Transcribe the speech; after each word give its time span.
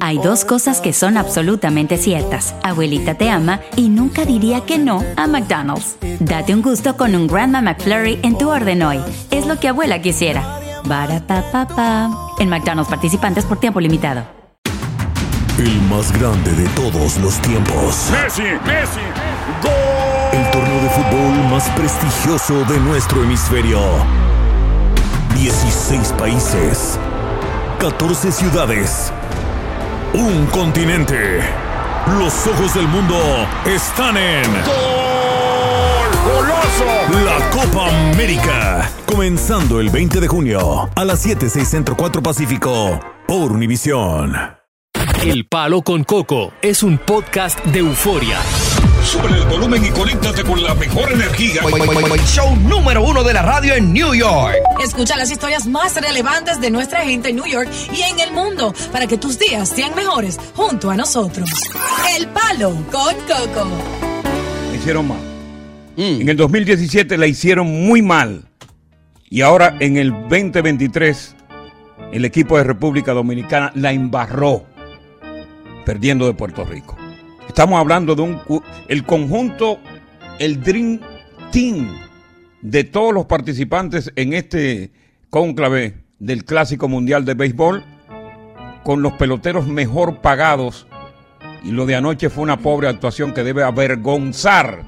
Hay 0.00 0.18
dos 0.18 0.44
cosas 0.44 0.80
que 0.80 0.92
son 0.92 1.16
absolutamente 1.16 1.96
ciertas. 1.96 2.54
Abuelita 2.62 3.14
te 3.14 3.30
ama 3.30 3.60
y 3.76 3.88
nunca 3.88 4.24
diría 4.24 4.60
que 4.62 4.78
no 4.78 5.02
a 5.16 5.26
McDonald's. 5.26 5.96
Date 6.20 6.54
un 6.54 6.62
gusto 6.62 6.96
con 6.96 7.14
un 7.14 7.26
Grandma 7.26 7.60
McFlurry 7.62 8.18
en 8.22 8.36
tu 8.36 8.50
orden 8.50 8.82
hoy. 8.82 9.00
Es 9.30 9.46
lo 9.46 9.58
que 9.58 9.68
abuela 9.68 10.02
quisiera. 10.02 10.60
Barata 10.84 12.10
En 12.38 12.48
McDonald's 12.48 12.90
participantes 12.90 13.44
por 13.44 13.58
tiempo 13.58 13.80
limitado. 13.80 14.24
El 15.58 15.80
más 15.82 16.12
grande 16.18 16.52
de 16.52 16.68
todos 16.70 17.16
los 17.18 17.40
tiempos. 17.40 18.10
Messi, 18.10 18.42
Messi, 18.42 19.00
El 20.32 20.50
torneo 20.50 20.82
de 20.82 20.90
fútbol 20.90 21.50
más 21.50 21.68
prestigioso 21.70 22.64
de 22.64 22.80
nuestro 22.80 23.22
hemisferio. 23.22 23.80
16 25.36 26.12
países. 26.18 26.98
14 27.78 28.32
ciudades. 28.32 29.12
Un 30.14 30.46
continente. 30.46 31.40
Los 32.18 32.46
ojos 32.46 32.72
del 32.74 32.86
mundo 32.86 33.18
están 33.66 34.16
en. 34.16 34.44
¡Gol! 34.44 36.10
¡Goloso! 36.24 37.24
La 37.24 37.50
Copa 37.50 37.88
América. 38.12 38.88
Comenzando 39.06 39.80
el 39.80 39.90
20 39.90 40.20
de 40.20 40.28
junio 40.28 40.88
a 40.94 41.04
las 41.04 41.20
7, 41.20 41.50
6 41.50 41.68
Centro 41.68 41.96
4 41.96 42.22
Pacífico 42.22 43.00
por 43.26 43.50
Univisión. 43.50 44.36
El 45.24 45.48
Palo 45.48 45.82
con 45.82 46.04
Coco 46.04 46.52
es 46.62 46.84
un 46.84 46.96
podcast 46.98 47.58
de 47.64 47.80
euforia. 47.80 48.38
Sube 49.04 49.28
el 49.28 49.44
volumen 49.44 49.84
y 49.84 49.90
conéctate 49.90 50.42
con 50.42 50.62
la 50.62 50.74
mejor 50.74 51.12
energía. 51.12 51.62
Show 52.24 52.56
número 52.56 53.04
uno 53.04 53.22
de 53.22 53.34
la 53.34 53.42
radio 53.42 53.74
en 53.74 53.92
New 53.92 54.14
York. 54.14 54.56
Escucha 54.82 55.16
las 55.16 55.30
historias 55.30 55.66
más 55.66 55.94
relevantes 56.00 56.58
de 56.58 56.70
nuestra 56.70 57.02
gente 57.02 57.28
en 57.28 57.36
New 57.36 57.46
York 57.46 57.68
y 57.92 58.00
en 58.00 58.18
el 58.18 58.32
mundo 58.32 58.74
para 58.90 59.06
que 59.06 59.18
tus 59.18 59.38
días 59.38 59.68
sean 59.68 59.94
mejores 59.94 60.40
junto 60.54 60.90
a 60.90 60.96
nosotros. 60.96 61.50
El 62.18 62.28
Palo 62.28 62.70
con 62.90 63.14
Coco. 63.26 63.68
La 64.70 64.76
hicieron 64.76 65.06
mal. 65.06 65.18
En 65.98 66.28
el 66.28 66.36
2017 66.36 67.18
la 67.18 67.26
hicieron 67.26 67.66
muy 67.66 68.00
mal. 68.00 68.48
Y 69.28 69.42
ahora 69.42 69.76
en 69.80 69.98
el 69.98 70.12
2023 70.12 71.36
el 72.12 72.24
equipo 72.24 72.56
de 72.56 72.64
República 72.64 73.12
Dominicana 73.12 73.70
la 73.74 73.92
embarró 73.92 74.64
perdiendo 75.84 76.26
de 76.26 76.32
Puerto 76.32 76.64
Rico. 76.64 76.96
Estamos 77.54 77.78
hablando 77.78 78.16
de 78.16 78.22
un 78.22 78.40
el 78.88 79.04
conjunto, 79.04 79.78
el 80.40 80.60
Dream 80.60 80.98
Team 81.52 81.86
de 82.62 82.82
todos 82.82 83.14
los 83.14 83.26
participantes 83.26 84.10
en 84.16 84.32
este 84.32 84.90
cónclave 85.30 86.02
del 86.18 86.44
Clásico 86.44 86.88
Mundial 86.88 87.24
de 87.24 87.34
Béisbol, 87.34 87.84
con 88.82 89.02
los 89.02 89.12
peloteros 89.12 89.68
mejor 89.68 90.20
pagados. 90.20 90.88
Y 91.62 91.70
lo 91.70 91.86
de 91.86 91.94
anoche 91.94 92.28
fue 92.28 92.42
una 92.42 92.58
pobre 92.58 92.88
actuación 92.88 93.32
que 93.32 93.44
debe 93.44 93.62
avergonzar 93.62 94.82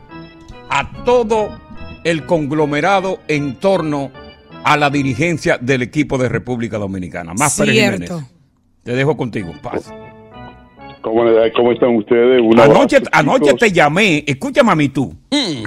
a 0.69 1.05
todo 1.05 1.61
el 2.03 2.27
conglomerado 2.27 3.20
en 3.28 3.61
torno 3.61 4.11
a 4.64 4.77
la 4.77 4.91
dirigencia 4.91 5.56
del 5.56 5.83
equipo 5.83 6.19
de 6.19 6.28
República 6.28 6.78
Dominicana. 6.78 7.33
Más 7.33 7.59
Pérez 7.59 7.75
Cierto. 7.75 8.05
Jiménez. 8.06 8.33
Te 8.83 8.92
dejo 8.97 9.17
contigo. 9.17 9.53
Paz. 9.62 9.84
¿Cómo, 11.55 11.73
están 11.73 11.95
ustedes? 11.95 12.43
Anoche, 12.59 12.97
abrazo, 12.97 13.11
anoche 13.12 13.55
te 13.55 13.71
llamé, 13.71 14.25
escúchame 14.27 14.73
a 14.73 14.75
mí 14.75 14.89
tú. 14.89 15.15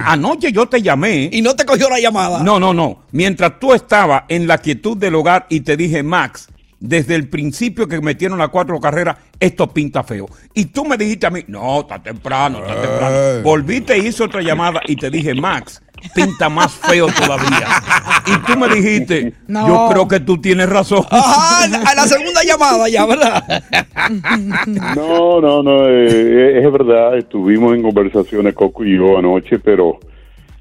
Anoche 0.04 0.52
yo 0.52 0.66
te 0.66 0.82
llamé. 0.82 1.30
Y 1.32 1.40
no 1.40 1.56
te 1.56 1.64
cogió 1.64 1.88
la 1.88 1.98
llamada. 1.98 2.42
No, 2.42 2.60
no, 2.60 2.74
no. 2.74 3.04
Mientras 3.12 3.58
tú 3.58 3.72
estabas 3.72 4.24
en 4.28 4.46
la 4.46 4.58
quietud 4.58 4.98
del 4.98 5.14
hogar 5.14 5.46
y 5.48 5.60
te 5.60 5.78
dije, 5.78 6.02
Max, 6.02 6.48
desde 6.78 7.14
el 7.14 7.28
principio 7.28 7.88
que 7.88 8.00
metieron 8.00 8.38
las 8.38 8.50
cuatro 8.50 8.78
carreras, 8.80 9.16
esto 9.38 9.68
pinta 9.68 10.02
feo. 10.02 10.26
Y 10.54 10.66
tú 10.66 10.84
me 10.84 10.98
dijiste 10.98 11.26
a 11.26 11.30
mí, 11.30 11.44
no, 11.46 11.80
está 11.80 12.02
temprano, 12.02 12.58
está 12.58 12.80
temprano. 12.80 13.42
Volviste 13.42 13.94
e 13.94 13.98
hice 13.98 14.22
otra 14.22 14.42
llamada 14.42 14.82
y 14.86 14.96
te 14.96 15.10
dije, 15.10 15.34
Max, 15.34 15.82
pinta 16.14 16.48
más 16.48 16.72
feo 16.72 17.06
todavía. 17.08 17.66
Y 18.26 18.38
tú 18.52 18.58
me 18.58 18.68
dijiste, 18.74 19.32
No. 19.48 19.66
yo 19.66 19.88
creo 19.92 20.08
que 20.08 20.20
tú 20.20 20.38
tienes 20.40 20.68
razón. 20.68 21.04
Ajá, 21.10 21.64
a 21.64 21.94
la 21.94 22.02
segunda 22.04 22.42
llamada 22.44 22.88
ya, 22.88 23.06
¿verdad? 23.06 23.42
No, 24.96 25.40
no, 25.40 25.62
no, 25.62 25.88
eh, 25.88 26.58
es 26.64 26.72
verdad, 26.72 27.16
estuvimos 27.16 27.74
en 27.74 27.82
conversaciones 27.82 28.54
Coco 28.54 28.84
y 28.84 28.96
yo 28.96 29.18
anoche, 29.18 29.58
pero 29.58 29.98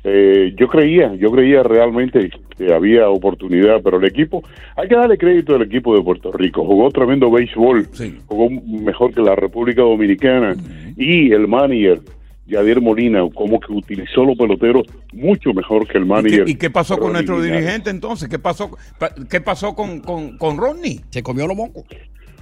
eh, 0.04 0.54
yo 0.58 0.68
creía, 0.68 1.14
yo 1.16 1.32
creía 1.32 1.64
realmente 1.64 2.30
que 2.58 2.74
había 2.74 3.10
oportunidad, 3.10 3.82
pero 3.84 3.98
el 3.98 4.06
equipo, 4.06 4.44
hay 4.76 4.88
que 4.88 4.96
darle 4.96 5.18
crédito 5.18 5.56
al 5.56 5.62
equipo 5.64 5.96
de 5.96 6.02
Puerto 6.04 6.32
Rico, 6.32 6.66
jugó 6.66 6.90
tremendo 6.92 7.30
béisbol, 7.32 7.88
Sí. 7.94 8.18
jugó 8.28 8.50
mejor 8.50 9.14
que 9.14 9.22
la 9.22 9.36
República 9.36 9.82
Dominicana 9.82 10.56
y 10.98 11.32
el 11.32 11.48
manager. 11.48 12.02
Yadier 12.50 12.82
Molina, 12.82 13.22
como 13.34 13.60
que 13.60 13.72
utilizó 13.72 14.26
los 14.26 14.38
peloteros 14.38 14.84
mucho 15.14 15.54
mejor 15.54 15.88
que 15.88 15.98
el 15.98 16.04
¿Y 16.04 16.08
manager. 16.08 16.46
qué, 16.46 16.52
y 16.52 16.56
qué 16.56 16.70
pasó 16.70 16.98
con 16.98 17.14
nuestro 17.14 17.36
Linares. 17.40 17.62
dirigente 17.62 17.90
entonces? 17.90 18.28
¿Qué 18.28 18.40
pasó, 18.40 18.72
pa- 19.00 19.14
qué 19.30 19.40
pasó 19.42 19.76
con, 19.76 20.00
con, 20.02 20.38
con 20.38 20.58
Rodney? 20.58 21.00
Se 21.10 21.24
comió 21.24 21.48
los 21.48 21.56
mocos. 21.56 21.84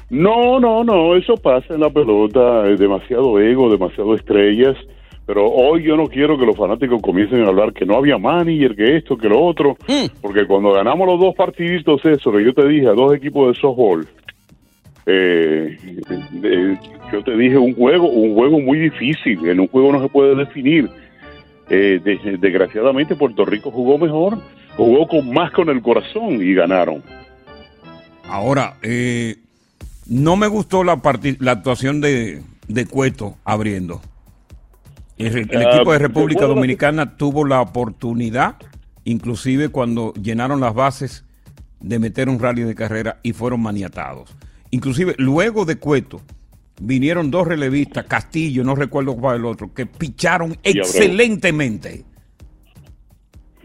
No, 0.09 0.59
no, 0.59 0.83
no, 0.85 1.15
eso 1.17 1.35
pasa 1.35 1.73
en 1.73 1.81
la 1.81 1.89
pelota, 1.89 2.67
es 2.69 2.79
demasiado 2.79 3.39
ego, 3.41 3.69
demasiado 3.69 4.15
estrellas, 4.15 4.75
pero 5.25 5.45
hoy 5.45 5.83
yo 5.83 5.97
no 5.97 6.07
quiero 6.07 6.37
que 6.37 6.45
los 6.45 6.55
fanáticos 6.55 7.01
comiencen 7.01 7.43
a 7.43 7.47
hablar 7.49 7.73
que 7.73 7.85
no 7.85 7.97
había 7.97 8.17
manager, 8.17 8.73
que 8.73 8.95
esto, 8.95 9.17
que 9.17 9.27
lo 9.27 9.43
otro, 9.43 9.75
porque 10.21 10.47
cuando 10.47 10.71
ganamos 10.71 11.05
los 11.07 11.19
dos 11.19 11.35
partiditos, 11.35 11.99
eso 12.05 12.31
que 12.31 12.45
yo 12.45 12.53
te 12.53 12.65
dije, 12.69 12.87
a 12.87 12.93
dos 12.93 13.13
equipos 13.13 13.53
de 13.53 13.59
softball, 13.59 14.07
eh, 15.07 15.77
eh, 16.43 16.77
yo 17.11 17.23
te 17.23 17.35
dije 17.37 17.57
un 17.57 17.73
juego, 17.75 18.09
un 18.09 18.35
juego 18.35 18.59
muy 18.59 18.77
difícil, 18.79 19.47
en 19.47 19.59
un 19.61 19.67
juego 19.69 19.91
no 19.93 20.01
se 20.03 20.09
puede 20.09 20.35
definir. 20.35 20.89
Eh, 21.69 21.99
de- 22.03 22.37
desgraciadamente 22.37 23.15
Puerto 23.15 23.43
Rico 23.45 23.71
jugó 23.71 23.97
mejor, 23.97 24.39
jugó 24.77 25.07
con 25.07 25.33
más 25.33 25.51
con 25.51 25.69
el 25.69 25.81
corazón 25.81 26.41
y 26.41 26.53
ganaron. 26.53 27.01
Ahora, 28.29 28.75
eh, 28.83 29.37
no 30.05 30.35
me 30.35 30.47
gustó 30.47 30.83
la, 30.83 31.01
la 31.39 31.51
actuación 31.51 31.99
de, 32.01 32.41
de 32.67 32.85
Cueto 32.85 33.35
abriendo. 33.43 34.01
El, 35.17 35.37
el 35.49 35.65
Ah, 35.65 35.73
equipo 35.75 35.91
de 35.93 35.99
República 35.99 36.45
Dominicana 36.45 37.17
tuvo 37.17 37.43
la 37.45 37.59
oportunidad, 37.61 38.55
inclusive 39.05 39.69
cuando 39.69 40.13
llenaron 40.13 40.59
las 40.59 40.73
bases, 40.73 41.23
de 41.79 41.99
meter 41.99 42.27
un 42.29 42.39
rally 42.39 42.63
de 42.63 42.75
carrera 42.75 43.17
y 43.23 43.33
fueron 43.33 43.61
maniatados. 43.61 44.35
Inclusive 44.71 45.15
luego 45.17 45.65
de 45.65 45.77
Cueto 45.77 46.21
vinieron 46.81 47.31
dos 47.31 47.47
relevistas, 47.47 48.05
Castillo, 48.05 48.63
no 48.63 48.75
recuerdo 48.75 49.15
cuál 49.15 49.37
el 49.37 49.45
otro, 49.45 49.73
que 49.73 49.85
picharon 49.85 50.55
excelentemente. 50.63 52.03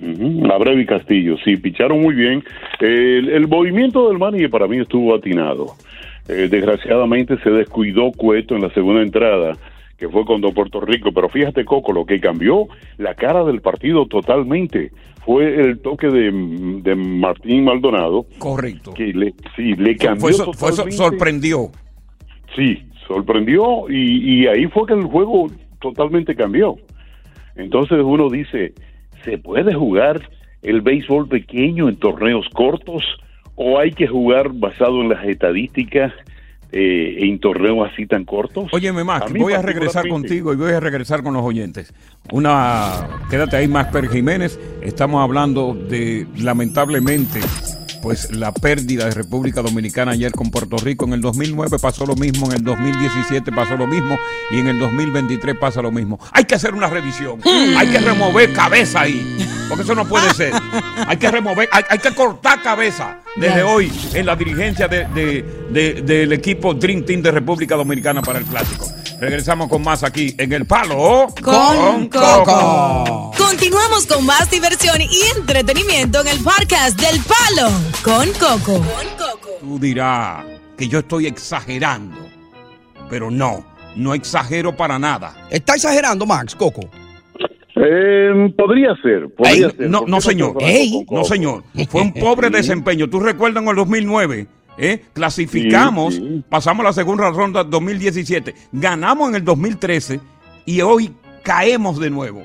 Ujú, 0.01 0.51
Abreu 0.51 0.79
y 0.79 0.87
Castillo, 0.87 1.37
sí, 1.45 1.57
picharon 1.57 2.01
muy 2.01 2.15
bien. 2.15 2.43
El, 2.81 3.29
el 3.29 3.47
movimiento 3.47 4.09
del 4.09 4.19
manager 4.19 4.51
para 4.51 4.67
mí 4.67 4.79
estuvo 4.79 5.15
atinado. 5.15 5.77
Eh, 6.29 6.49
desgraciadamente 6.51 7.37
se 7.43 7.51
descuidó 7.51 8.13
Cueto 8.13 8.55
en 8.55 8.63
la 8.63 8.73
segunda 8.75 9.03
entrada, 9.03 9.57
que 10.03 10.09
fue 10.09 10.25
cuando 10.25 10.51
Puerto 10.53 10.81
Rico, 10.81 11.13
pero 11.13 11.29
fíjate 11.29 11.65
Coco, 11.65 11.93
lo 11.93 12.05
que 12.05 12.19
cambió 12.19 12.67
la 12.99 13.15
cara 13.15 13.45
del 13.45 13.61
partido 13.61 14.05
totalmente 14.07 14.91
fue 15.25 15.55
el 15.55 15.79
toque 15.79 16.09
de, 16.09 16.33
de 16.83 16.97
Martín 16.97 17.63
Maldonado, 17.63 18.27
Correcto. 18.41 18.95
que 18.95 19.13
le, 19.15 19.33
sí, 19.55 19.77
le 19.77 19.95
cambió 19.95 20.23
Fue, 20.23 20.33
so- 20.33 20.53
fue 20.55 20.71
so- 20.73 20.83
totalmente. 20.83 20.97
sorprendió. 20.97 21.71
Sí, 22.57 22.83
sorprendió 23.07 23.89
y, 23.89 24.41
y 24.43 24.47
ahí 24.49 24.67
fue 24.67 24.89
que 24.89 24.95
el 24.95 25.05
juego 25.05 25.47
totalmente 25.81 26.35
cambió. 26.35 26.75
Entonces 27.55 27.99
uno 28.03 28.29
dice, 28.29 28.73
¿se 29.25 29.39
puede 29.39 29.73
jugar 29.73 30.21
el 30.63 30.81
béisbol 30.81 31.29
pequeño 31.29 31.89
en 31.89 31.95
torneos 31.95 32.49
cortos 32.55 33.05
o 33.55 33.79
hay 33.79 33.93
que 33.93 34.09
jugar 34.09 34.51
basado 34.53 35.01
en 35.01 35.11
las 35.11 35.25
estadísticas 35.27 36.13
eh, 36.73 37.17
en 37.21 37.39
torneos 37.39 37.89
así 37.93 38.07
tan 38.07 38.25
cortos? 38.25 38.69
Óyeme, 38.73 39.05
Max, 39.05 39.31
A 39.31 39.39
voy 39.39 39.53
a 39.53 39.61
regresar 39.61 40.09
contigo 40.09 40.53
y 40.53 40.57
voy 40.57 40.73
a 40.73 40.81
regresar 40.81 41.23
con 41.23 41.35
los 41.35 41.43
oyentes. 41.43 41.93
Una, 42.31 43.09
quédate 43.31 43.57
ahí, 43.57 43.69
Max 43.69 43.93
Pérez 43.93 44.11
Jiménez. 44.11 44.59
Estamos 44.81 45.23
hablando 45.23 45.75
de, 45.75 46.27
lamentablemente, 46.39 47.41
pues 48.03 48.31
la 48.33 48.53
pérdida 48.53 49.05
de 49.07 49.13
República 49.13 49.63
Dominicana 49.63 50.13
ayer 50.13 50.33
con 50.33 50.51
Puerto 50.51 50.77
Rico. 50.77 51.05
En 51.07 51.13
el 51.15 51.21
2009 51.21 51.79
pasó 51.81 52.05
lo 52.05 52.17
mismo, 52.17 52.47
en 52.51 52.57
el 52.59 52.65
2017 52.65 53.53
pasó 53.53 53.77
lo 53.77 53.87
mismo 53.87 54.19
y 54.51 54.59
en 54.59 54.67
el 54.69 54.79
2023 54.79 55.57
pasa 55.57 55.81
lo 55.81 55.93
mismo. 55.93 56.19
Hay 56.33 56.45
que 56.45 56.57
hacer 56.57 56.75
una 56.75 56.89
revisión. 56.89 57.39
Hay 57.77 57.87
que 57.89 57.99
remover 58.01 58.53
cabeza 58.53 59.03
ahí. 59.03 59.39
Porque 59.69 59.85
eso 59.85 59.95
no 59.95 60.07
puede 60.07 60.35
ser. 60.35 60.53
Hay 61.07 61.17
que 61.17 61.31
remover, 61.31 61.69
hay, 61.73 61.85
hay 61.89 61.99
que 61.99 62.15
cortar 62.15 62.61
cabeza 62.63 63.21
desde 63.37 63.63
hoy 63.63 63.91
en 64.13 64.27
la 64.27 64.37
dirigencia 64.37 64.89
de- 64.89 65.07
de- 65.15 65.45
de- 65.71 66.03
del 66.03 66.33
equipo 66.33 66.75
Dream 66.75 67.05
Team 67.05 67.23
de 67.23 67.31
República 67.31 67.77
Dominicana 67.77 68.21
para 68.21 68.39
el 68.41 68.45
Clásico. 68.45 68.87
Regresamos 69.27 69.69
con 69.69 69.83
más 69.85 70.03
aquí 70.03 70.35
en 70.37 70.53
El 70.53 70.67
Palo 70.67 71.29
Con 71.45 72.09
Coco. 72.09 73.31
Continuamos 73.39 74.05
con 74.05 74.27
más 74.27 74.51
diversión 74.51 75.01
y 75.01 75.39
entretenimiento 75.39 76.23
en 76.23 76.27
el 76.27 76.39
podcast 76.43 77.01
del 77.01 77.21
Palo 77.21 77.71
con 78.03 78.27
Coco. 78.33 78.85
Tú 79.61 79.79
dirás 79.79 80.45
que 80.77 80.89
yo 80.89 80.99
estoy 80.99 81.29
exagerando. 81.29 82.17
pero 83.09 83.31
no, 83.31 83.65
no 83.95 84.13
exagero 84.13 84.77
para 84.77 84.99
nada. 84.99 85.47
¿Está 85.51 85.77
exagerando, 85.77 86.27
Max, 86.27 86.57
Coco? 86.57 86.81
Eh, 87.77 88.53
podría 88.59 88.97
ser, 89.03 89.33
podría 89.37 89.69
Ey, 89.69 89.73
ser. 89.77 89.89
no, 89.89 89.99
¿Por 90.01 90.07
qué 90.07 90.11
no, 90.11 90.21
señor. 90.21 90.55
con 91.07 91.19
no, 91.19 91.25
señor. 91.25 91.63
Fue 91.89 92.01
un 92.03 92.13
pobre 92.13 92.51
desempeño. 92.51 93.09
¿Tú 93.09 93.21
recuerdas 93.21 93.63
en 93.63 93.69
el 93.69 93.77
2009? 93.77 94.49
¿Eh? 94.79 95.03
Clasificamos, 95.13 96.15
Sí, 96.15 96.21
sí. 96.21 96.45
pasamos 96.49 96.85
la 96.85 96.93
segunda 96.93 97.31
ronda 97.31 97.65
2017, 97.65 98.55
ganamos 98.73 99.29
en 99.31 99.37
el 99.37 99.45
2013 99.45 100.21
y 100.67 100.81
hoy 100.81 101.11
caemos 101.43 101.99
de 101.99 102.11
nuevo. 102.11 102.43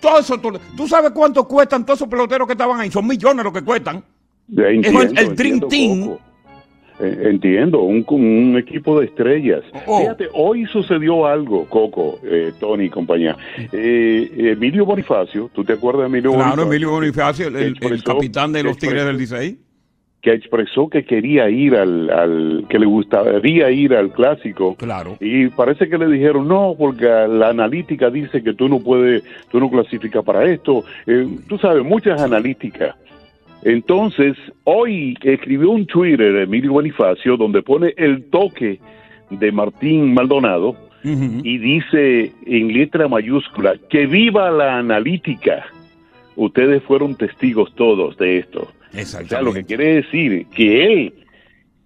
Todo 0.00 0.18
eso, 0.18 0.38
tú, 0.38 0.52
¿tú 0.76 0.86
sabes 0.86 1.12
cuánto 1.12 1.46
cuestan 1.48 1.84
todos 1.86 1.98
esos 1.98 2.08
peloteros 2.08 2.46
que 2.46 2.52
estaban 2.52 2.78
ahí? 2.80 2.90
Son 2.90 3.06
millones 3.06 3.42
los 3.44 3.52
que 3.54 3.62
cuestan. 3.62 4.04
Ya 4.48 4.64
Es 4.68 4.86
el- 4.86 5.18
el 5.18 5.34
Dream 5.36 5.60
Team. 5.68 6.10
Eh, 7.00 7.22
Entiendo, 7.30 7.80
un, 7.82 8.04
un 8.08 8.56
equipo 8.56 9.00
de 9.00 9.06
estrellas. 9.06 9.62
Oh. 9.86 9.98
Fíjate, 10.00 10.28
hoy 10.32 10.64
sucedió 10.66 11.26
algo, 11.26 11.64
Coco, 11.68 12.20
eh, 12.22 12.52
Tony 12.60 12.84
y 12.84 12.90
compañía. 12.90 13.36
Eh, 13.72 14.30
Emilio 14.52 14.84
Bonifacio, 14.86 15.50
¿tú 15.52 15.64
te 15.64 15.72
acuerdas 15.72 16.02
de 16.02 16.06
Emilio 16.18 16.30
Claro, 16.34 16.44
Bonifacio? 16.44 16.70
Emilio 16.70 16.90
Bonifacio, 16.90 17.48
el, 17.48 17.76
el- 17.80 18.02
capitán 18.04 18.52
de 18.52 18.62
los 18.62 18.76
Tigres 18.78 19.04
del 19.06 19.16
Licey. 19.18 19.58
Que 20.24 20.32
expresó 20.32 20.88
que 20.88 21.04
quería 21.04 21.50
ir 21.50 21.76
al, 21.76 22.08
al, 22.08 22.64
que 22.70 22.78
le 22.78 22.86
gustaría 22.86 23.70
ir 23.70 23.94
al 23.94 24.10
clásico. 24.10 24.74
Claro. 24.74 25.18
Y 25.20 25.48
parece 25.48 25.86
que 25.86 25.98
le 25.98 26.08
dijeron 26.08 26.48
no, 26.48 26.74
porque 26.78 27.04
la 27.04 27.50
analítica 27.50 28.08
dice 28.08 28.42
que 28.42 28.54
tú 28.54 28.66
no 28.70 28.80
puedes, 28.80 29.22
tú 29.50 29.60
no 29.60 29.70
clasificas 29.70 30.24
para 30.24 30.44
esto. 30.44 30.82
Eh, 31.06 31.28
tú 31.46 31.58
sabes, 31.58 31.84
muchas 31.84 32.22
analíticas. 32.22 32.96
Entonces, 33.64 34.34
hoy 34.64 35.14
escribió 35.22 35.70
un 35.70 35.84
Twitter 35.84 36.36
Emilio 36.36 36.72
Bonifacio 36.72 37.36
donde 37.36 37.60
pone 37.60 37.92
el 37.98 38.24
toque 38.30 38.80
de 39.28 39.52
Martín 39.52 40.14
Maldonado 40.14 40.74
y 41.02 41.58
dice 41.58 42.32
en 42.46 42.72
letra 42.72 43.08
mayúscula 43.08 43.74
que 43.90 44.06
viva 44.06 44.50
la 44.50 44.78
analítica. 44.78 45.66
Ustedes 46.34 46.82
fueron 46.82 47.14
testigos 47.14 47.74
todos 47.74 48.16
de 48.16 48.38
esto. 48.38 48.68
O 49.02 49.04
sea, 49.04 49.20
lo 49.42 49.52
que 49.52 49.60
Exactamente. 49.60 49.64
quiere 49.64 49.94
decir 49.96 50.46
que 50.54 50.84
él, 50.86 51.14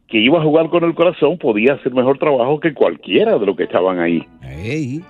que 0.06 0.18
iba 0.18 0.38
a 0.38 0.42
jugar 0.42 0.68
con 0.70 0.84
el 0.84 0.94
corazón, 0.94 1.38
podía 1.38 1.74
hacer 1.74 1.92
mejor 1.92 2.18
trabajo 2.18 2.60
que 2.60 2.72
cualquiera 2.74 3.38
de 3.38 3.46
los 3.46 3.56
que 3.56 3.64
estaban 3.64 3.98
ahí. 4.00 4.26
Ey, 4.42 5.02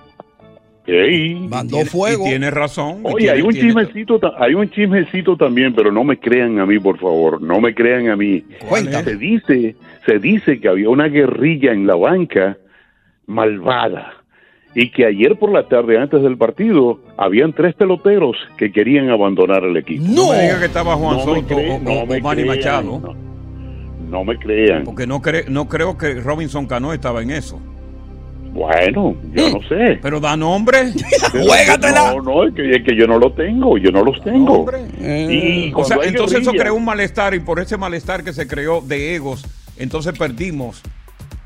Ey. 0.85 1.35
mandó 1.49 1.77
fuego. 1.85 2.25
Y 2.25 2.29
tiene 2.29 2.49
razón. 2.51 3.01
Oye, 3.03 3.17
tiene- 3.17 3.31
hay 3.33 3.41
un 3.41 3.51
tiene- 3.51 3.67
chismecito, 3.67 4.19
hay 4.37 4.53
un 4.55 4.69
chismecito 4.71 5.37
también, 5.37 5.73
pero 5.75 5.91
no 5.91 6.03
me 6.03 6.17
crean 6.19 6.59
a 6.59 6.65
mí, 6.65 6.79
por 6.79 6.97
favor, 6.97 7.41
no 7.41 7.61
me 7.61 7.73
crean 7.75 8.09
a 8.09 8.15
mí. 8.15 8.43
Cuéntame. 8.67 9.03
Se 9.03 9.15
dice, 9.17 9.75
se 10.05 10.19
dice 10.19 10.59
que 10.59 10.67
había 10.67 10.89
una 10.89 11.07
guerrilla 11.07 11.71
en 11.73 11.85
la 11.85 11.95
banca 11.95 12.57
malvada 13.27 14.18
y 14.81 14.91
que 14.91 15.05
ayer 15.05 15.37
por 15.37 15.51
la 15.51 15.67
tarde 15.67 15.97
antes 15.97 16.21
del 16.21 16.37
partido 16.37 16.99
habían 17.17 17.53
tres 17.53 17.75
peloteros 17.75 18.37
que 18.57 18.71
querían 18.71 19.09
abandonar 19.09 19.63
el 19.63 19.75
equipo. 19.75 20.03
No 20.07 20.27
No. 20.27 20.31
me 20.31 20.41
diga 20.43 20.59
que 20.59 20.65
estaba 20.65 20.95
Juan 20.95 21.17
No 21.17 21.25
me 21.25 21.41
Soto 21.41 21.55
o- 21.57 21.79
no 21.79 21.91
o 21.91 22.05
me 22.05 22.21
Manny 22.21 22.43
crean, 22.43 22.57
Machado. 22.57 22.99
No, 22.99 23.15
no 24.09 24.23
me 24.23 24.37
crean. 24.37 24.83
Porque 24.85 25.05
no, 25.05 25.21
cre- 25.21 25.47
no 25.47 25.67
creo 25.67 25.97
que 25.97 26.13
Robinson 26.15 26.65
Cano 26.65 26.93
estaba 26.93 27.21
en 27.21 27.31
eso. 27.31 27.59
Bueno, 28.51 29.15
yo 29.33 29.49
no 29.51 29.59
sé. 29.67 29.99
Pero 30.01 30.19
da 30.19 30.35
nombre. 30.35 30.91
¡Juégatela! 31.31 32.13
No, 32.15 32.21
no, 32.21 32.43
es 32.47 32.53
que, 32.55 32.71
es 32.71 32.83
que 32.83 32.95
yo 32.95 33.05
no 33.05 33.19
lo 33.19 33.31
tengo, 33.33 33.77
yo 33.77 33.91
no 33.91 34.03
los 34.03 34.19
tengo. 34.23 34.61
Hombre. 34.61 34.79
Eh, 34.99 35.69
Y 35.69 35.73
O 35.75 35.83
sea, 35.83 35.97
entonces 36.03 36.41
eso 36.41 36.51
creó 36.51 36.73
un 36.73 36.83
malestar 36.85 37.33
y 37.35 37.39
por 37.39 37.59
ese 37.59 37.77
malestar 37.77 38.23
que 38.23 38.33
se 38.33 38.47
creó 38.47 38.81
de 38.81 39.15
egos, 39.15 39.45
entonces 39.77 40.17
perdimos 40.17 40.81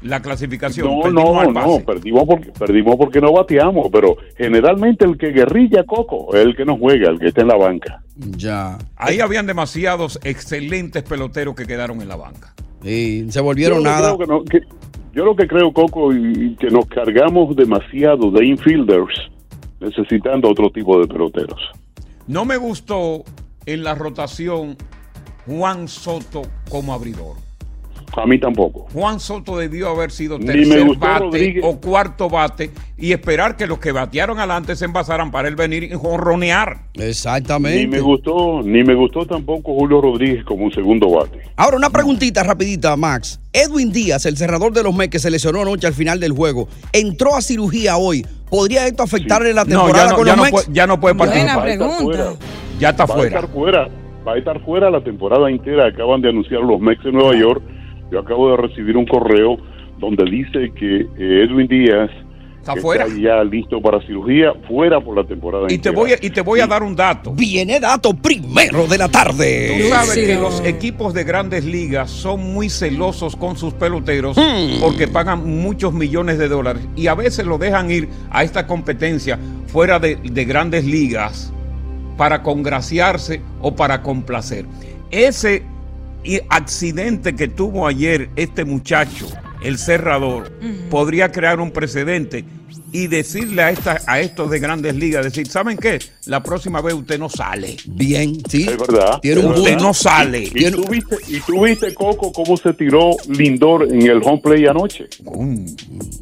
la 0.04 0.22
clasificación. 0.22 0.88
No, 0.88 1.02
perdimos 1.02 1.54
no, 1.54 1.78
no, 1.80 1.80
perdimos 1.86 2.24
porque, 2.28 2.52
perdimos 2.52 2.96
porque 2.98 3.22
no 3.22 3.32
bateamos, 3.34 3.88
pero 3.92 4.16
generalmente 4.38 5.06
el 5.06 5.18
que 5.18 5.32
guerrilla 5.32 5.84
Coco 5.86 6.36
es 6.36 6.46
el 6.46 6.56
que 6.56 6.66
no 6.66 6.78
juega, 6.78 7.10
el 7.10 7.20
que 7.20 7.28
está 7.28 7.42
en 7.42 7.48
la 7.48 7.56
banca. 7.58 8.04
Ya. 8.16 8.78
Ahí 8.96 9.20
habían 9.22 9.48
demasiados 9.48 10.20
excelentes 10.24 11.04
peloteros 11.04 11.56
que 11.56 11.66
quedaron 11.66 12.02
en 12.02 12.10
la 12.10 12.16
banca. 12.18 12.54
Y 12.84 13.32
se 13.32 13.40
volvieron 13.42 13.82
nada. 13.84 14.16
creo 14.16 14.18
que 14.20 14.28
no- 14.28 14.44
que- 14.44 14.62
yo 15.14 15.24
lo 15.26 15.36
que 15.36 15.48
creo, 15.48 15.72
Coco, 15.72 16.12
y 16.14 16.56
que 16.56 16.68
nos 16.68 16.86
cargamos 16.88 17.56
demasiado 17.56 18.32
de 18.32 18.46
infielders 18.46 19.14
necesitando 19.80 20.50
otro 20.50 20.70
tipo 20.72 21.00
de 21.00 21.08
peloteros. 21.08 21.60
No 22.28 22.46
me 22.46 22.58
gustó 22.58 23.24
en 23.66 23.84
la 23.84 23.96
rotación 23.96 24.76
Juan 25.46 25.88
Soto 25.88 26.42
como 26.70 26.94
abridor. 26.94 27.36
A 28.16 28.26
mí 28.28 28.38
tampoco. 28.38 28.86
Juan 28.94 29.20
Soto 29.20 29.58
debió 29.58 29.90
haber 29.90 30.12
sido 30.12 30.38
tercer 30.38 30.84
gustó 30.86 31.00
bate 31.06 31.20
Rodríguez. 31.20 31.64
o 31.66 31.80
cuarto 31.82 32.30
bate 32.30 32.70
y 32.98 33.12
esperar 33.12 33.58
que 33.58 33.66
los 33.66 33.80
que 33.80 33.92
batearon 33.92 34.38
adelante 34.38 34.76
se 34.76 34.86
envasaran 34.86 35.32
para 35.32 35.48
él 35.48 35.56
venir 35.56 35.84
y 35.84 35.94
jonronear. 35.96 36.84
Exactamente. 36.94 37.80
Ni 37.80 37.88
me 37.88 38.00
gustó, 38.02 38.62
ni 38.64 38.84
me 38.84 38.94
gustó 38.94 39.26
tampoco 39.26 39.74
Julio 39.74 40.00
Rodríguez 40.00 40.46
como 40.46 40.66
un 40.66 40.72
segundo 40.72 41.10
bate. 41.10 41.40
Ahora, 41.56 41.78
una 41.78 41.90
preguntita 41.90 42.44
rapidita, 42.44 42.96
Max. 42.96 43.40
Edwin 43.52 43.92
Díaz, 43.92 44.26
el 44.28 44.38
cerrador 44.38 44.74
de 44.74 44.84
los 44.84 44.94
Mets 44.96 45.12
que 45.12 45.20
se 45.20 45.32
lesionó 45.32 45.62
anoche 45.62 45.88
al 45.88 45.94
final 45.94 46.20
del 46.20 46.34
juego, 46.34 46.68
entró 46.92 47.36
a 47.36 47.42
cirugía 47.42 47.98
hoy. 47.98 48.26
¿Podría 48.50 48.86
esto 48.86 49.02
afectarle 49.04 49.54
la 49.54 49.64
No, 49.64 49.70
temporada 49.86 50.06
ya 50.06 50.10
no, 50.12 50.16
con 50.18 50.26
ya 50.26 50.32
los 50.36 50.38
no, 50.38 50.44
Mets? 50.44 50.52
puede, 50.66 50.76
ya 50.76 50.88
no 50.88 51.00
puede 51.00 51.16
Buena 51.16 51.32
participar. 51.34 51.58
Va 51.58 51.64
a 51.66 51.72
estar 51.74 51.88
pregunta. 51.90 52.24
fuera. 52.24 52.80
Ya 52.80 52.90
está 52.90 53.06
va 53.06 53.14
a 53.14 53.18
fuera. 53.18 53.36
estar 53.40 53.54
fuera, 53.54 53.90
va 54.28 54.34
a 54.34 54.38
estar 54.38 54.66
fuera 54.66 54.90
la 54.92 55.04
temporada 55.04 55.50
entera. 55.50 55.88
Acaban 55.88 56.22
de 56.22 56.30
anunciar 56.30 56.62
los 56.62 56.80
Mets 56.80 57.04
de 57.04 57.12
Nueva 57.12 57.36
York. 57.36 57.64
Yo 58.14 58.20
acabo 58.20 58.52
de 58.52 58.58
recibir 58.58 58.96
un 58.96 59.08
correo 59.08 59.58
donde 59.98 60.24
dice 60.30 60.72
que 60.78 61.02
eh, 61.02 61.46
Edwin 61.50 61.68
Díaz 61.68 62.12
Está 62.60 62.76
fuera. 62.76 63.08
ya 63.08 63.44
listo 63.44 63.82
para 63.82 64.00
cirugía, 64.06 64.54
fuera 64.68 65.02
por 65.02 65.18
la 65.18 65.24
temporada 65.26 65.66
Y 65.70 65.80
te 65.80 65.90
voy 65.90 66.12
a, 66.14 66.16
y 66.22 66.30
te 66.30 66.42
voy 66.42 66.60
a 66.60 66.68
dar 66.68 66.84
un 66.84 66.96
dato. 66.96 67.32
Viene 67.34 67.80
dato 67.80 68.14
primero 68.14 68.86
de 68.86 68.98
la 69.00 69.08
Tú 69.08 69.12
tarde. 69.14 69.90
sabes 69.90 70.12
Sí. 70.12 70.26
que 70.28 70.36
los 70.36 70.64
equipos 70.64 71.14
de 71.16 71.24
grandes 71.24 71.66
ligas 71.66 72.12
son 72.12 72.54
muy 72.54 72.70
celosos 72.70 73.36
con 73.36 73.58
sus 73.58 73.74
peloteros 73.74 74.38
Hmm. 74.38 74.80
porque 74.80 75.08
pagan 75.08 75.44
muchos 75.62 75.92
millones 75.92 76.38
de 76.38 76.48
dólares 76.50 76.84
y 76.96 77.08
a 77.08 77.16
veces 77.16 77.48
lo 77.48 77.58
dejan 77.58 77.90
ir 77.90 78.08
a 78.30 78.44
esta 78.44 78.68
competencia 78.68 79.40
fuera 79.68 79.98
de, 80.00 80.18
de 80.18 80.46
grandes 80.46 80.86
ligas 80.86 81.52
para 82.16 82.44
congraciarse 82.44 83.42
o 83.60 83.76
para 83.76 84.04
complacer. 84.04 84.66
Ese 85.10 85.64
accidente 86.50 87.36
que 87.36 87.48
tuvo 87.48 87.88
ayer 87.88 88.30
este 88.36 88.66
muchacho, 88.66 89.28
el 89.62 89.78
cerrador, 89.78 90.52
podría 90.90 91.32
crear 91.32 91.60
un 91.60 91.72
precedente 91.72 92.46
y 92.94 93.08
decirle 93.08 93.62
a, 93.64 93.72
esta, 93.72 94.00
a 94.08 94.20
estos 94.22 94.50
de 94.50 94.60
grandes 94.60 94.96
ligas, 94.96 95.26
decir, 95.26 95.48
¿saben 95.48 95.78
qué? 95.78 96.00
La 96.28 96.42
próxima 96.42 96.80
vez 96.80 96.94
usted 96.94 97.20
no 97.20 97.28
sale. 97.28 97.76
Bien, 97.88 98.38
sí. 98.50 98.64
Es 98.70 98.78
verdad. 98.78 99.20
Tiene 99.22 99.42
un 99.42 99.52
es 99.54 99.60
Usted 99.60 99.72
verdad. 99.72 99.86
no 99.88 99.94
sale. 99.94 100.44
¿Y 100.54 100.72
tú, 100.72 100.86
viste, 100.90 101.18
¿Y 101.28 101.40
tú 101.42 101.64
viste, 101.66 101.94
Coco, 101.94 102.32
cómo 102.32 102.56
se 102.56 102.72
tiró 102.74 103.12
Lindor 103.28 103.92
en 103.92 104.04
el 104.04 104.22
home 104.24 104.40
play 104.42 104.66
anoche? 104.68 105.08
Mm. 105.24 105.66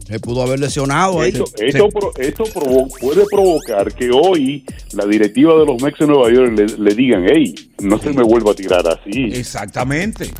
Se 0.07 0.19
pudo 0.19 0.41
haber 0.43 0.59
lesionado 0.59 1.21
ahí. 1.21 1.29
Esto, 1.29 1.45
esto, 1.59 1.89
pro- 1.89 2.13
esto 2.17 2.43
provo- 2.45 2.89
puede 2.99 3.25
provocar 3.29 3.93
que 3.93 4.09
hoy 4.11 4.65
la 4.93 5.05
directiva 5.05 5.53
de 5.59 5.65
los 5.65 5.81
Mets 5.81 5.99
de 5.99 6.07
Nueva 6.07 6.31
York 6.31 6.53
le, 6.57 6.65
le 6.65 6.95
digan, 6.95 7.25
hey, 7.29 7.53
no 7.81 7.97
se 7.99 8.11
me 8.11 8.23
vuelva 8.23 8.51
a 8.51 8.55
tirar 8.55 8.87
así. 8.87 9.25
Exactamente. 9.33 10.31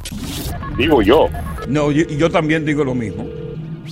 Digo 0.78 1.02
yo. 1.02 1.28
No, 1.68 1.92
yo, 1.92 2.04
y 2.10 2.18
yo 2.18 2.30
también 2.32 2.66
digo 2.66 2.84
lo 2.84 2.96
mismo. 2.96 3.26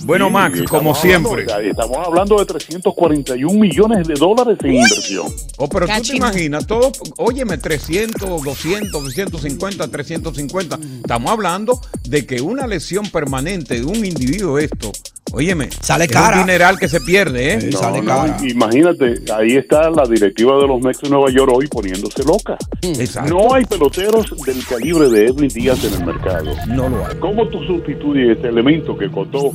Bueno, 0.04 0.26
Sí, 0.26 0.32
Max, 0.32 0.62
como 0.68 0.94
siempre. 0.94 1.46
estamos 1.68 1.98
hablando 2.06 2.38
de 2.38 2.46
341 2.46 3.58
millones 3.58 4.06
de 4.08 4.14
dólares 4.14 4.58
en 4.62 4.74
inversión. 4.74 5.26
Oh, 5.58 5.68
pero 5.68 5.86
tú 5.86 6.02
te 6.02 6.16
imaginas, 6.16 6.66
todo, 6.66 6.90
óyeme, 7.18 7.58
300, 7.58 8.42
200, 8.42 8.90
250, 8.92 9.88
350. 9.88 10.78
Estamos 11.02 11.30
hablando 11.30 11.80
de 12.08 12.26
que 12.26 12.40
una 12.40 12.66
lesión 12.66 13.06
permanente 13.10 13.74
de 13.80 13.84
un 13.84 14.04
individuo 14.04 14.58
esto, 14.58 14.90
óyeme, 15.32 15.68
Sale 15.80 16.04
es 16.06 16.10
cara. 16.10 16.36
un 16.40 16.46
dineral 16.46 16.78
que 16.78 16.88
se 16.88 17.00
pierde, 17.00 17.54
¿eh? 17.54 17.60
Sí. 17.60 17.68
No, 17.72 17.78
sale 17.78 18.00
no, 18.00 18.06
cara. 18.06 18.36
imagínate, 18.42 19.14
ahí 19.34 19.56
está 19.56 19.90
la 19.90 20.04
directiva 20.06 20.56
de 20.60 20.66
los 20.66 20.80
Mets 20.80 21.00
de 21.02 21.10
Nueva 21.10 21.30
York 21.30 21.52
hoy 21.54 21.66
poniéndose 21.68 22.24
loca. 22.24 22.56
Exacto. 22.82 23.34
No 23.34 23.54
hay 23.54 23.64
peloteros 23.64 24.34
del 24.44 24.64
calibre 24.66 25.08
de 25.08 25.26
Edwin 25.26 25.48
Díaz 25.48 25.84
en 25.84 25.94
el 25.94 26.04
mercado. 26.06 26.50
No 26.68 26.88
lo 26.88 27.06
hay. 27.06 27.16
¿Cómo 27.18 27.46
tú 27.48 27.62
sustituyes 27.64 28.36
este 28.36 28.48
elemento 28.48 28.96
que 28.96 29.10
costó 29.10 29.52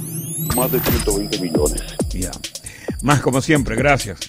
más 0.56 0.72
de 0.72 0.80
120 0.80 1.40
millones? 1.40 1.82
Ya. 2.10 2.32
Más 3.02 3.22
como 3.22 3.42
siempre, 3.42 3.76
gracias. 3.76 4.20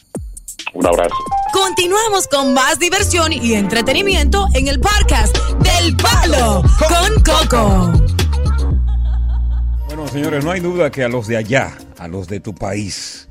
Un 0.75 0.87
abrazo. 0.87 1.15
Continuamos 1.53 2.27
con 2.29 2.53
más 2.55 2.79
diversión 2.79 3.33
y 3.33 3.55
entretenimiento 3.55 4.47
en 4.55 4.69
el 4.69 4.81
podcast 4.81 5.37
del 5.63 5.97
Palo 5.97 6.63
con 6.79 7.23
Coco. 7.23 7.93
Bueno, 9.87 10.07
señores, 10.09 10.45
no 10.45 10.51
hay 10.51 10.61
duda 10.61 10.91
que 10.91 11.05
a 11.05 11.09
los 11.09 11.27
de 11.27 11.37
allá, 11.37 11.77
a 11.99 12.09
los 12.09 12.27
de 12.29 12.41
tu 12.41 12.55
país, 12.55 13.29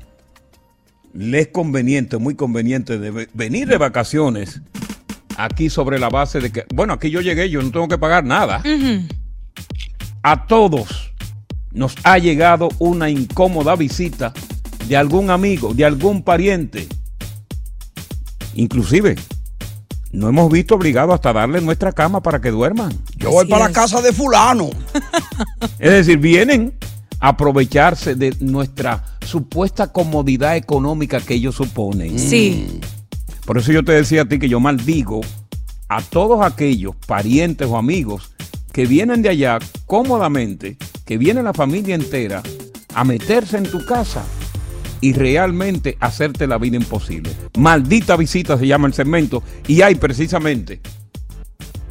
les 1.12 1.46
es 1.46 1.52
conveniente, 1.52 2.16
muy 2.18 2.34
conveniente 2.34 2.98
de 2.98 3.10
ve- 3.10 3.28
venir 3.34 3.68
de 3.68 3.76
vacaciones 3.78 4.60
aquí 5.36 5.70
sobre 5.70 5.98
la 5.98 6.08
base 6.08 6.40
de 6.40 6.50
que, 6.50 6.64
bueno, 6.74 6.94
aquí 6.94 7.10
yo 7.10 7.20
llegué, 7.20 7.48
yo 7.50 7.62
no 7.62 7.70
tengo 7.70 7.88
que 7.88 7.98
pagar 7.98 8.24
nada. 8.24 8.62
A 10.22 10.46
todos 10.46 11.12
nos 11.76 11.94
ha 12.04 12.16
llegado 12.16 12.70
una 12.78 13.10
incómoda 13.10 13.76
visita 13.76 14.32
de 14.88 14.96
algún 14.96 15.30
amigo, 15.30 15.74
de 15.74 15.84
algún 15.84 16.22
pariente. 16.22 16.88
Inclusive, 18.54 19.16
no 20.10 20.28
hemos 20.30 20.50
visto 20.50 20.74
obligado 20.74 21.12
hasta 21.12 21.34
darle 21.34 21.60
nuestra 21.60 21.92
cama 21.92 22.22
para 22.22 22.40
que 22.40 22.50
duerman. 22.50 22.92
Yo 23.18 23.30
voy 23.30 23.42
Así 23.42 23.50
para 23.50 23.66
la 23.66 23.72
casa 23.72 24.00
de 24.00 24.12
fulano. 24.12 24.70
Es 25.78 25.90
decir, 25.90 26.18
vienen 26.18 26.72
a 27.20 27.28
aprovecharse 27.28 28.14
de 28.14 28.34
nuestra 28.40 29.04
supuesta 29.20 29.92
comodidad 29.92 30.56
económica 30.56 31.20
que 31.20 31.34
ellos 31.34 31.56
suponen. 31.56 32.18
Sí. 32.18 32.80
Por 33.44 33.58
eso 33.58 33.70
yo 33.70 33.84
te 33.84 33.92
decía 33.92 34.22
a 34.22 34.24
ti 34.24 34.38
que 34.38 34.48
yo 34.48 34.60
maldigo 34.60 35.20
a 35.88 36.00
todos 36.00 36.40
aquellos 36.40 36.96
parientes 37.06 37.68
o 37.68 37.76
amigos 37.76 38.30
que 38.72 38.86
vienen 38.86 39.22
de 39.22 39.30
allá 39.30 39.58
cómodamente, 39.86 40.76
que 41.06 41.16
viene 41.16 41.42
la 41.42 41.54
familia 41.54 41.94
entera 41.94 42.42
a 42.94 43.04
meterse 43.04 43.56
en 43.56 43.70
tu 43.70 43.84
casa 43.86 44.24
y 45.00 45.12
realmente 45.12 45.96
hacerte 46.00 46.46
la 46.46 46.58
vida 46.58 46.76
imposible. 46.76 47.30
Maldita 47.56 48.16
visita 48.16 48.58
se 48.58 48.66
llama 48.66 48.88
el 48.88 48.94
segmento 48.94 49.42
y 49.66 49.82
hay 49.82 49.94
precisamente 49.94 50.80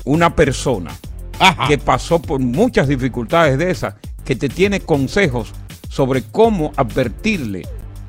una 0.04 0.36
persona 0.36 0.92
Ajá. 1.40 1.68
que 1.68 1.78
pasó 1.78 2.22
por 2.22 2.40
muchas 2.40 2.88
dificultades 2.88 3.58
de 3.58 3.72
esas, 3.72 3.96
que 4.26 4.36
te 4.36 4.50
tiene 4.50 4.82
consejos 4.82 5.54
sobre 5.90 6.24
cómo 6.24 6.74
advertirle 6.76 7.64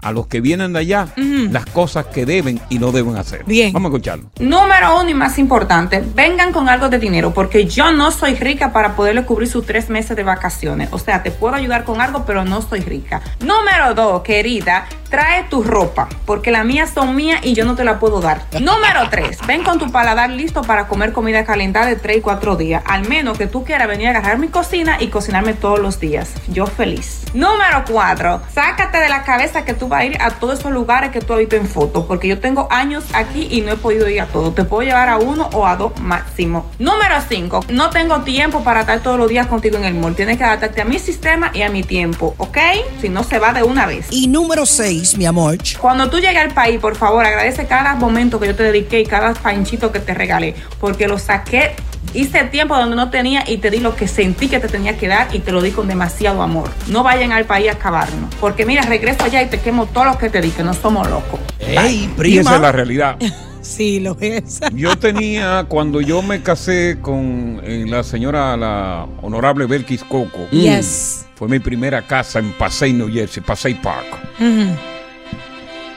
a 0.06 0.12
los 0.12 0.28
que 0.28 0.40
vienen 0.40 0.72
de 0.72 0.78
allá 0.78 1.08
las 1.16 1.66
cosas 1.66 2.06
que 2.06 2.24
deben 2.24 2.60
y 2.68 2.78
no 2.78 2.92
deben 2.92 3.16
hacer. 3.16 3.44
Bien. 3.44 3.72
Vamos 3.72 3.90
a 3.90 3.94
escucharlo. 3.94 4.30
Número 4.38 5.00
uno 5.00 5.10
y 5.10 5.14
más 5.14 5.38
importante, 5.38 6.02
vengan 6.14 6.52
con 6.52 6.68
algo 6.68 6.88
de 6.88 6.98
dinero, 6.98 7.34
porque 7.34 7.66
yo 7.66 7.90
no 7.90 8.12
soy 8.12 8.36
rica 8.36 8.72
para 8.72 8.94
poderle 8.94 9.24
cubrir 9.24 9.48
sus 9.48 9.66
tres 9.66 9.90
meses 9.90 10.16
de 10.16 10.22
vacaciones. 10.22 10.88
O 10.92 10.98
sea, 10.98 11.22
te 11.22 11.32
puedo 11.32 11.54
ayudar 11.54 11.84
con 11.84 12.00
algo, 12.00 12.24
pero 12.24 12.44
no 12.44 12.62
soy 12.62 12.80
rica. 12.80 13.20
Número 13.40 13.94
dos, 13.94 14.22
querida, 14.22 14.86
trae 15.10 15.44
tu 15.44 15.64
ropa, 15.64 16.08
porque 16.24 16.50
las 16.52 16.64
mías 16.64 16.90
son 16.94 17.16
mías 17.16 17.40
y 17.42 17.54
yo 17.54 17.64
no 17.64 17.74
te 17.74 17.84
la 17.84 17.98
puedo 17.98 18.20
dar. 18.20 18.42
Número 18.52 19.08
tres, 19.10 19.38
ven 19.46 19.64
con 19.64 19.78
tu 19.78 19.90
paladar 19.90 20.30
listo 20.30 20.62
para 20.62 20.86
comer 20.86 21.12
comida 21.12 21.44
calentada 21.44 21.86
de 21.86 21.96
tres 21.96 22.18
y 22.18 22.20
cuatro 22.20 22.54
días. 22.54 22.82
Al 22.86 23.08
menos 23.08 23.36
que 23.38 23.46
tú 23.48 23.64
quieras 23.64 23.88
venir 23.88 24.08
a 24.08 24.10
agarrar 24.10 24.38
mi 24.38 24.48
cocina 24.48 24.98
y 25.00 25.08
cocinarme 25.08 25.54
todos 25.54 25.80
los 25.80 25.98
días. 25.98 26.30
Yo 26.48 26.66
feliz. 26.66 27.24
Número 27.34 27.84
cuatro, 27.90 28.40
sácate 28.54 28.98
de 28.98 29.08
la 29.08 29.24
cabeza 29.24 29.64
que 29.64 29.74
tú 29.74 29.88
vas 29.88 29.95
a 29.96 30.04
ir 30.04 30.16
a 30.20 30.30
todos 30.30 30.58
esos 30.58 30.72
lugares 30.72 31.10
que 31.10 31.20
tú 31.20 31.32
has 31.32 31.38
visto 31.38 31.56
en 31.56 31.66
fotos, 31.66 32.04
porque 32.06 32.28
yo 32.28 32.38
tengo 32.38 32.68
años 32.70 33.04
aquí 33.12 33.48
y 33.50 33.60
no 33.60 33.72
he 33.72 33.76
podido 33.76 34.08
ir 34.08 34.20
a 34.20 34.26
todos. 34.26 34.54
Te 34.54 34.64
puedo 34.64 34.82
llevar 34.82 35.08
a 35.08 35.18
uno 35.18 35.48
o 35.52 35.66
a 35.66 35.76
dos 35.76 35.98
máximo. 36.00 36.66
Número 36.78 37.16
cinco, 37.28 37.60
no 37.68 37.90
tengo 37.90 38.20
tiempo 38.22 38.62
para 38.62 38.80
estar 38.80 39.00
todos 39.00 39.18
los 39.18 39.28
días 39.28 39.46
contigo 39.46 39.76
en 39.76 39.84
el 39.84 39.94
mall. 39.94 40.14
Tienes 40.14 40.38
que 40.38 40.44
adaptarte 40.44 40.82
a 40.82 40.84
mi 40.84 40.98
sistema 40.98 41.50
y 41.54 41.62
a 41.62 41.70
mi 41.70 41.82
tiempo, 41.82 42.34
¿ok? 42.38 42.58
Si 43.00 43.08
no, 43.08 43.24
se 43.24 43.38
va 43.38 43.52
de 43.52 43.62
una 43.62 43.86
vez. 43.86 44.06
Y 44.10 44.28
número 44.28 44.66
6, 44.66 45.16
mi 45.16 45.26
amor. 45.26 45.56
Cuando 45.80 46.10
tú 46.10 46.18
llegues 46.18 46.42
al 46.42 46.52
país, 46.52 46.78
por 46.80 46.96
favor, 46.96 47.24
agradece 47.24 47.66
cada 47.66 47.94
momento 47.94 48.40
que 48.40 48.48
yo 48.48 48.56
te 48.56 48.64
dediqué 48.64 49.00
y 49.00 49.06
cada 49.06 49.34
panchito 49.34 49.92
que 49.92 50.00
te 50.00 50.14
regalé, 50.14 50.54
porque 50.80 51.08
lo 51.08 51.18
saqué, 51.18 51.74
hice 52.14 52.44
tiempo 52.44 52.76
donde 52.76 52.96
no 52.96 53.10
tenía 53.10 53.44
y 53.46 53.58
te 53.58 53.70
di 53.70 53.78
lo 53.78 53.94
que 53.94 54.08
sentí 54.08 54.48
que 54.48 54.58
te 54.58 54.68
tenía 54.68 54.96
que 54.96 55.08
dar 55.08 55.28
y 55.34 55.40
te 55.40 55.52
lo 55.52 55.60
di 55.62 55.70
con 55.70 55.86
demasiado 55.86 56.42
amor. 56.42 56.70
No 56.88 57.02
vayan 57.02 57.32
al 57.32 57.44
país 57.44 57.68
a 57.68 57.72
acabarnos, 57.72 58.34
porque 58.40 58.64
mira, 58.64 58.82
regreso 58.82 59.24
allá 59.24 59.42
y 59.42 59.46
te 59.46 59.60
quemo 59.60 59.75
todo 59.84 60.06
lo 60.06 60.16
que 60.16 60.30
te 60.30 60.40
di, 60.40 60.48
que 60.50 60.62
no 60.62 60.72
somos 60.72 61.06
locos. 61.10 61.38
Ey, 61.60 62.10
Y 62.24 62.38
esa 62.38 62.54
es 62.54 62.60
la 62.62 62.72
realidad. 62.72 63.16
Sí, 63.66 63.98
lo 63.98 64.16
es. 64.20 64.60
Yo 64.74 64.96
tenía, 64.96 65.66
cuando 65.68 66.00
yo 66.00 66.22
me 66.22 66.40
casé 66.40 66.98
con 67.02 67.60
eh, 67.64 67.84
la 67.84 68.04
señora, 68.04 68.56
la 68.56 69.08
honorable 69.22 69.66
Belkis 69.66 70.04
Coco, 70.04 70.48
Yes. 70.52 71.26
fue 71.34 71.48
mi 71.48 71.58
primera 71.58 72.00
casa 72.06 72.38
en 72.38 72.52
Passaic, 72.52 72.94
New 72.94 73.12
Jersey, 73.12 73.42
Passaic 73.42 73.80
Park. 73.82 74.06
Ujú. 74.38 74.68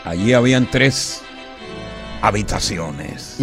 Allí 0.03 0.33
habían 0.33 0.65
tres 0.71 1.21
habitaciones 2.23 3.37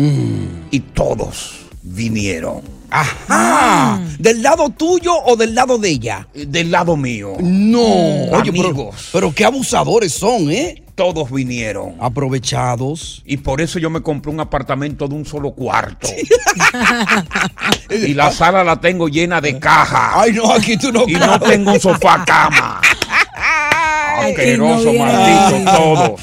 y 0.73 0.81
todos 0.81 1.66
vinieron 1.87 2.77
Ajá. 2.91 4.01
¿Del 4.19 4.43
lado 4.43 4.71
tuyo 4.71 5.13
o 5.25 5.37
del 5.37 5.55
lado 5.55 5.79
de 5.79 5.89
ella? 5.91 6.29
eh, 6.35 6.47
del 6.47 6.71
lado 6.71 6.97
mío. 6.97 7.35
No. 7.41 7.81
Oye, 7.83 8.53
pero, 8.53 8.69
Amigos. 8.69 9.09
pero 9.13 9.35
qué 9.35 9.45
abusadores 9.45 10.13
son, 10.13 10.51
¿eh? 10.51 10.83
Todos 10.95 11.31
vinieron. 11.31 11.95
Aprovechados. 12.01 13.23
Y 13.27 13.37
por 13.39 13.61
eso 13.61 13.79
yo 13.79 13.91
me 13.91 14.01
compré 14.01 14.33
un 14.33 14.41
apartamento 14.41 15.09
de 15.09 15.15
un 15.15 15.27
solo 15.27 15.51
cuarto. 15.51 16.09
y 17.91 18.15
la 18.15 18.31
sala 18.31 18.65
la 18.65 18.81
tengo 18.81 19.09
llena 19.09 19.41
de 19.41 19.59
cajas. 19.59 20.13
Ay, 20.15 20.33
no, 20.33 20.51
aquí 20.53 20.79
tú 20.79 20.91
no 20.93 21.05
y 21.07 21.13
no 21.13 21.39
tengo 21.41 21.73
un 21.73 21.81
sofá 21.81 22.25
cama. 22.25 22.81
Asqueroso, 24.21 24.93
maldito 24.95 25.73
todo. 25.73 26.17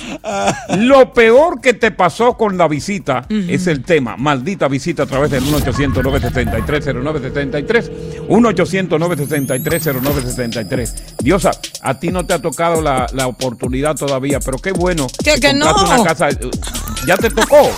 Lo 0.80 1.14
peor 1.14 1.62
que 1.62 1.74
te 1.74 1.92
pasó 1.92 2.36
con 2.38 2.58
la 2.58 2.68
visita 2.68 3.26
es 3.30 3.68
el 3.68 3.84
tema. 3.84 4.18
Maldita 4.18 4.68
visita 4.68 5.04
a 5.04 5.06
través 5.06 5.32
del 5.32 5.44
1-800-973-0973. 5.44 7.92
1-800-973-0973. 8.28 10.94
Diosa, 11.22 11.52
a 11.82 12.00
ti 12.00 12.10
no 12.10 12.26
te 12.26 12.34
ha 12.34 12.42
tocado 12.42 12.82
la, 12.82 13.08
la 13.14 13.28
oportunidad 13.28 13.96
todavía, 13.96 14.40
pero 14.40 14.58
qué 14.60 14.72
bueno. 14.72 15.08
Que- 15.24 15.40
que 15.40 15.54
no. 15.54 15.74
una 15.84 16.04
casa. 16.04 16.30
Ya 17.08 17.18
te 17.18 17.30
tocó. 17.30 17.58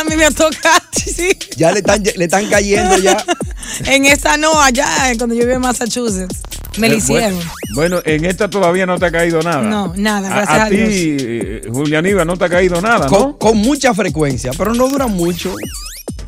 A 0.00 0.04
mí 0.04 0.14
me 0.16 0.30
toca, 0.30 0.82
sí. 0.92 1.30
Ya 1.56 1.72
le 1.72 1.80
están, 1.80 2.02
le 2.02 2.24
están 2.24 2.48
cayendo 2.48 2.96
ya. 2.98 3.22
En 3.86 4.04
esta 4.06 4.36
no, 4.36 4.60
allá, 4.60 5.10
eh, 5.10 5.16
cuando 5.18 5.34
yo 5.34 5.40
vivía 5.42 5.56
en 5.56 5.60
Massachusetts. 5.62 6.40
Me 6.78 6.88
lo 6.88 6.94
Eh, 6.94 6.98
hicieron. 6.98 7.34
Bueno, 7.34 7.50
bueno, 7.74 8.02
en 8.04 8.24
esta 8.24 8.48
todavía 8.48 8.86
no 8.86 8.98
te 8.98 9.06
ha 9.06 9.10
caído 9.10 9.40
nada. 9.42 9.62
No, 9.62 9.92
nada, 9.96 10.28
gracias 10.28 10.60
a 10.60 10.68
ti, 10.68 10.76
Dios. 10.76 10.90
eh, 10.92 11.62
Julianiva, 11.72 12.24
no 12.24 12.36
te 12.36 12.44
ha 12.44 12.48
caído 12.48 12.80
nada, 12.80 13.06
¿no? 13.08 13.36
Con 13.38 13.58
mucha 13.58 13.94
frecuencia, 13.94 14.50
pero 14.56 14.74
no 14.74 14.88
dura 14.88 15.06
mucho. 15.06 15.54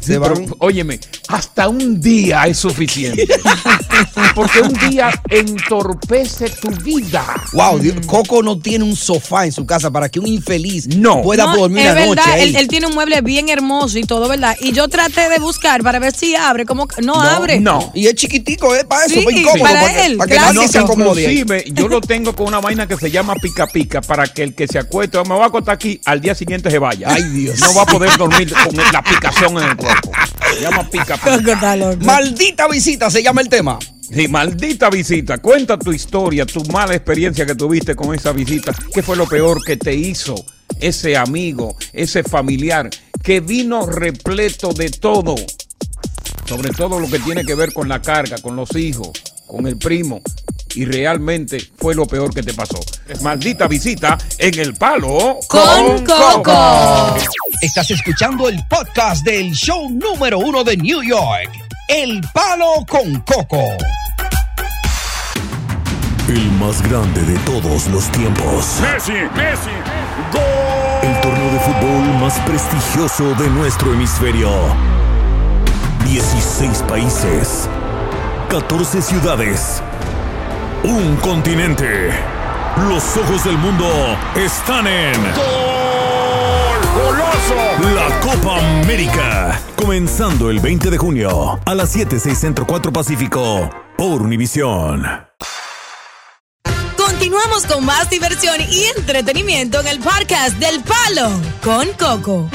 Se 0.03 0.15
Sí, 0.15 0.19
van. 0.19 0.35
pero, 0.35 0.57
óyeme, 0.59 0.99
hasta 1.29 1.69
un 1.69 2.01
día 2.01 2.45
es 2.47 2.59
suficiente. 2.59 3.27
Porque 4.35 4.61
un 4.61 4.73
día 4.91 5.11
entorpece 5.29 6.49
tu 6.51 6.71
vida. 6.83 7.25
Wow, 7.53 7.79
Dios, 7.79 7.97
Coco 8.07 8.43
no 8.43 8.59
tiene 8.59 8.85
un 8.85 8.97
sofá 8.97 9.45
en 9.45 9.53
su 9.53 9.65
casa 9.67 9.91
para 9.91 10.09
que 10.09 10.19
un 10.19 10.27
infeliz 10.27 10.89
No. 10.97 11.23
pueda 11.23 11.47
No, 11.47 11.57
dormir 11.57 11.87
es 11.87 11.95
la 11.95 12.07
noche. 12.07 12.09
verdad, 12.17 12.33
ahí. 12.35 12.49
él, 12.49 12.57
él 12.57 12.69
tiene 12.69 12.87
un 12.87 12.95
mueble 12.95 13.21
bien 13.21 13.49
hermoso 13.49 13.99
y 13.99 14.03
todo, 14.05 14.29
¿verdad? 14.29 14.57
Y 14.61 14.73
yo 14.73 14.89
traté 14.89 15.29
de 15.29 15.39
buscar 15.39 15.83
para 15.83 15.99
ver 15.99 16.15
si 16.15 16.35
abre, 16.35 16.65
como 16.67 16.89
que 16.89 17.01
no, 17.03 17.21
abre. 17.21 17.61
No. 17.61 17.93
Y 17.95 18.07
es 18.07 18.15
chiquitico, 18.15 18.75
¿eh? 18.75 18.85
Para 18.85 19.05
eso, 19.07 19.15
Sí, 19.21 19.25
para 19.25 19.37
incómodo. 19.39 19.63
para 19.63 19.93
que- 19.93 20.07
él, 20.07 20.17
para 20.17 20.29
que 20.29 20.35
claro. 20.37 20.53
nadie 20.55 20.69
se 20.69 20.79
acomode 20.79 21.27
ahí. 21.27 21.39
Inclusive, 21.41 21.65
yo 21.73 21.89
lo 21.89 22.01
tengo 22.01 22.35
con 22.35 22.49
una 22.49 22.61
vaina 22.61 22.87
que 22.89 22.97
se 22.97 23.11
llama 23.11 23.35
pica 23.37 23.67
pica 23.67 24.01
para 24.01 24.27
que 24.27 24.43
el 24.43 24.55
que 24.55 24.67
se 24.67 24.79
acueste, 24.79 25.19
o 25.19 25.25
me 25.25 25.37
va 25.37 25.45
a 25.45 25.49
acostar 25.49 25.75
aquí, 25.75 26.01
al 26.05 26.21
día 26.21 26.35
siguiente 26.35 26.71
se 26.71 26.79
vaya. 26.79 27.07
Ay, 27.11 27.23
Dios. 27.25 27.61
No 27.61 27.75
va 27.75 27.83
a 27.83 27.87
poder 27.87 28.17
dormir 28.17 28.53
con 28.65 28.77
la 28.77 29.03
picación 29.03 29.57
en 29.59 29.65
el 29.71 29.77
cuerpo. 29.77 29.92
Se 30.55 30.61
llama 30.61 30.89
pica 30.89 31.17
pica. 31.17 31.77
Maldita 32.05 32.69
visita 32.69 33.11
se 33.11 33.23
llama 33.23 33.41
el 33.41 33.49
tema. 33.49 33.79
Sí, 34.13 34.29
maldita 34.29 34.91
visita. 34.91 35.39
Cuenta 35.39 35.79
tu 35.79 35.93
historia, 35.93 36.45
tu 36.45 36.63
mala 36.67 36.95
experiencia 36.95 37.47
que 37.47 37.55
tuviste 37.55 37.97
con 37.97 38.15
esa 38.15 38.33
visita. 38.33 38.75
¿Qué 38.93 39.03
fue 39.03 39.17
lo 39.17 39.27
peor 39.27 39.65
que 39.65 39.79
te 39.79 39.95
hizo 39.95 40.35
ese 40.81 41.17
amigo, 41.17 41.77
ese 41.95 42.23
familiar 42.23 42.91
que 43.23 43.41
vino 43.41 43.87
repleto 43.87 44.75
de 44.75 44.91
todo? 44.91 45.35
Sobre 46.47 46.71
todo 46.71 47.01
lo 47.01 47.09
que 47.09 47.21
tiene 47.21 47.45
que 47.45 47.55
ver 47.55 47.73
con 47.73 47.89
la 47.89 48.03
carga, 48.03 48.37
con 48.39 48.55
los 48.55 48.77
hijos, 48.77 49.13
con 49.47 49.67
el 49.67 49.79
primo. 49.79 50.21
Y 50.75 50.85
realmente 50.85 51.71
fue 51.77 51.95
lo 51.95 52.07
peor 52.07 52.33
que 52.35 52.43
te 52.43 52.55
pasó. 52.55 52.81
Maldita 53.21 53.67
visita 53.69 54.19
en 54.39 54.59
el 54.59 54.75
palo 54.75 55.39
Con 55.49 56.05
Coco. 56.05 57.17
Estás 57.61 57.91
escuchando 57.91 58.49
el 58.49 58.59
podcast 58.69 59.25
del 59.25 59.53
show 59.53 59.89
número 59.91 60.39
uno 60.39 60.65
de 60.65 60.77
New 60.77 61.03
York. 61.03 61.51
El 61.89 62.21
Palo 62.33 62.85
con 62.89 63.21
Coco. 63.21 63.63
El 66.29 66.51
más 66.53 66.81
grande 66.89 67.23
de 67.23 67.39
todos 67.41 67.87
los 67.89 68.11
tiempos. 68.13 68.79
Messi, 68.81 69.13
Messi, 69.13 69.71
El 71.03 71.21
torneo 71.21 71.53
de 71.53 71.61
fútbol 71.61 72.21
más 72.21 72.39
prestigioso 72.41 73.35
de 73.35 73.49
nuestro 73.51 73.93
hemisferio. 73.93 74.51
16 76.07 76.83
países. 76.89 77.69
14 78.49 79.03
ciudades. 79.03 79.83
Un 80.85 81.17
continente. 81.17 82.11
Los 82.89 83.17
ojos 83.17 83.45
del 83.45 83.57
mundo 83.57 83.87
están 84.35 84.87
en... 84.89 85.15
goloso. 86.95 87.55
La 87.95 88.21
Copa 88.21 88.59
América. 88.81 89.61
Comenzando 89.77 90.51
el 90.51 90.59
20 90.59 90.91
de 90.91 90.99
junio 90.99 91.61
a 91.65 91.75
las 91.75 91.91
7, 91.91 92.19
6 92.19 92.37
Centro 92.39 92.67
4 92.67 92.93
Pacífico 92.93 93.71
por 93.97 94.23
Univisión. 94.23 95.05
Continuamos 96.97 97.65
con 97.67 97.85
más 97.85 98.11
diversión 98.11 98.57
y 98.69 98.85
entretenimiento 98.97 99.81
en 99.81 99.87
el 99.87 100.01
podcast 100.01 100.57
del 100.59 100.83
Palo 100.83 101.31
con 101.63 101.87
Coco. 101.93 102.51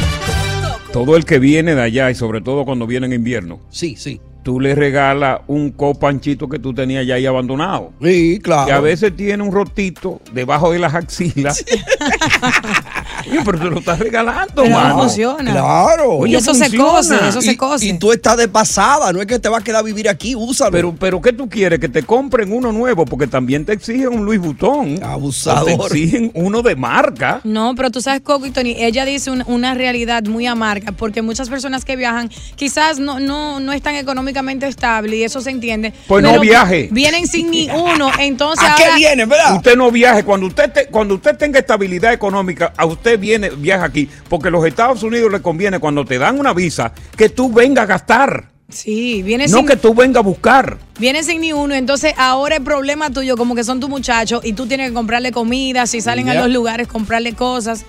Todo 0.92 1.16
el 1.16 1.24
que 1.24 1.40
viene 1.40 1.76
de 1.76 1.82
allá 1.82 2.12
y 2.12 2.16
sobre 2.16 2.42
todo 2.42 2.66
cuando 2.66 2.88
viene 2.88 3.06
en 3.06 3.14
invierno, 3.14 3.62
Sí, 3.70 3.96
sí. 3.98 4.20
Tú 4.48 4.62
le 4.62 4.76
regalas 4.76 5.42
un 5.48 5.72
copanchito 5.72 6.48
que 6.48 6.58
tú 6.58 6.74
tenías 6.74 7.06
ya 7.06 7.16
ahí 7.16 7.26
abandonado. 7.26 7.92
Sí, 8.02 8.40
claro. 8.42 8.66
Que 8.66 8.72
a 8.72 8.80
veces 8.80 9.14
tiene 9.14 9.44
un 9.44 9.52
rotito 9.52 10.22
debajo 10.32 10.72
de 10.72 10.80
las 10.80 10.96
axilas. 10.96 11.66
Pero 13.46 13.60
te 13.60 13.66
lo 13.66 13.80
estás 13.80 14.00
regalando, 14.00 14.64
Pero 14.64 14.76
mano. 14.76 15.00
funciona. 15.00 15.52
Claro. 15.52 16.26
Y 16.26 16.36
eso 16.36 16.54
se 16.54 16.76
cose, 16.76 17.16
eso 17.30 17.40
y, 17.40 17.44
se 17.44 17.58
cose. 17.58 17.86
y 17.86 17.94
tú 17.98 18.12
estás 18.12 18.38
de 18.38 18.48
pasada, 18.48 19.12
no 19.14 19.20
es 19.22 19.28
que 19.28 19.40
te 19.40 19.50
vas 19.50 19.62
a 19.62 19.64
quedar 19.64 19.80
a 19.80 19.84
vivir 19.84 20.10
aquí, 20.10 20.36
úsalo. 20.36 20.72
Pero, 20.72 20.96
pero 21.00 21.22
¿qué 21.22 21.34
tú 21.34 21.50
quieres? 21.50 21.80
Que 21.80 21.90
te 21.90 22.04
compren 22.04 22.52
uno 22.52 22.72
nuevo, 22.72 23.06
porque 23.06 23.28
también 23.28 23.66
te 23.66 23.74
exigen 23.74 24.10
un 24.10 24.26
Louis 24.26 24.40
Vuitton. 24.40 25.04
Abusador. 25.04 25.66
Te 25.66 25.74
exigen 25.74 26.32
uno 26.34 26.62
de 26.62 26.76
marca. 26.76 27.42
No, 27.44 27.74
pero 27.76 27.92
tú 27.92 28.02
sabes, 28.02 28.22
Coco 28.22 28.46
y 28.46 28.52
Tony, 28.52 28.76
ella 28.78 29.06
dice 29.06 29.32
un- 29.32 29.44
una 29.48 29.74
realidad 29.74 30.24
muy 30.24 30.46
amarga, 30.46 30.92
porque 30.92 31.22
muchas 31.22 31.50
personas 31.50 31.86
que 31.86 31.96
viajan 31.96 32.30
quizás 32.56 33.00
no, 33.00 33.20
no, 33.20 33.60
no 33.60 33.74
están 33.74 33.96
económicamente 33.96 34.68
estables 34.68 35.14
y 35.20 35.24
eso 35.24 35.42
se 35.42 35.50
entiende. 35.52 35.94
Pues 36.08 36.24
no 36.24 36.40
viaje. 36.40 36.90
Vienen 36.92 37.28
sin 37.28 37.52
ni 37.52 37.70
uno, 37.70 38.10
entonces 38.20 38.68
¿A 38.68 38.76
qué 38.76 38.96
vienen, 38.96 39.28
verdad? 39.30 39.56
Usted 39.56 39.76
no 39.76 39.92
viaje. 39.92 40.24
Cuando 40.24 40.48
usted, 40.48 40.72
te- 40.72 40.88
cuando 40.88 41.16
usted 41.16 41.36
tenga 41.38 41.60
estabilidad 41.60 42.14
económica, 42.14 42.74
a 42.76 42.86
usted 42.86 43.17
viene, 43.18 43.50
viaja 43.50 43.86
aquí. 43.86 44.10
Porque 44.30 44.50
los 44.50 44.66
Estados 44.66 45.04
Unidos 45.04 45.32
le 45.32 45.42
conviene, 45.42 45.80
cuando 45.80 46.06
te 46.06 46.18
dan 46.18 46.40
una 46.40 46.54
visa, 46.54 46.94
que 47.16 47.30
tú 47.30 47.52
vengas 47.52 47.84
a 47.84 47.88
gastar. 47.88 48.52
Sí, 48.70 49.24
vienen 49.24 49.50
No 49.50 49.60
sin, 49.60 49.68
que 49.68 49.78
tú 49.78 49.94
vengas 49.94 50.20
a 50.20 50.24
buscar. 50.24 50.78
vienen 51.00 51.24
sin 51.24 51.40
ni 51.40 51.54
uno, 51.54 51.74
entonces 51.74 52.14
ahora 52.18 52.56
es 52.56 52.62
problema 52.62 53.10
tuyo, 53.10 53.38
como 53.38 53.56
que 53.56 53.64
son 53.64 53.80
tus 53.80 53.90
muchachos 53.90 54.42
y 54.44 54.54
tú 54.54 54.68
tienes 54.68 54.90
que 54.90 54.94
comprarle 54.94 55.32
comida, 55.32 55.88
si 55.88 56.02
salen 56.02 56.28
a 56.28 56.34
los 56.34 56.50
lugares, 56.50 56.88
comprarle 56.88 57.32
cosas. 57.34 57.86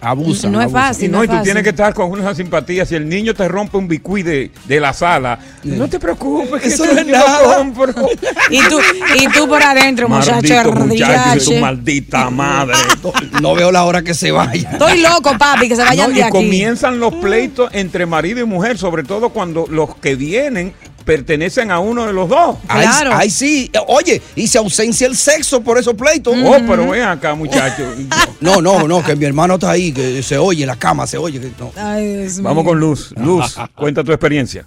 Abusan. 0.00 0.52
No 0.52 0.60
es 0.60 0.64
abusan. 0.66 0.82
fácil. 0.82 1.04
Y 1.04 1.08
no, 1.08 1.18
no 1.18 1.24
y 1.24 1.26
tú 1.26 1.32
fácil. 1.32 1.44
tienes 1.44 1.62
que 1.62 1.70
estar 1.70 1.94
con 1.94 2.10
una 2.10 2.34
simpatía. 2.34 2.86
Si 2.86 2.94
el 2.94 3.08
niño 3.08 3.34
te 3.34 3.46
rompe 3.48 3.76
un 3.76 3.86
bicuí 3.88 4.22
de, 4.22 4.50
de 4.66 4.80
la 4.80 4.92
sala, 4.92 5.38
no 5.62 5.88
te 5.88 5.98
preocupes, 6.00 6.62
que 6.62 6.68
Eso 6.68 6.86
no 6.86 6.92
es 7.00 7.06
nada. 7.06 7.56
compro. 7.56 7.92
Y 8.50 8.58
tú, 8.68 8.78
y 9.16 9.28
tú 9.28 9.46
por 9.48 9.62
adentro, 9.62 10.08
muchacho, 10.08 10.72
muchacho 10.72 11.44
tu 11.44 11.54
maldita 11.56 12.30
madre. 12.30 12.74
No 13.40 13.54
veo 13.54 13.70
la 13.72 13.84
hora 13.84 14.02
que 14.02 14.14
se 14.14 14.30
vaya. 14.32 14.70
Estoy 14.72 15.00
loco, 15.00 15.36
papi, 15.38 15.68
que 15.68 15.76
se 15.76 15.82
vayan 15.82 16.08
No, 16.08 16.14
de 16.14 16.20
y 16.20 16.22
aquí. 16.22 16.30
comienzan 16.32 16.98
los 16.98 17.14
pleitos 17.16 17.70
entre 17.72 18.06
marido 18.06 18.40
y 18.40 18.44
mujer, 18.44 18.76
sobre 18.78 19.02
todo 19.04 19.30
cuando 19.30 19.66
los 19.68 19.94
que 19.96 20.14
vienen 20.16 20.72
pertenecen 21.10 21.72
a 21.72 21.80
uno 21.80 22.06
de 22.06 22.12
los 22.12 22.28
dos. 22.28 22.56
Ay, 22.68 22.86
Claro. 22.86 23.10
ay, 23.14 23.30
sí. 23.30 23.68
Oye, 23.88 24.22
y 24.36 24.46
se 24.46 24.58
ausencia 24.58 25.08
el 25.08 25.16
sexo 25.16 25.60
por 25.60 25.76
esos 25.76 25.94
pleitos. 25.94 26.32
Oh, 26.40 26.56
pero 26.68 26.88
ven 26.88 27.02
acá, 27.02 27.34
muchachos. 27.34 27.96
No, 28.40 28.62
no, 28.62 28.86
no, 28.88 29.02
que 29.04 29.16
mi 29.16 29.24
hermano 29.26 29.54
está 29.54 29.72
ahí, 29.72 29.92
que 29.92 30.22
se 30.22 30.38
oye 30.38 30.62
en 30.62 30.68
la 30.68 30.76
cama, 30.76 31.06
se 31.08 31.18
oye. 31.18 31.40
que 31.40 31.50
no. 31.58 31.72
Ay, 31.76 32.16
Dios 32.16 32.40
Vamos 32.40 32.62
mío. 32.62 32.70
con 32.70 32.80
Luz. 32.80 33.12
Luz, 33.16 33.56
cuenta 33.74 34.02
tu 34.04 34.12
experiencia. 34.12 34.66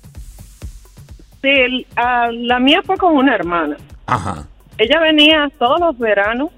Sí, 1.41 1.47
el- 1.49 1.87
ah, 1.95 2.27
la 2.31 2.59
mía 2.59 2.81
fue 2.85 2.97
con 2.97 3.15
una 3.15 3.33
hermana. 3.33 3.77
Ajá. 4.05 4.45
Ella 4.77 4.99
venía 4.99 5.49
todos 5.57 5.79
los 5.79 5.97
veranos, 5.97 6.49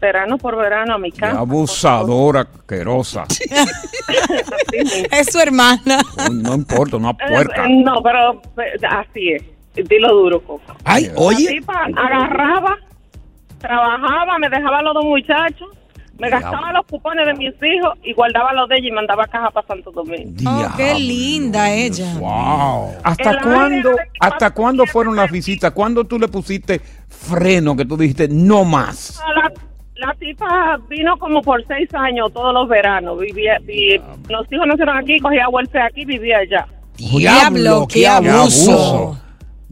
verano 0.00 0.38
por 0.38 0.56
verano 0.56 0.94
a 0.94 0.98
mi 0.98 1.10
Qué 1.12 1.20
casa. 1.20 1.38
abusadora, 1.40 2.40
asquerosa. 2.42 3.24
Es 5.10 5.32
su 5.32 5.38
hermana. 5.40 6.00
No, 6.16 6.28
no 6.30 6.54
importa, 6.54 6.96
una 6.96 7.10
Eh, 7.10 7.16
puerca. 7.28 7.66
eh, 7.66 7.82
no, 7.84 8.02
pero 8.02 8.40
eh, 8.62 8.86
así 8.88 9.30
es. 9.32 9.42
Dilo 9.88 10.08
duro, 10.14 10.40
Coco. 10.40 10.74
Ay, 10.84 11.04
La 11.06 11.12
oye. 11.16 11.48
tipa 11.48 11.84
agarraba, 11.96 12.76
trabajaba, 13.58 14.38
me 14.38 14.48
dejaba 14.48 14.78
a 14.78 14.82
los 14.82 14.94
dos 14.94 15.04
muchachos, 15.04 15.68
me 16.18 16.26
Diablo. 16.28 16.50
gastaba 16.50 16.72
los 16.72 16.86
cupones 16.86 17.26
de 17.26 17.34
mis 17.34 17.54
hijos 17.62 17.96
y 18.02 18.12
guardaba 18.12 18.52
los 18.54 18.68
de 18.68 18.76
ella 18.78 18.88
y 18.88 18.90
mandaba 18.92 19.24
caja 19.26 19.50
para 19.50 19.66
Santo 19.68 19.92
Domingo. 19.92 20.32
Oh, 20.50 20.72
qué 20.76 20.84
Diablo. 20.84 20.98
linda 20.98 21.70
ella. 21.70 22.12
Wow. 22.18 22.94
¿Hasta 23.04 23.30
El 23.30 23.40
cuándo, 23.40 23.90
hasta 24.18 24.50
cuándo 24.50 24.84
fueron 24.86 25.14
las 25.14 25.30
visitas? 25.30 25.70
¿Cuándo 25.70 26.04
tú 26.04 26.18
le 26.18 26.26
pusiste 26.26 26.80
freno 27.08 27.76
que 27.76 27.84
tú 27.84 27.96
dijiste 27.96 28.26
no 28.28 28.64
más? 28.64 29.20
La, 29.36 29.52
la 29.98 30.14
tipa 30.18 30.78
vino 30.88 31.18
como 31.18 31.42
por 31.42 31.64
seis 31.66 31.88
años 31.94 32.32
todos 32.32 32.52
los 32.54 32.68
veranos. 32.68 33.18
Vivía, 33.18 33.58
vi- 33.62 34.00
los 34.28 34.46
hijos 34.52 34.66
nacieron 34.66 34.96
aquí, 34.96 35.18
cogía 35.18 35.48
welfare 35.48 35.84
aquí, 35.84 36.04
vivía 36.04 36.38
allá. 36.38 36.66
Diablo, 36.96 37.86
qué 37.88 38.00
Qué 38.00 38.08
abuso. 38.08 38.72
abuso. 38.72 39.18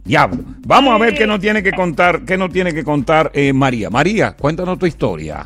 Diablo. 0.03 0.43
Vamos 0.65 0.93
a 0.93 0.97
ver 0.97 1.13
qué 1.15 1.27
nos 1.27 1.39
tiene 1.39 1.61
que 1.61 1.71
contar, 1.73 2.23
qué 2.25 2.37
nos 2.37 2.49
tiene 2.51 2.73
que 2.73 2.83
contar 2.83 3.29
eh, 3.33 3.51
María. 3.53 3.89
María, 3.89 4.35
cuéntanos 4.37 4.77
tu 4.79 4.85
historia. 4.85 5.45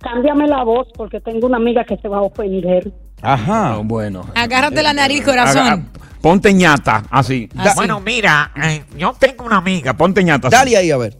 Cámbiame 0.00 0.46
la 0.48 0.62
voz 0.64 0.88
porque 0.96 1.20
tengo 1.20 1.46
una 1.46 1.56
amiga 1.58 1.84
que 1.84 1.96
se 1.96 2.08
va 2.08 2.18
a 2.18 2.22
ofender. 2.22 2.92
Ajá. 3.22 3.74
Ah, 3.74 3.80
bueno. 3.84 4.24
Agárrate 4.34 4.82
la 4.82 4.92
nariz, 4.92 5.22
Haga- 5.22 5.30
corazón. 5.32 5.88
ponte 6.20 6.52
ñata, 6.52 7.04
así. 7.10 7.48
Así. 7.56 7.76
Bueno, 7.76 8.00
mira, 8.00 8.50
eh, 8.64 8.84
yo 8.96 9.14
tengo 9.18 9.44
una 9.44 9.56
amiga, 9.58 9.94
ponte 9.94 10.22
ñata. 10.24 10.48
así. 10.48 10.56
Dale 10.56 10.76
ahí, 10.76 10.90
a 10.90 10.96
ver. 10.96 11.16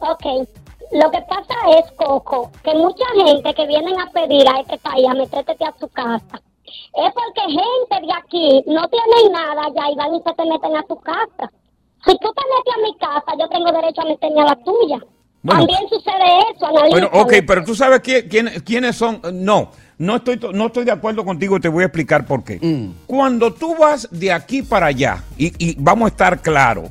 Ok, 0.00 0.48
lo 0.92 1.10
que 1.10 1.20
pasa 1.22 1.54
es, 1.78 1.90
Coco, 1.92 2.50
que 2.62 2.74
mucha 2.74 3.04
gente 3.14 3.54
que 3.54 3.66
vienen 3.66 3.98
a 4.00 4.10
pedir 4.10 4.46
a 4.48 4.60
este 4.60 4.78
país 4.78 5.06
a 5.08 5.14
meterte 5.14 5.64
a 5.64 5.74
su 5.78 5.88
casa, 5.88 6.40
es 6.64 7.12
porque 7.14 7.42
gente 7.48 8.06
de 8.06 8.12
aquí 8.12 8.64
no 8.66 8.88
tienen 8.88 9.32
nada 9.32 9.62
ya 9.74 9.90
y 9.90 9.94
van 9.96 10.14
y 10.14 10.22
se 10.22 10.32
te 10.34 10.44
meten 10.44 10.76
a 10.76 10.82
tu 10.84 10.96
casa. 11.00 11.50
Si 12.04 12.12
tú 12.18 12.32
te 12.32 12.42
metes 12.56 12.74
a 12.76 12.82
mi 12.82 12.96
casa, 12.98 13.38
yo 13.38 13.48
tengo 13.48 13.72
derecho 13.72 14.02
a 14.02 14.04
meterme 14.06 14.40
a 14.42 14.44
la 14.44 14.56
tuya. 14.56 14.98
Bueno. 15.44 15.60
También 15.66 15.88
sucede 15.88 16.38
eso. 16.54 16.66
Bueno, 16.90 17.08
ok, 17.12 17.32
pero 17.46 17.64
tú 17.64 17.74
sabes 17.74 18.00
quién, 18.00 18.28
quién- 18.28 18.62
quiénes 18.64 18.96
son. 18.96 19.20
No, 19.32 19.70
no 19.98 20.16
estoy, 20.16 20.36
to- 20.36 20.52
no 20.52 20.66
estoy 20.66 20.84
de 20.84 20.92
acuerdo 20.92 21.24
contigo 21.24 21.56
y 21.56 21.60
te 21.60 21.68
voy 21.68 21.82
a 21.82 21.86
explicar 21.86 22.26
por 22.26 22.44
qué. 22.44 22.60
Cuando 23.06 23.52
tú 23.52 23.74
vas 23.76 24.08
de 24.10 24.32
aquí 24.32 24.62
para 24.62 24.86
allá, 24.86 25.22
y, 25.36 25.52
y 25.64 25.74
vamos 25.78 26.06
a 26.06 26.08
estar 26.10 26.40
claros, 26.40 26.90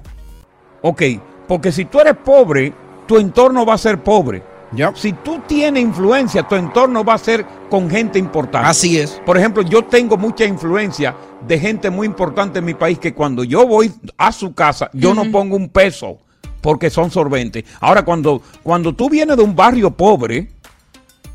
ok, 0.82 1.02
porque 1.48 1.72
si 1.72 1.86
tú 1.86 2.00
eres 2.00 2.16
pobre, 2.18 2.74
tu 3.12 3.17
entorno 3.17 3.65
va 3.65 3.74
a 3.74 3.78
ser 3.78 4.02
pobre. 4.02 4.41
Ya. 4.71 4.93
Si 4.95 5.12
tú 5.12 5.41
tienes 5.45 5.84
influencia, 5.84 6.43
tu 6.43 6.56
entorno 6.56 7.04
va 7.04 7.15
a 7.15 7.17
ser 7.17 7.45
con 7.69 7.89
gente 7.89 8.17
importante. 8.17 8.69
Así 8.69 8.97
es. 8.97 9.21
Por 9.26 9.38
ejemplo, 9.38 9.63
yo 9.63 9.84
tengo 9.84 10.15
mucha 10.15 10.45
influencia 10.45 11.13
de 11.45 11.60
gente 11.60 11.89
muy 11.89 12.08
importante 12.08 12.60
en 12.60 12.65
mi 12.65 12.74
país 12.74 12.97
que 13.00 13.13
cuando 13.13 13.43
yo 13.43 13.67
voy 13.67 13.91
a 14.17 14.32
su 14.32 14.54
casa, 14.54 14.89
yo 14.93 15.13
no 15.13 15.30
pongo 15.30 15.58
un 15.58 15.67
peso 15.67 16.19
porque 16.62 16.89
son 16.89 17.12
solventes. 17.12 17.65
Ahora, 17.82 18.06
cuando, 18.06 18.41
cuando 18.63 18.95
tú 18.95 19.10
vienes 19.10 19.36
de 19.36 19.43
un 19.43 19.58
barrio 19.58 19.91
pobre 19.91 20.50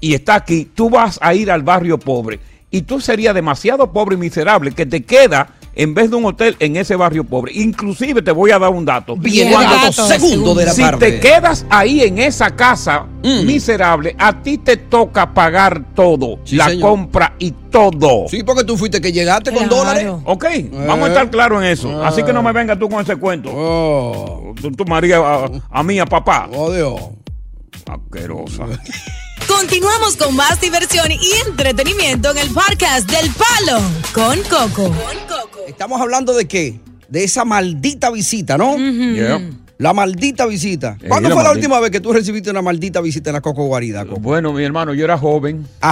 y 0.00 0.14
está 0.14 0.36
aquí, 0.36 0.70
tú 0.74 0.88
vas 0.88 1.18
a 1.20 1.34
ir 1.34 1.50
al 1.50 1.62
barrio 1.62 1.98
pobre 1.98 2.40
y 2.70 2.80
tú 2.80 3.02
serías 3.02 3.34
demasiado 3.34 3.92
pobre 3.92 4.14
y 4.14 4.18
miserable 4.18 4.72
que 4.72 4.86
te 4.86 5.04
queda 5.04 5.50
en 5.76 5.94
vez 5.94 6.10
de 6.10 6.16
un 6.16 6.24
hotel 6.24 6.56
en 6.58 6.76
ese 6.76 6.96
barrio 6.96 7.22
pobre. 7.24 7.52
Inclusive 7.54 8.22
te 8.22 8.32
voy 8.32 8.50
a 8.50 8.58
dar 8.58 8.70
un 8.70 8.84
dato. 8.84 9.14
Bien, 9.16 9.52
Cuando- 9.52 9.76
dato, 9.76 9.92
segundo 10.08 10.54
de 10.54 10.64
la 10.64 10.72
si 10.72 10.82
tarde. 10.82 11.12
te 11.12 11.20
quedas 11.20 11.64
ahí 11.70 12.00
en 12.00 12.18
esa 12.18 12.56
casa 12.56 13.06
miserable, 13.22 14.14
a 14.18 14.40
ti 14.42 14.56
te 14.58 14.76
toca 14.76 15.34
pagar 15.34 15.92
todo, 15.94 16.38
Sí, 16.44 16.56
la 16.56 16.68
señor. 16.68 16.90
compra 16.90 17.34
y 17.38 17.50
todo. 17.70 18.26
Sí, 18.28 18.42
porque 18.42 18.64
tú 18.64 18.76
fuiste 18.76 19.00
que 19.00 19.12
llegaste 19.12 19.50
con 19.52 19.64
Claro. 19.68 19.76
dólares. 19.76 20.12
Ok, 20.24 20.44
vamos 20.86 21.06
a 21.06 21.12
estar 21.12 21.30
claros 21.30 21.62
en 21.62 21.68
eso. 21.68 22.04
Así 22.04 22.22
que 22.22 22.32
no 22.32 22.42
me 22.42 22.52
vengas 22.52 22.78
tú 22.78 22.88
con 22.88 23.00
ese 23.02 23.16
cuento. 23.16 23.50
Oh, 23.54 24.54
Tú, 24.60 24.70
tú, 24.72 24.84
María, 24.86 25.18
a, 25.18 25.50
a 25.70 25.82
mí, 25.82 25.98
a 25.98 26.06
papá. 26.06 26.48
oh 26.56 26.72
Dios. 26.72 27.00
Asquerosa. 27.86 28.64
Continuamos 29.46 30.16
con 30.16 30.34
más 30.34 30.60
diversión 30.60 31.10
y 31.12 31.32
entretenimiento 31.46 32.30
en 32.30 32.38
el 32.38 32.48
podcast 32.50 33.08
del 33.10 33.30
Palo 33.32 33.80
con 34.12 34.38
Coco. 34.44 34.94
Estamos 35.68 36.00
hablando 36.00 36.34
de 36.34 36.48
qué? 36.48 36.80
De 37.08 37.22
esa 37.24 37.44
maldita 37.44 38.10
visita, 38.10 38.56
¿no? 38.58 38.76
Yeah. 38.76 39.40
La 39.78 39.92
maldita 39.92 40.46
visita. 40.46 40.96
Sí, 41.00 41.06
¿Cuándo 41.06 41.28
la 41.28 41.34
fue 41.34 41.44
la 41.44 41.52
última 41.52 41.78
vez 41.80 41.90
que 41.90 42.00
tú 42.00 42.12
recibiste 42.12 42.50
una 42.50 42.62
maldita 42.62 43.00
visita 43.00 43.30
en 43.30 43.34
la 43.34 43.40
Coco 43.42 43.66
Guarida? 43.66 44.06
Coco? 44.06 44.20
Bueno, 44.20 44.52
mi 44.52 44.64
hermano, 44.64 44.94
yo 44.94 45.04
era 45.04 45.18
joven. 45.18 45.66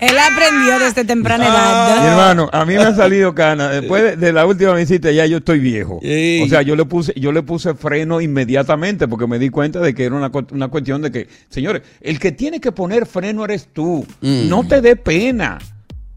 Él 0.00 0.16
aprendió 0.18 0.78
desde 0.78 1.04
temprana 1.04 1.46
edad. 1.46 2.00
Mi 2.02 2.06
hermano, 2.08 2.48
a 2.52 2.64
mí 2.64 2.74
me 2.74 2.82
ha 2.82 2.94
salido 2.94 3.34
cana. 3.34 3.68
Después 3.68 4.02
de, 4.02 4.16
de 4.16 4.32
la 4.32 4.46
última 4.46 4.74
visita 4.74 5.10
ya 5.10 5.26
yo 5.26 5.38
estoy 5.38 5.58
viejo. 5.58 5.98
Sí. 6.02 6.40
O 6.44 6.48
sea, 6.48 6.62
yo 6.62 6.76
le 6.76 6.84
puse, 6.84 7.12
yo 7.16 7.32
le 7.32 7.42
puse 7.42 7.74
freno 7.74 8.20
inmediatamente 8.20 9.08
porque 9.08 9.26
me 9.26 9.38
di 9.38 9.50
cuenta 9.50 9.80
de 9.80 9.94
que 9.94 10.04
era 10.04 10.14
una, 10.14 10.30
una 10.52 10.68
cuestión 10.68 11.02
de 11.02 11.10
que, 11.10 11.28
señores, 11.48 11.82
el 12.00 12.18
que 12.18 12.32
tiene 12.32 12.60
que 12.60 12.72
poner 12.72 13.06
freno 13.06 13.44
eres 13.44 13.68
tú. 13.72 14.06
No 14.20 14.66
te 14.66 14.80
dé 14.80 14.96
pena. 14.96 15.58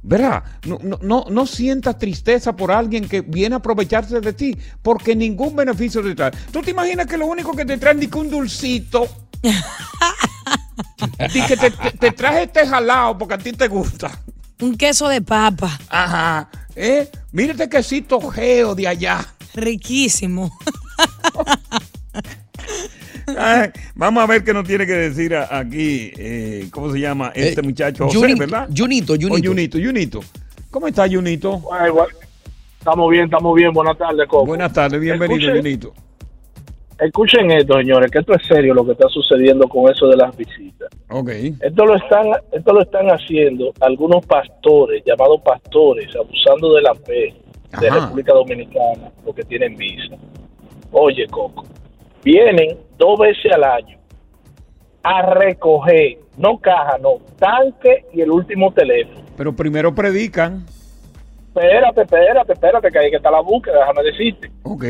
¿Verdad? 0.03 0.43
No, 0.65 0.79
no, 0.81 0.97
no, 1.03 1.25
no 1.29 1.45
sientas 1.45 1.99
tristeza 1.99 2.55
por 2.55 2.71
alguien 2.71 3.07
que 3.07 3.21
viene 3.21 3.53
a 3.53 3.59
aprovecharse 3.59 4.19
de 4.19 4.33
ti, 4.33 4.57
porque 4.81 5.15
ningún 5.15 5.55
beneficio 5.55 6.01
te 6.01 6.15
trae. 6.15 6.31
¿Tú 6.51 6.61
te 6.61 6.71
imaginas 6.71 7.05
que 7.05 7.17
lo 7.17 7.27
único 7.27 7.55
que 7.55 7.65
te 7.65 7.77
traen 7.77 7.99
ni 7.99 8.07
que 8.07 8.17
un 8.17 8.29
dulcito? 8.29 9.07
Que 11.31 11.57
te, 11.57 11.69
te- 11.71 11.91
te 11.97 12.11
traje 12.11 12.43
este 12.43 12.67
jalado 12.67 13.17
porque 13.17 13.33
a 13.35 13.37
ti 13.37 13.51
te 13.53 13.67
gusta. 13.67 14.11
Un 14.61 14.75
queso 14.77 15.07
de 15.07 15.21
papa. 15.21 15.79
Ajá. 15.89 16.49
¿Eh? 16.75 17.09
Mira 17.31 17.51
este 17.53 17.67
quesito 17.69 18.19
geo 18.29 18.75
de 18.75 18.87
allá. 18.87 19.25
Riquísimo. 19.55 20.51
Ay, 23.37 23.69
vamos 23.95 24.23
a 24.23 24.27
ver 24.27 24.43
qué 24.43 24.53
nos 24.53 24.65
tiene 24.67 24.85
que 24.85 24.93
decir 24.93 25.35
aquí, 25.35 26.11
eh, 26.17 26.67
¿cómo 26.71 26.91
se 26.91 26.99
llama? 26.99 27.31
Este 27.33 27.61
Eh, 27.61 27.63
muchacho 27.63 28.05
José, 28.05 28.17
Junito, 28.19 28.39
¿verdad? 28.39 28.69
Junito, 28.75 29.13
Junito. 29.19 29.47
Junito, 29.49 29.77
Junito. 29.77 30.19
¿Cómo 30.69 30.87
está 30.87 31.07
Junito? 31.07 31.61
Ay, 31.71 31.91
bu- 31.91 32.07
Estamos 32.79 33.11
bien, 33.11 33.25
estamos 33.25 33.55
bien. 33.55 33.71
Buenas 33.73 33.97
tardes, 33.97 34.27
Coco. 34.27 34.45
Buenas 34.47 34.73
tardes, 34.73 34.99
bienvenido, 34.99 35.53
Benito. 35.53 35.93
Escuchen 37.01 37.49
esto, 37.49 37.79
señores, 37.79 38.11
que 38.11 38.19
esto 38.19 38.33
es 38.35 38.45
serio 38.45 38.75
lo 38.75 38.85
que 38.85 38.91
está 38.91 39.09
sucediendo 39.09 39.67
con 39.67 39.91
eso 39.91 40.07
de 40.07 40.17
las 40.17 40.37
visitas. 40.37 40.87
Ok. 41.09 41.29
Esto 41.59 41.83
lo 41.83 41.95
están, 41.95 42.27
esto 42.51 42.73
lo 42.73 42.83
están 42.83 43.07
haciendo 43.07 43.73
algunos 43.79 44.23
pastores, 44.23 45.03
llamados 45.03 45.41
pastores, 45.41 46.15
abusando 46.15 46.75
de 46.75 46.81
la 46.83 46.93
fe 46.93 47.33
de 47.79 47.87
Ajá. 47.87 48.01
República 48.01 48.33
Dominicana, 48.33 49.11
porque 49.25 49.43
tienen 49.43 49.75
visa. 49.77 50.15
Oye, 50.91 51.25
Coco, 51.25 51.65
vienen 52.23 52.77
dos 52.99 53.17
veces 53.17 53.51
al 53.51 53.63
año 53.63 53.97
a 55.01 55.23
recoger, 55.23 56.19
no 56.37 56.59
caja, 56.59 56.99
no, 56.99 57.17
tanque 57.39 58.05
y 58.13 58.21
el 58.21 58.29
último 58.29 58.71
teléfono. 58.73 59.21
Pero 59.35 59.55
primero 59.55 59.95
predican. 59.95 60.67
Espérate, 61.47 62.01
espérate, 62.01 62.53
espérate, 62.53 62.91
que 62.91 62.99
ahí 62.99 63.09
que 63.09 63.17
está 63.17 63.31
la 63.31 63.41
búsqueda, 63.41 63.79
déjame 63.79 64.03
decirte. 64.03 64.51
Ok. 64.61 64.83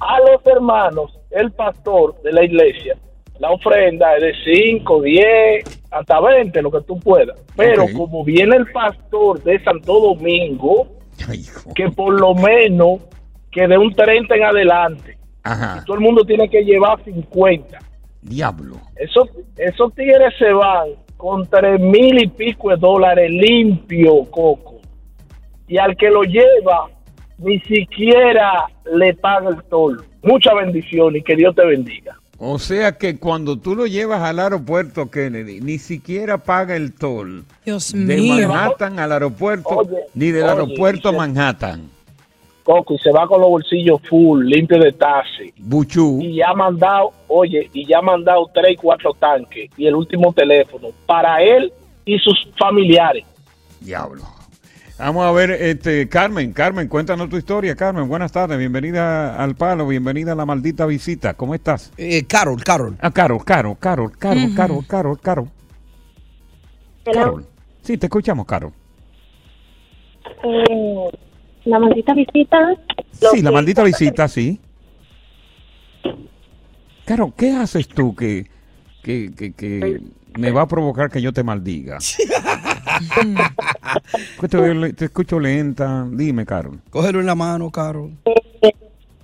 A 0.00 0.20
los 0.20 0.46
hermanos, 0.46 1.18
el 1.30 1.52
pastor 1.52 2.20
de 2.22 2.32
la 2.32 2.44
iglesia, 2.44 2.96
la 3.38 3.50
ofrenda 3.50 4.16
es 4.16 4.22
de 4.22 4.32
5, 4.78 5.02
10, 5.02 5.82
hasta 5.90 6.20
20, 6.20 6.62
lo 6.62 6.70
que 6.70 6.80
tú 6.82 6.98
puedas. 6.98 7.38
Pero 7.56 7.86
como 7.96 8.24
viene 8.24 8.56
el 8.56 8.70
pastor 8.72 9.42
de 9.42 9.62
Santo 9.62 10.00
Domingo, 10.00 10.86
que 11.74 11.90
por 11.90 12.18
lo 12.18 12.34
menos 12.34 13.00
que 13.50 13.66
de 13.66 13.78
un 13.78 13.94
30 13.94 14.34
en 14.34 14.44
adelante, 14.44 15.18
Ajá. 15.42 15.82
todo 15.86 15.96
el 15.96 16.02
mundo 16.02 16.24
tiene 16.24 16.48
que 16.48 16.62
llevar 16.62 17.02
50. 17.04 17.78
Diablo. 18.22 18.76
Esos, 18.96 19.28
esos 19.56 19.94
tigres 19.94 20.34
se 20.38 20.52
van 20.52 20.88
con 21.16 21.46
tres 21.46 21.80
mil 21.80 22.22
y 22.22 22.26
pico 22.28 22.70
de 22.70 22.76
dólares 22.76 23.30
limpio, 23.30 24.24
Coco. 24.30 24.80
Y 25.68 25.78
al 25.78 25.96
que 25.96 26.10
lo 26.10 26.22
lleva, 26.22 26.88
ni 27.38 27.60
siquiera 27.60 28.66
le 28.92 29.14
paga 29.14 29.50
el 29.50 29.62
tol. 29.64 30.04
Mucha 30.22 30.54
bendición 30.54 31.16
y 31.16 31.22
que 31.22 31.36
Dios 31.36 31.54
te 31.54 31.64
bendiga. 31.64 32.16
O 32.38 32.58
sea 32.58 32.92
que 32.98 33.18
cuando 33.18 33.58
tú 33.58 33.74
lo 33.74 33.86
llevas 33.86 34.20
al 34.22 34.38
aeropuerto 34.38 35.10
Kennedy, 35.10 35.60
ni 35.60 35.78
siquiera 35.78 36.38
paga 36.38 36.76
el 36.76 36.92
toll. 36.92 37.44
Dios 37.64 37.92
de 37.92 38.16
mío. 38.16 38.48
Manhattan 38.48 38.98
al 38.98 39.12
aeropuerto, 39.12 39.68
Oye, 39.70 40.00
ni 40.14 40.30
del 40.30 40.42
oye, 40.42 40.52
aeropuerto 40.52 41.08
a 41.08 41.12
Manhattan. 41.12 41.88
Coco, 42.62 42.94
y 42.94 42.98
se 42.98 43.12
va 43.12 43.26
con 43.26 43.40
los 43.40 43.48
bolsillos 43.48 44.00
full, 44.02 44.44
limpio 44.44 44.78
de 44.78 44.92
taxi. 44.92 45.52
Buchú. 45.56 46.18
Y 46.20 46.36
ya 46.36 46.50
ha 46.50 46.54
mandado, 46.54 47.12
oye, 47.28 47.70
y 47.72 47.86
ya 47.86 47.98
ha 47.98 48.02
mandado 48.02 48.50
tres 48.52 48.72
y 48.72 48.76
cuatro 48.76 49.14
tanques 49.14 49.70
y 49.76 49.86
el 49.86 49.94
último 49.94 50.32
teléfono 50.32 50.88
para 51.06 51.40
él 51.42 51.72
y 52.04 52.18
sus 52.18 52.48
familiares. 52.58 53.24
Diablo. 53.80 54.35
Vamos 54.98 55.26
a 55.26 55.32
ver, 55.32 55.50
este, 55.50 56.08
Carmen, 56.08 56.54
Carmen, 56.54 56.88
cuéntanos 56.88 57.28
tu 57.28 57.36
historia, 57.36 57.76
Carmen. 57.76 58.08
Buenas 58.08 58.32
tardes, 58.32 58.58
bienvenida 58.58 59.36
al 59.36 59.54
palo, 59.54 59.86
bienvenida 59.86 60.32
a 60.32 60.34
la 60.34 60.46
maldita 60.46 60.86
visita. 60.86 61.34
¿Cómo 61.34 61.54
estás? 61.54 61.92
Eh, 61.98 62.24
Carol, 62.24 62.64
Carol. 62.64 62.96
Ah, 63.02 63.10
Carol, 63.10 63.44
Carol, 63.44 63.76
Carol, 63.78 64.12
Carol. 64.16 64.54
Carol, 64.54 64.86
Carol, 64.86 65.20
Carol. 65.20 65.48
Carol. 67.04 67.46
Sí, 67.82 67.98
te 67.98 68.06
escuchamos, 68.06 68.46
Carol. 68.46 68.72
Eh, 70.44 71.10
la 71.66 71.78
maldita 71.78 72.14
visita. 72.14 72.58
Sí, 73.12 73.42
la 73.42 73.50
maldita 73.50 73.82
visita, 73.82 74.28
sí. 74.28 74.58
Carol, 77.04 77.34
¿qué 77.36 77.50
haces 77.50 77.86
tú 77.86 78.16
que, 78.16 78.46
que, 79.06 79.30
que, 79.36 79.52
que 79.52 80.00
me 80.36 80.50
va 80.50 80.62
a 80.62 80.66
provocar 80.66 81.08
que 81.10 81.22
yo 81.22 81.32
te 81.32 81.44
maldiga? 81.44 81.98
Te, 84.96 85.04
escucho 85.04 85.38
lenta. 85.38 86.06
Dime, 86.10 86.44
Carol. 86.44 86.80
Cógelo 86.90 87.20
en 87.20 87.26
la 87.26 87.34
mano, 87.34 87.70
Carol. 87.70 88.10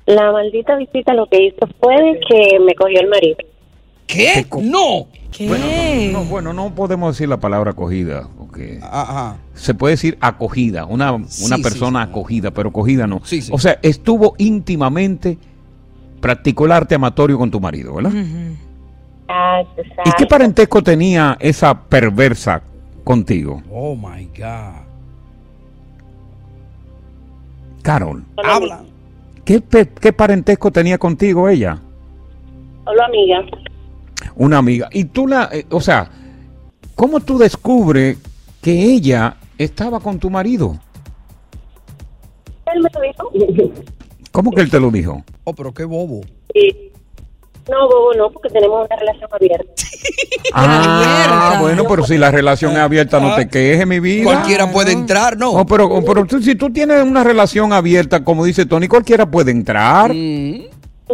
La 0.06 0.30
maldita 0.30 0.76
visita 0.76 1.14
lo 1.14 1.26
que 1.26 1.46
hizo 1.46 1.66
fue 1.80 1.94
de 1.94 2.20
que 2.28 2.60
me 2.60 2.74
cogió 2.74 3.00
el 3.00 3.08
marido. 3.08 3.38
¿Qué? 4.06 4.46
No. 4.60 5.08
Bueno, 5.38 5.64
no, 5.66 6.12
no, 6.12 6.24
bueno, 6.26 6.52
no 6.52 6.74
podemos 6.74 7.14
decir 7.14 7.28
la 7.28 7.40
palabra 7.40 7.70
acogida, 7.70 8.28
porque 8.36 8.78
Ajá. 8.82 9.38
se 9.54 9.72
puede 9.72 9.94
decir 9.94 10.18
acogida, 10.20 10.84
una, 10.84 11.12
una 11.12 11.26
sí, 11.26 11.62
persona 11.62 12.02
acogida, 12.02 12.50
pero 12.50 12.68
acogida 12.68 13.06
no. 13.06 13.22
Sí, 13.24 13.40
sí. 13.40 13.50
O 13.54 13.58
sea, 13.58 13.78
estuvo 13.80 14.34
íntimamente, 14.36 15.38
practicó 16.20 16.66
el 16.66 16.72
arte 16.72 16.94
amatorio 16.94 17.38
con 17.38 17.50
tu 17.50 17.60
marido, 17.60 17.94
¿verdad? 17.94 18.12
Ah, 18.14 18.52
¿Y 20.04 20.10
qué 20.18 20.26
parentesco 20.26 20.82
tenía 20.82 21.36
esa 21.40 21.74
perversa 21.74 22.62
contigo? 23.04 23.62
Oh 23.70 23.94
my 23.94 24.26
God. 24.36 24.82
Carol, 27.82 28.24
Habla. 28.36 28.84
¿qué, 29.44 29.60
parentesco 30.12 30.70
tenía 30.70 30.98
contigo 30.98 31.48
ella? 31.48 31.80
Solo 32.84 33.04
amiga. 33.04 33.44
Una 34.36 34.58
amiga. 34.58 34.88
Y 34.92 35.04
tú 35.06 35.26
la, 35.26 35.48
eh, 35.52 35.66
o 35.70 35.80
sea, 35.80 36.08
¿cómo 36.94 37.20
tú 37.20 37.38
descubres 37.38 38.18
que 38.60 38.84
ella 38.84 39.36
estaba 39.58 39.98
con 39.98 40.20
tu 40.20 40.30
marido? 40.30 40.78
Él 42.72 42.82
me 42.82 42.88
lo 42.94 43.00
dijo. 43.00 43.72
¿Cómo 44.30 44.52
que 44.52 44.60
él 44.60 44.70
te 44.70 44.78
lo 44.78 44.90
dijo? 44.90 45.24
Oh, 45.44 45.52
pero 45.52 45.74
qué 45.74 45.84
bobo. 45.84 46.20
Sí. 46.54 46.91
No, 47.70 47.86
bobo, 47.88 48.12
no, 48.14 48.30
porque 48.30 48.48
tenemos 48.48 48.86
una 48.86 48.96
relación 48.96 49.28
abierta. 49.32 49.72
Ah, 50.54 51.58
bueno, 51.60 51.84
pero 51.88 52.04
si 52.04 52.18
la 52.18 52.30
relación 52.30 52.72
es 52.72 52.78
abierta, 52.78 53.20
no 53.20 53.34
te 53.36 53.48
quejes, 53.48 53.86
mi 53.86 54.00
vida. 54.00 54.24
Cualquiera 54.24 54.70
puede 54.70 54.92
entrar, 54.92 55.36
¿no? 55.38 55.52
No, 55.56 55.64
pero, 55.64 56.02
pero 56.04 56.26
tú- 56.26 56.42
si 56.42 56.56
tú 56.56 56.70
tienes 56.70 57.02
una 57.02 57.24
relación 57.24 57.72
abierta, 57.72 58.22
como 58.24 58.44
dice 58.44 58.66
Tony, 58.66 58.88
cualquiera 58.88 59.30
puede 59.30 59.50
entrar. 59.52 60.12
Mm. 60.12 60.64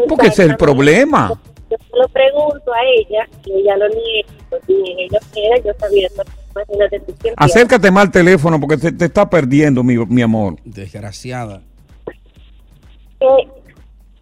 Porque 0.08 0.28
ese 0.28 0.44
es 0.44 0.50
el 0.50 0.56
problema. 0.56 1.32
Yo 1.70 1.76
se 1.76 1.96
lo 1.98 2.08
pregunto 2.08 2.72
a 2.72 2.78
ella 2.96 3.28
y 3.44 3.52
ella 3.60 3.76
lo 3.76 3.88
niega. 3.88 4.28
Y 4.66 5.02
ella 5.02 5.18
quiera, 5.32 5.56
yo 5.64 5.72
sabiendo. 5.78 6.22
Imagínate 6.52 7.00
tú 7.00 7.14
Acércate 7.36 7.90
más 7.90 8.06
al 8.06 8.10
teléfono 8.10 8.58
porque 8.58 8.78
te, 8.78 8.92
te 8.92 9.04
está 9.04 9.28
perdiendo, 9.28 9.84
mi, 9.84 9.96
mi 10.06 10.22
amor. 10.22 10.56
Desgraciada. 10.64 11.60
Eh, 13.20 13.48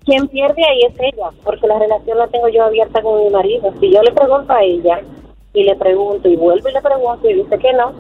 quien 0.06 0.28
pierde 0.28 0.62
ahí 0.64 0.82
es 0.88 0.94
ella, 0.98 1.30
porque 1.44 1.66
la 1.66 1.78
relación 1.78 2.16
la 2.16 2.28
tengo 2.28 2.48
yo 2.48 2.64
abierta 2.64 3.02
con 3.02 3.24
mi 3.24 3.30
marido. 3.30 3.74
Si 3.80 3.92
yo 3.92 4.00
le 4.02 4.12
pregunto 4.12 4.52
a 4.52 4.62
ella 4.62 5.02
y 5.52 5.64
le 5.64 5.74
pregunto 5.76 6.28
y 6.28 6.36
vuelvo 6.36 6.68
y 6.68 6.72
le 6.72 6.80
pregunto 6.80 7.28
y 7.28 7.34
dice 7.34 7.58
que 7.58 7.72
no, 7.72 7.92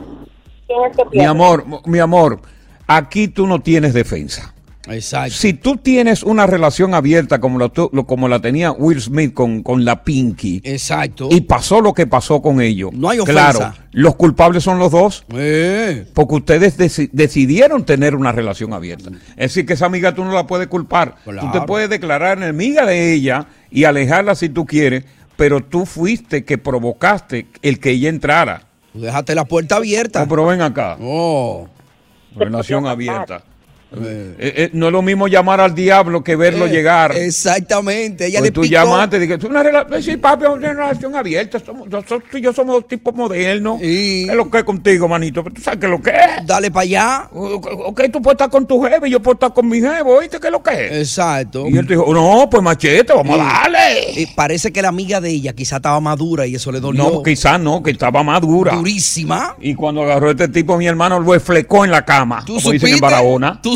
¿quién 0.66 0.84
es 0.84 0.96
que 0.96 1.04
pierde? 1.04 1.18
Mi 1.18 1.24
amor, 1.24 1.64
mi 1.84 1.98
amor, 1.98 2.40
aquí 2.86 3.28
tú 3.28 3.46
no 3.46 3.60
tienes 3.60 3.92
defensa. 3.92 4.54
Exacto. 4.88 5.34
Si 5.34 5.52
tú 5.54 5.76
tienes 5.76 6.22
una 6.22 6.46
relación 6.46 6.94
abierta 6.94 7.40
como 7.40 7.58
la, 7.58 7.68
como 7.68 8.28
la 8.28 8.40
tenía 8.40 8.72
Will 8.72 9.00
Smith 9.00 9.34
con, 9.34 9.62
con 9.62 9.84
la 9.84 10.04
Pinky. 10.04 10.60
Exacto. 10.64 11.28
Y 11.30 11.40
pasó 11.42 11.80
lo 11.80 11.92
que 11.94 12.06
pasó 12.06 12.40
con 12.42 12.60
ellos. 12.60 12.92
No 12.92 13.08
hay 13.10 13.18
Claro, 13.18 13.58
ofensa. 13.58 13.84
los 13.92 14.14
culpables 14.16 14.62
son 14.62 14.78
los 14.78 14.92
dos. 14.92 15.24
Eh. 15.34 16.06
Porque 16.14 16.34
ustedes 16.36 16.78
deci- 16.78 17.10
decidieron 17.12 17.84
tener 17.84 18.14
una 18.14 18.32
relación 18.32 18.72
abierta. 18.72 19.10
Es 19.36 19.50
decir, 19.52 19.66
que 19.66 19.72
esa 19.74 19.86
amiga 19.86 20.14
tú 20.14 20.24
no 20.24 20.32
la 20.32 20.46
puedes 20.46 20.68
culpar. 20.68 21.16
Tú 21.24 21.30
te 21.32 21.40
Claro. 21.40 21.66
puedes 21.66 21.90
declarar 21.90 22.38
enemiga 22.38 22.86
de 22.86 23.12
ella 23.12 23.46
y 23.70 23.84
alejarla 23.84 24.34
si 24.34 24.48
tú 24.48 24.66
quieres, 24.66 25.04
pero 25.36 25.62
tú 25.62 25.84
fuiste 25.86 26.44
que 26.44 26.58
provocaste 26.58 27.46
el 27.62 27.80
que 27.80 27.90
ella 27.90 28.08
entrara. 28.08 28.62
Tú 28.92 29.00
dejaste 29.00 29.34
la 29.34 29.44
puerta 29.44 29.76
abierta. 29.76 30.20
No, 30.20 30.28
pero 30.28 30.46
ven 30.46 30.62
acá. 30.62 30.96
Oh. 31.00 31.68
Relación 32.34 32.86
abierta. 32.86 33.42
Eh, 33.92 34.34
eh, 34.38 34.70
no 34.72 34.86
es 34.86 34.92
lo 34.92 35.00
mismo 35.00 35.28
llamar 35.28 35.60
al 35.60 35.74
diablo 35.74 36.22
que 36.24 36.34
verlo 36.36 36.66
Eh, 36.66 36.70
llegar. 36.70 37.16
Exactamente. 37.16 38.26
Ella 38.26 38.40
Pues 38.40 38.48
le 38.50 38.52
tú 38.52 38.60
picó. 38.62 38.72
llamaste 38.72 39.16
y 39.16 39.20
dije, 39.20 39.34
"Es 39.34 39.44
una 39.44 39.62
rela- 39.62 40.02
sí, 40.02 40.16
papi, 40.16 40.44
es 40.44 40.50
una 40.50 40.72
relación 40.72 41.14
abierta. 41.14 41.60
Somos, 41.64 41.88
nosotros 41.88 42.22
y 42.34 42.40
yo 42.40 42.52
somos 42.52 42.74
dos 42.76 42.88
tipos 42.88 43.14
modernos. 43.14 43.78
¿Qué 43.80 44.24
es 44.24 44.34
lo 44.34 44.50
que 44.50 44.58
es 44.58 44.64
contigo, 44.64 45.06
manito? 45.08 45.42
Pero 45.44 45.54
tú 45.54 45.62
sabes 45.62 45.78
qué 45.80 45.86
es 45.86 45.90
lo 45.92 46.02
que 46.02 46.10
es. 46.10 46.46
Dale 46.46 46.70
para 46.70 46.82
allá. 46.82 47.28
Ok, 47.32 48.02
tú 48.12 48.20
puedes 48.20 48.34
estar 48.34 48.50
con 48.50 48.66
tu 48.66 48.82
jefe 48.82 49.06
y 49.06 49.10
yo 49.12 49.20
puedo 49.22 49.34
estar 49.34 49.52
con 49.54 49.68
mi 49.68 49.80
jefe. 49.80 50.02
¿Oíste 50.02 50.40
qué 50.40 50.48
es 50.48 50.52
lo 50.52 50.62
que 50.62 50.86
es? 50.86 50.92
Exacto. 50.92 51.66
Y 51.68 51.78
él 51.78 51.86
te 51.86 51.94
dijo, 51.94 52.12
no, 52.12 52.48
pues 52.50 52.62
machete, 52.62 53.12
vamos 53.14 53.38
a 53.38 53.44
darle. 53.44 54.22
Eh, 54.22 54.28
parece 54.34 54.72
que 54.72 54.82
la 54.82 54.88
amiga 54.88 55.20
de 55.20 55.30
ella 55.30 55.52
quizá 55.52 55.76
estaba 55.76 56.00
madura 56.00 56.46
y 56.46 56.56
eso 56.56 56.72
le 56.72 56.80
dolió. 56.80 57.04
No, 57.04 57.22
quizás 57.22 57.60
no, 57.60 57.82
que 57.82 57.92
estaba 57.92 58.22
madura. 58.22 58.74
Durísima. 58.74 59.56
Y 59.60 59.74
cuando 59.74 60.02
agarró 60.02 60.28
a 60.28 60.30
este 60.32 60.48
tipo, 60.48 60.76
mi 60.76 60.86
hermano 60.86 61.20
lo 61.20 61.40
flecó 61.40 61.84
en 61.84 61.90
la 61.92 62.04
cama. 62.04 62.42
¿Tú 62.44 62.56
como 62.56 62.72
dicen 62.72 62.88
en 62.88 62.96
supiste? 62.96 63.00
Barahona. 63.00 63.60
¿Tú 63.62 63.75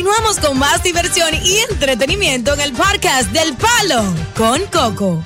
Continuamos 0.00 0.40
con 0.40 0.58
más 0.58 0.82
diversión 0.82 1.28
y 1.44 1.58
entretenimiento 1.70 2.54
en 2.54 2.60
el 2.60 2.72
podcast 2.72 3.30
del 3.32 3.54
Palo 3.54 4.02
con 4.34 4.58
Coco. 4.72 5.22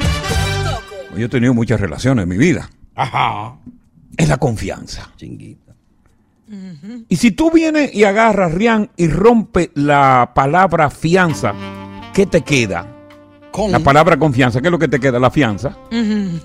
Yo 1.17 1.27
he 1.27 1.29
tenido 1.29 1.55
muchas 1.55 1.81
relaciones 1.81 2.25
en 2.25 2.29
mi 2.29 2.37
vida. 2.37 2.69
Ajá. 2.97 3.55
Es 4.17 4.29
la 4.29 4.37
confianza. 4.37 5.13
Y 7.09 7.17
si 7.17 7.31
tú 7.31 7.53
vienes 7.53 7.95
y 7.95 8.03
agarras, 8.03 8.53
Rian, 8.53 8.91
y 8.97 9.07
rompe 9.07 9.71
la 9.75 10.33
palabra 10.35 10.91
fianza, 10.91 11.55
¿qué 12.13 12.27
te 12.27 12.41
queda? 12.41 12.85
La 13.69 13.79
palabra 13.79 14.17
confianza, 14.17 14.61
¿qué 14.61 14.67
es 14.67 14.73
lo 14.73 14.81
que 14.81 14.89
te 14.89 14.99
queda? 14.99 15.21
La 15.21 15.31
fianza. 15.31 15.79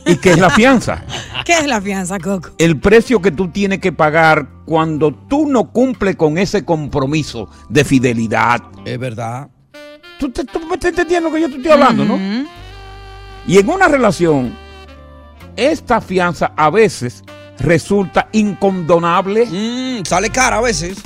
¿Y 0.06 0.18
qué 0.18 0.34
es 0.34 0.38
la 0.38 0.52
fianza? 0.52 1.04
¿Qué 1.46 1.54
es 1.58 1.66
la 1.66 1.82
fianza, 1.82 2.20
Coco? 2.20 2.52
El 2.60 2.80
precio 2.80 3.24
que 3.24 3.32
tú 3.32 3.48
tienes 3.48 3.80
que 3.80 3.92
pagar 3.92 4.48
cuando 4.70 5.12
tú 5.12 5.48
no 5.48 5.72
cumples 5.72 6.16
con 6.16 6.38
ese 6.38 6.64
compromiso 6.64 7.50
de 7.70 7.84
fidelidad. 7.84 8.62
Es 8.86 9.00
verdad. 9.00 9.50
¿Tú, 10.20 10.30
te, 10.30 10.44
tú 10.44 10.60
me 10.60 10.76
estás 10.76 10.92
entendiendo 10.92 11.28
lo 11.30 11.36
que 11.36 11.42
yo 11.42 11.50
te 11.50 11.56
estoy 11.56 11.72
hablando, 11.72 12.06
no? 12.06 12.20
Y 13.48 13.58
en 13.58 13.68
una 13.68 13.88
relación, 13.88 14.54
esta 15.56 16.02
fianza 16.02 16.54
a 16.56 16.70
veces 16.70 17.24
resulta 17.58 18.30
incondonable. 18.32 19.48
Mm, 19.48 20.06
sale 20.06 20.30
cara 20.30 20.58
a 20.58 20.62
veces. 20.62 21.00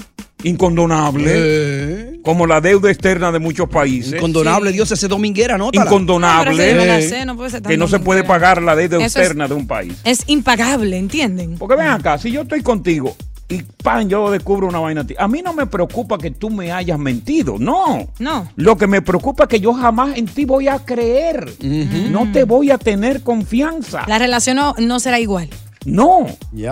Incondonable. 0.44 2.20
Como 2.22 2.46
la 2.46 2.60
deuda 2.60 2.92
externa 2.92 3.32
de 3.32 3.40
muchos 3.40 3.70
países. 3.70 4.16
Incondonable, 4.16 4.74
Dios, 4.74 4.92
ese 4.92 5.08
dominguera, 5.08 5.58
¿no? 5.58 5.70
Incondonable. 5.72 6.74
No, 6.74 7.00
sé, 7.00 7.26
no 7.26 7.38
puede 7.38 7.50
ser 7.50 7.62
que 7.62 7.78
no 7.78 7.88
se 7.88 8.00
puede 8.00 8.26
pagar 8.26 8.62
la 8.62 8.76
deuda 8.76 8.98
Eso 8.98 9.06
es- 9.06 9.16
externa 9.16 9.48
de 9.48 9.54
un 9.54 9.68
país. 9.68 9.94
Es 10.04 10.26
impagable, 10.28 10.98
¿entienden? 10.98 11.58
Porque 11.58 11.78
ven 11.78 11.88
acá, 11.88 12.18
si 12.18 12.30
yo 12.30 12.42
estoy 12.42 12.62
contigo 12.62 13.16
y 13.50 13.62
pan, 13.62 14.10
yo 14.10 14.32
descubro 14.32 14.68
una 14.68 14.80
vaina 14.80 15.02
a 15.02 15.04
ti. 15.04 15.16
A 15.18 15.28
mí 15.28 15.42
no 15.42 15.54
me 15.54 15.66
preocupa 15.66 16.18
que 16.18 16.32
tú 16.32 16.50
me 16.50 16.72
hayas 16.72 16.98
mentido, 16.98 17.58
no. 17.60 18.08
No. 18.20 18.50
Lo 18.56 18.78
que 18.78 18.88
me 18.88 19.02
preocupa 19.02 19.44
es 19.44 19.50
que 19.50 19.60
yo 19.60 19.74
jamás 19.74 20.18
en 20.18 20.26
ti 20.26 20.46
voy 20.46 20.68
a 20.68 20.80
creer. 20.80 21.54
No 21.62 22.32
te 22.32 22.46
voy 22.46 22.72
a 22.72 22.78
tener 22.78 23.22
confianza. 23.22 24.06
La 24.08 24.18
relación 24.18 24.58
no, 24.58 24.74
no 24.80 25.00
será 25.00 25.20
igual. 25.20 25.50
No, 25.86 26.26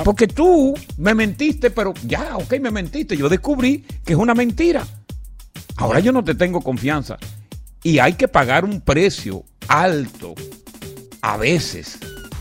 porque 0.05 0.27
tú 0.27 0.73
me 0.97 1.13
mentiste, 1.13 1.69
pero 1.69 1.93
ya, 2.07 2.37
ok, 2.37 2.59
me 2.61 2.71
mentiste. 2.71 3.17
Yo 3.17 3.27
descubrí 3.27 3.85
que 4.05 4.13
es 4.13 4.19
una 4.19 4.33
mentira. 4.33 4.87
Ahora 5.75 5.99
yo 5.99 6.11
no 6.11 6.23
te 6.23 6.35
tengo 6.35 6.61
confianza. 6.61 7.17
Y 7.83 7.99
hay 7.99 8.13
que 8.13 8.27
pagar 8.27 8.63
un 8.63 8.79
precio 8.79 9.43
alto, 9.67 10.35
a 11.21 11.35
veces, 11.37 11.97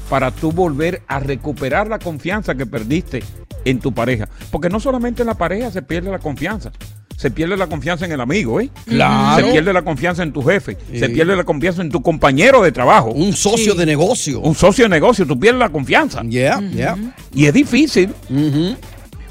para 0.09 0.31
tú 0.31 0.53
volver 0.53 1.03
a 1.07 1.19
recuperar 1.19 1.89
la 1.89 1.99
confianza 1.99 2.55
que 2.55 2.67
perdiste 2.67 3.23
en 3.65 3.79
tu 3.81 3.93
pareja. 3.93 4.29
Porque 4.51 4.69
no 4.69 4.81
solamente 4.81 5.23
en 5.23 5.27
la 5.27 5.35
pareja 5.35 5.71
se 5.71 5.83
pierde 5.83 6.11
la 6.11 6.19
confianza. 6.19 6.73
Se 7.17 7.31
pierde 7.31 7.55
la 7.57 7.67
confianza 7.67 8.07
en 8.07 8.13
el 8.13 8.21
amigo, 8.21 8.61
¿eh? 8.61 8.71
Claro. 8.87 9.45
Se 9.45 9.53
pierde 9.53 9.75
la 9.75 9.83
confianza 9.83 10.23
en 10.23 10.33
tu 10.33 10.43
jefe. 10.43 10.79
Se 10.99 11.11
pierde 11.11 11.37
la 11.37 11.45
confianza 11.45 11.83
en 11.83 11.91
tu 11.91 12.01
compañero 12.01 12.63
de 12.63 12.73
trabajo. 12.73 13.11
Un 13.11 13.35
socio 13.35 13.75
de 13.75 13.85
negocio. 13.85 14.41
Un 14.41 14.55
socio 14.55 14.85
de 14.85 14.89
negocio. 14.89 15.27
Tú 15.27 15.39
pierdes 15.39 15.59
la 15.59 15.69
confianza. 15.69 16.23
Yeah, 16.23 16.61
yeah. 16.71 16.97
Y 17.35 17.45
es 17.45 17.53
difícil. 17.53 18.15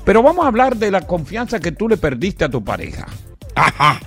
Pero 0.06 0.22
vamos 0.22 0.46
a 0.46 0.50
hablar 0.50 0.78
de 0.78 0.92
la 0.92 1.02
confianza 1.02 1.60
que 1.60 1.72
tú 1.72 1.89
le 1.89 1.98
perdiste 1.98 2.46
a 2.46 2.50
tu 2.50 2.63
pareja. 2.63 3.08
Ajá. 3.56 4.00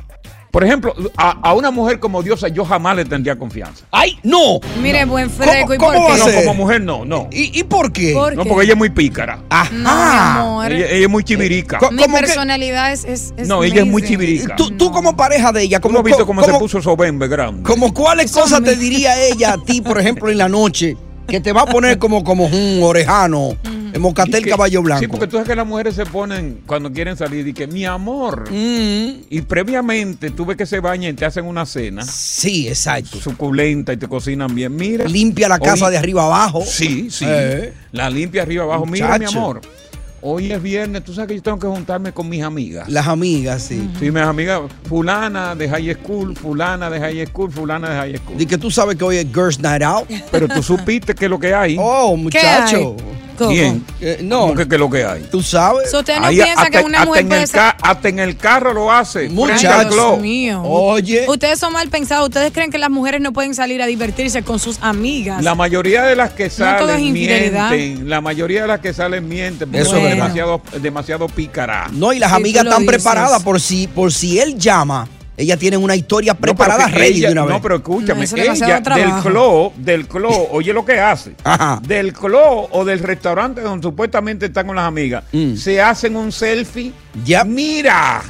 Por 0.52 0.62
ejemplo, 0.64 0.94
a, 1.16 1.30
a 1.48 1.54
una 1.54 1.70
mujer 1.70 1.98
como 1.98 2.22
Diosa 2.22 2.46
yo 2.48 2.66
jamás 2.66 2.94
le 2.94 3.06
tendría 3.06 3.38
confianza. 3.38 3.86
¡Ay, 3.90 4.18
no! 4.22 4.60
Mire, 4.82 5.06
buen 5.06 5.30
freco. 5.30 5.72
¿Y 5.72 5.78
¿Cómo 5.78 5.92
por 5.94 6.10
va 6.10 6.14
a 6.14 6.18
qué? 6.26 6.32
No, 6.36 6.40
como 6.42 6.54
mujer 6.54 6.82
no, 6.82 7.06
no. 7.06 7.28
¿Y, 7.32 7.58
y 7.58 7.64
por 7.64 7.90
qué? 7.90 8.12
¿Por 8.12 8.36
No, 8.36 8.42
qué? 8.42 8.48
porque 8.50 8.64
ella 8.64 8.72
es 8.74 8.78
muy 8.78 8.90
pícara. 8.90 9.42
Ajá. 9.48 9.70
No, 9.72 9.90
mi 9.94 10.16
amor. 10.18 10.72
Ella, 10.72 10.86
ella 10.90 11.04
es 11.04 11.08
muy 11.08 11.24
chivirica. 11.24 11.78
Co- 11.78 11.90
Mi 11.90 12.02
¿Cómo 12.02 12.16
que- 12.16 12.20
personalidad 12.24 12.92
es, 12.92 13.04
es, 13.06 13.32
es 13.38 13.48
No, 13.48 13.64
ella 13.64 13.80
es 13.80 13.86
muy 13.86 14.02
chivirica. 14.02 14.54
Tú, 14.56 14.70
tú 14.72 14.92
como 14.92 15.16
pareja 15.16 15.52
de 15.52 15.62
ella, 15.62 15.80
¿Tú 15.80 15.88
no 15.88 15.94
como, 15.94 15.98
has 16.00 16.04
visto 16.04 16.26
cómo 16.26 16.44
se 16.44 16.52
puso 16.52 16.82
Sobembe 16.82 17.28
grande? 17.28 17.62
como 17.62 17.94
cuáles 17.94 18.30
cosas 18.30 18.62
te 18.62 18.76
diría 18.76 19.18
ella 19.24 19.54
a 19.54 19.58
ti, 19.58 19.80
por 19.80 19.98
ejemplo, 19.98 20.28
en 20.28 20.36
la 20.36 20.50
noche, 20.50 20.98
que 21.26 21.40
te 21.40 21.52
va 21.54 21.62
a 21.62 21.66
poner 21.66 21.98
como, 21.98 22.22
como 22.24 22.44
un 22.44 22.80
orejano, 22.82 23.56
en 23.92 24.00
Mocatel 24.00 24.44
que- 24.44 24.50
Caballo 24.50 24.82
Blanco? 24.82 25.00
Sí, 25.00 25.08
porque 25.08 25.26
tú 25.26 25.32
sabes 25.32 25.48
que 25.48 25.56
las 25.56 25.66
mujeres 25.66 25.94
se 25.94 26.06
ponen 26.06 26.60
cuando 26.66 26.92
quieren 26.92 27.16
salir 27.16 27.46
y 27.46 27.52
que 27.52 27.66
mi 27.66 27.84
amor. 27.84 28.50
Mm. 28.50 29.22
Y 29.30 29.40
previamente 29.42 30.30
tú 30.30 30.44
ves 30.46 30.56
que 30.56 30.66
se 30.66 30.80
bañan 30.80 31.12
y 31.12 31.14
te 31.14 31.24
hacen 31.24 31.44
una 31.46 31.66
cena. 31.66 32.02
Sí, 32.04 32.68
exacto. 32.68 33.18
Suculenta 33.20 33.92
y 33.92 33.96
te 33.96 34.08
cocinan 34.08 34.54
bien. 34.54 34.74
Mira. 34.76 35.04
Limpia 35.06 35.48
la 35.48 35.58
casa 35.58 35.86
Hoy- 35.86 35.92
de 35.92 35.98
arriba 35.98 36.24
abajo. 36.24 36.62
Sí, 36.66 37.08
sí. 37.10 37.24
Eh. 37.28 37.72
La 37.92 38.08
limpia 38.10 38.42
arriba 38.42 38.64
abajo. 38.64 38.86
Mira, 38.86 39.18
mi 39.18 39.24
amor. 39.26 39.60
Hoy 40.24 40.52
es 40.52 40.62
viernes, 40.62 41.02
tú 41.02 41.12
sabes 41.12 41.30
que 41.30 41.34
yo 41.34 41.42
tengo 41.42 41.58
que 41.58 41.66
juntarme 41.66 42.12
con 42.12 42.28
mis 42.28 42.44
amigas. 42.44 42.88
Las 42.88 43.08
amigas, 43.08 43.60
sí. 43.60 43.90
Sí, 43.98 44.12
mis 44.12 44.22
amigas, 44.22 44.60
fulana 44.88 45.56
de 45.56 45.68
high 45.68 45.92
school, 45.94 46.36
fulana 46.36 46.88
de 46.88 47.00
high 47.00 47.26
school, 47.26 47.50
fulana 47.50 47.90
de 47.90 47.96
high 47.96 48.16
school. 48.18 48.40
Y 48.40 48.46
que 48.46 48.56
tú 48.56 48.70
sabes 48.70 48.94
que 48.94 49.02
hoy 49.02 49.16
es 49.16 49.26
Girls 49.26 49.58
Night 49.58 49.82
Out. 49.82 50.08
Pero 50.30 50.46
tú 50.46 50.62
supiste 50.62 51.12
que 51.16 51.24
es 51.24 51.30
lo 51.30 51.40
que 51.40 51.52
hay. 51.52 51.76
Oh, 51.76 52.16
muchacho. 52.16 52.94
¿Quién? 53.36 53.84
Eh, 54.00 54.18
no, 54.22 54.40
¿Cómo 54.40 54.54
que, 54.54 54.68
que 54.68 54.74
es 54.74 54.80
lo 54.80 54.90
que 54.90 55.04
hay? 55.04 55.22
tú 55.30 55.42
sabes. 55.42 55.90
So, 55.90 55.98
¿Usted 56.00 56.18
no 56.18 56.26
Ahí 56.26 56.36
piensa 56.36 56.66
que 56.70 56.76
hasta- 56.78 56.86
una 56.86 56.98
hasta 56.98 57.08
mujer 57.08 57.26
puede 57.28 57.46
ser- 57.46 57.60
Hasta 57.82 58.08
en 58.08 58.18
el 58.18 58.36
carro 58.36 58.72
lo 58.72 58.92
hace. 58.92 59.28
Muchacho. 59.28 59.58
frente 59.60 59.66
al 59.68 59.88
Dios 59.90 59.94
club. 60.10 60.20
mío. 60.20 60.62
Oye. 60.64 61.24
Ustedes 61.28 61.58
son 61.58 61.72
mal 61.72 61.88
pensados. 61.88 62.28
Ustedes 62.28 62.52
creen 62.52 62.70
que 62.70 62.78
las 62.78 62.90
mujeres 62.90 63.20
no 63.20 63.32
pueden 63.32 63.54
salir 63.54 63.80
a 63.82 63.86
divertirse 63.86 64.42
con 64.42 64.58
sus 64.58 64.78
amigas. 64.80 65.42
La 65.42 65.54
mayoría 65.54 66.02
de 66.04 66.16
las 66.16 66.30
que 66.32 66.50
salen 66.50 67.00
infidelidad. 67.00 67.70
mienten. 67.70 68.08
La 68.08 68.20
mayoría 68.20 68.62
de 68.62 68.68
las 68.68 68.80
que 68.80 68.92
salen 68.92 69.28
mienten. 69.28 69.68
Porque 69.70 69.82
Eso 69.82 69.90
son 69.92 70.00
es 70.02 70.10
demasiado, 70.10 70.62
demasiado 70.80 71.26
pícara. 71.28 71.88
No, 71.92 72.12
y 72.12 72.18
las 72.18 72.30
Sí, 72.30 72.36
amigas 72.36 72.64
están 72.64 72.82
dices. 72.82 72.96
preparadas 72.96 73.42
por 73.42 73.60
si, 73.60 73.86
por 73.86 74.12
si 74.12 74.38
él 74.40 74.58
llama. 74.58 75.08
Ellas 75.42 75.58
tienen 75.58 75.82
una 75.82 75.94
historia 75.96 76.32
No, 76.34 76.38
preparada, 76.40 76.86
ready 76.88 77.18
ella- 77.18 77.28
de 77.28 77.32
una 77.32 77.42
vez. 77.44 77.50
No, 77.54 77.62
pero 77.62 77.76
escúchame, 77.76 78.26
No, 78.26 78.36
ella 78.36 78.80
del 78.80 79.12
club, 79.22 79.72
del 79.76 80.06
club, 80.08 80.48
oye 80.52 80.72
lo 80.72 80.84
que 80.84 80.98
hace. 81.00 81.34
Ajá. 81.44 81.80
Del 81.86 82.12
club 82.12 82.68
o 82.70 82.84
del 82.84 83.00
restaurante 83.00 83.60
donde 83.60 83.82
supuestamente 83.86 84.46
están 84.46 84.66
con 84.66 84.76
las 84.76 84.86
amigas, 84.86 85.24
Mm. 85.32 85.56
se 85.56 85.80
hacen 85.82 86.16
un 86.16 86.32
selfie. 86.32 86.92
Ya. 87.24 87.44
Mira, 87.44 88.22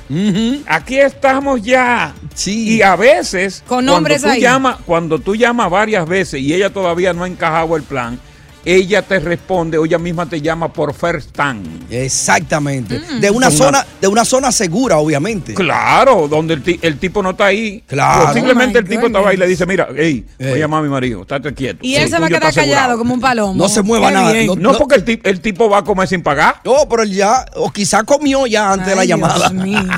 aquí 0.66 0.98
estamos 0.98 1.62
ya. 1.62 2.14
Sí. 2.34 2.76
Y 2.76 2.82
a 2.82 2.96
veces, 2.96 3.62
Con 3.66 3.86
cuando 3.86 4.08
tú 4.16 4.28
ahí. 4.28 4.40
llamas, 4.40 4.76
cuando 4.84 5.18
tú 5.18 5.36
llamas 5.36 5.70
varias 5.70 6.08
veces 6.08 6.40
y 6.40 6.52
ella 6.52 6.70
todavía 6.70 7.12
no 7.12 7.24
ha 7.24 7.28
encajado 7.28 7.76
el 7.76 7.82
plan, 7.82 8.18
ella 8.64 9.02
te 9.02 9.18
responde 9.18 9.76
o 9.78 9.84
ella 9.84 9.98
misma 9.98 10.26
te 10.26 10.40
llama 10.40 10.72
por 10.72 10.94
first 10.94 11.30
time. 11.34 11.62
Exactamente. 11.90 12.98
Mm. 13.00 13.20
De 13.20 13.30
una 13.30 13.50
zona, 13.50 13.68
una- 13.80 13.86
de 14.00 14.08
una 14.08 14.24
zona 14.24 14.52
segura, 14.52 14.98
obviamente. 14.98 15.54
Claro, 15.54 16.28
donde 16.28 16.54
el, 16.54 16.62
ti- 16.62 16.78
el 16.82 16.98
tipo 16.98 17.22
no 17.22 17.30
está 17.30 17.46
ahí. 17.46 17.82
Claro. 17.86 18.26
Posiblemente 18.28 18.78
Oh, 18.78 18.80
el 18.82 18.88
tipo 18.88 19.06
estaba 19.06 19.28
ahí 19.30 19.36
y 19.36 19.38
le 19.38 19.46
dice, 19.46 19.66
mira, 19.66 19.88
hey, 19.96 20.24
voy 20.38 20.52
a 20.52 20.56
llamar 20.56 20.80
a 20.80 20.82
mi 20.84 20.88
marido, 20.88 21.22
estate 21.22 21.52
quieto. 21.54 21.80
Y 21.82 21.96
él 21.96 22.08
se 22.08 22.18
va 22.18 22.26
a 22.26 22.28
quedar 22.28 22.42
está 22.44 22.48
asegurado". 22.60 22.80
callado 22.82 22.98
como 22.98 23.14
un 23.14 23.20
palomo. 23.20 23.54
No 23.54 23.68
se 23.68 23.82
mueva 23.82 24.08
Qué 24.08 24.14
nada. 24.14 24.34
No- 24.44 24.56
No, 24.56 24.78
porque 24.78 24.96
el, 24.96 25.20
el 25.24 25.40
tipo 25.40 25.68
va 25.68 25.78
a 25.78 25.84
comer 25.84 26.06
sin 26.08 26.22
pagar. 26.22 26.56
No, 26.64 26.88
pero 26.88 27.02
él 27.02 27.12
ya, 27.12 27.44
o 27.56 27.70
quizá 27.70 28.04
comió 28.04 28.46
ya 28.46 28.72
antes 28.72 28.86
de 28.88 28.96
la 28.96 29.04
llamada. 29.04 29.48
Dios 29.48 29.52
mío. 29.54 29.80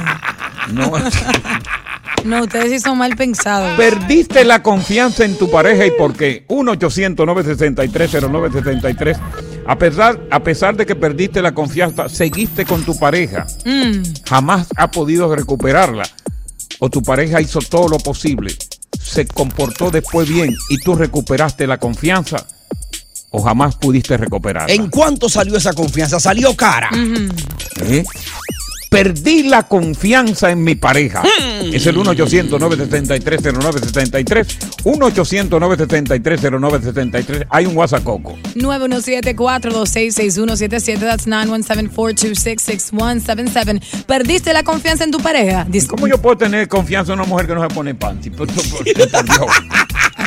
No. 0.73 0.91
No, 2.35 2.43
ustedes 2.43 2.71
sí 2.71 2.81
son 2.81 2.99
mal 2.99 3.17
pensados. 3.17 3.77
Perdiste 3.77 4.45
la 4.45 4.63
confianza 4.63 5.25
en 5.25 5.37
tu 5.37 5.51
pareja 5.51 5.87
y 5.87 5.91
por 5.91 6.15
qué. 6.15 6.47
1-800-963-0963. 6.49 9.19
A 9.67 9.79
pesar, 9.79 10.21
a 10.31 10.43
pesar 10.43 10.77
de 10.77 10.85
que 10.87 10.97
perdiste 10.97 11.43
la 11.43 11.53
confianza, 11.53 12.09
seguiste 12.09 12.65
con 12.65 12.83
tu 12.83 12.99
pareja. 12.99 13.47
Mm. 13.65 14.03
Jamás 14.27 14.69
ha 14.77 14.91
podido 14.91 15.35
recuperarla. 15.35 16.05
O 16.81 16.91
tu 16.91 17.03
pareja 17.03 17.41
hizo 17.41 17.61
todo 17.61 17.89
lo 17.89 17.99
posible. 17.99 18.55
Se 19.01 19.27
comportó 19.27 19.91
después 19.91 20.29
bien 20.29 20.55
y 20.71 20.79
tú 20.79 20.95
recuperaste 20.95 21.67
la 21.67 21.79
confianza. 21.79 22.47
O 23.31 23.43
jamás 23.43 23.75
pudiste 23.77 24.17
recuperarla. 24.17 24.75
¿En 24.75 24.89
cuánto 24.89 25.29
salió 25.29 25.57
esa 25.57 25.75
confianza? 25.75 26.19
Salió 26.21 26.57
cara. 26.57 26.89
¿Eh? 27.83 28.05
Perdí 28.95 29.43
la 29.43 29.65
confianza 29.65 30.53
en 30.53 30.63
mi 30.63 30.77
pareja. 30.77 31.21
Es 31.73 31.85
el 31.87 31.97
1-800-973-0973. 31.97 34.47
1-800-973-0973. 34.85 37.47
Hay 37.51 37.67
un 37.67 37.77
WhatsApp 37.77 38.05
Coco. 38.05 38.39
917-426-6177. 38.55 40.99
That's 41.01 41.27
917-426-6177. 41.27 44.05
¿Perdiste 44.07 44.53
la 44.53 44.63
confianza 44.63 45.03
en 45.03 45.11
tu 45.11 45.19
pareja? 45.19 45.67
¿Cómo 45.89 46.07
yo 46.07 46.23
puedo 46.23 46.37
tener 46.37 46.69
confianza 46.69 47.15
en 47.15 47.19
una 47.19 47.29
mujer 47.29 47.49
que 47.49 47.55
no 47.57 47.69
se 47.69 47.75
pone 47.75 47.97
panty? 47.97 48.31
Por- 48.31 48.47
por- 48.47 48.65
por 48.69 48.85
Dios. 48.85 49.01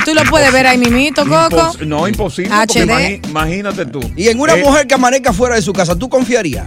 Tú 0.04 0.14
lo 0.14 0.24
puedes 0.26 0.52
ver 0.52 0.68
ahí 0.68 0.78
mimito, 0.78 1.24
Coco. 1.24 1.56
Impos- 1.56 1.86
no, 1.86 2.06
imposible. 2.08 2.54
HD. 2.54 3.22
imagínate 3.30 3.86
tú. 3.86 4.02
Y 4.18 4.28
en 4.28 4.38
una 4.40 4.56
Eh, 4.56 4.62
mujer 4.64 4.86
que 4.88 4.96
amanezca 4.96 5.32
fuera 5.32 5.56
de 5.56 5.62
su 5.62 5.72
casa, 5.72 5.96
¿tú 5.98 6.10
confiarías? 6.10 6.66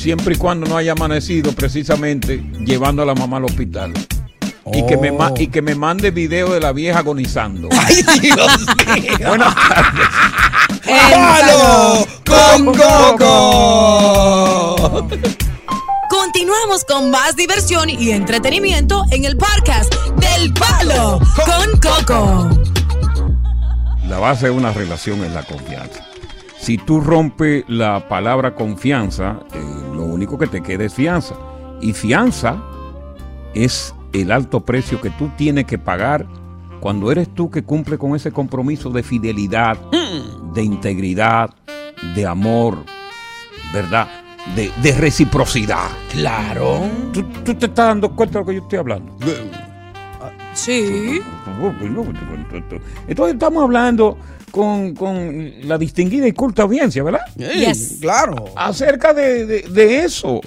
Siempre 0.00 0.34
y 0.34 0.38
cuando 0.38 0.66
no 0.66 0.78
haya 0.78 0.92
amanecido 0.92 1.52
precisamente 1.52 2.42
llevando 2.64 3.02
a 3.02 3.04
la 3.04 3.14
mamá 3.14 3.36
al 3.36 3.44
hospital. 3.44 3.92
Y, 4.72 4.86
que 4.86 4.96
me 4.96 5.12
y 5.36 5.48
que 5.48 5.60
me 5.60 5.74
mande 5.74 6.10
video 6.10 6.54
de 6.54 6.60
la 6.60 6.72
vieja 6.72 7.00
agonizando. 7.00 7.68
¡Ay, 7.86 8.02
Dios 8.18 8.66
mío! 8.96 9.28
Buenas 9.28 9.54
tardes. 9.54 10.08
¡Palo 10.86 12.06
con 12.24 12.64
Coco! 13.18 15.06
Continuamos 16.08 16.86
con 16.86 17.10
más 17.10 17.36
diversión 17.36 17.90
y 17.90 18.12
entretenimiento 18.12 19.04
en 19.10 19.26
el 19.26 19.36
podcast 19.36 19.94
del 20.16 20.54
Palo 20.54 21.20
con 21.44 21.78
Coco. 21.78 22.48
La 24.08 24.18
base 24.18 24.46
de 24.46 24.52
una 24.52 24.72
relación 24.72 25.22
es 25.24 25.32
la 25.32 25.42
confianza. 25.42 26.06
Si 26.58 26.78
tú 26.78 27.00
rompes 27.00 27.64
la 27.68 28.08
palabra 28.08 28.54
confianza, 28.54 29.40
eh, 29.52 29.80
único 30.20 30.36
que 30.36 30.46
te 30.46 30.62
queda 30.62 30.84
es 30.84 30.92
fianza. 30.92 31.34
Y 31.80 31.94
fianza 31.94 32.62
es 33.54 33.94
el 34.12 34.30
alto 34.30 34.60
precio 34.60 35.00
que 35.00 35.08
tú 35.10 35.30
tienes 35.36 35.64
que 35.64 35.78
pagar 35.78 36.26
cuando 36.80 37.10
eres 37.10 37.32
tú 37.34 37.50
que 37.50 37.62
cumple 37.62 37.96
con 37.96 38.14
ese 38.14 38.30
compromiso 38.30 38.90
de 38.90 39.02
fidelidad, 39.02 39.78
de 40.52 40.62
integridad, 40.62 41.50
de 42.14 42.26
amor, 42.26 42.84
¿verdad? 43.72 44.08
De, 44.54 44.70
de 44.82 44.92
reciprocidad. 44.92 45.88
Claro. 46.10 46.80
¿Tú, 47.12 47.22
tú 47.44 47.54
te 47.54 47.66
estás 47.66 47.86
dando 47.88 48.14
cuenta 48.14 48.38
de 48.38 48.40
lo 48.40 48.46
que 48.46 48.54
yo 48.56 48.62
estoy 48.62 48.78
hablando? 48.78 49.16
Sí. 50.52 51.22
Entonces 53.08 53.34
estamos 53.34 53.62
hablando 53.62 54.18
con, 54.50 54.94
con 54.94 55.52
la 55.68 55.78
distinguida 55.78 56.26
y 56.26 56.32
culta 56.32 56.62
audiencia, 56.62 57.02
¿verdad? 57.02 57.20
Yes. 57.36 57.98
Claro. 58.00 58.46
Acerca 58.56 59.12
de, 59.14 59.46
de- 59.46 59.62
de 59.62 60.04
eso, 60.04 60.40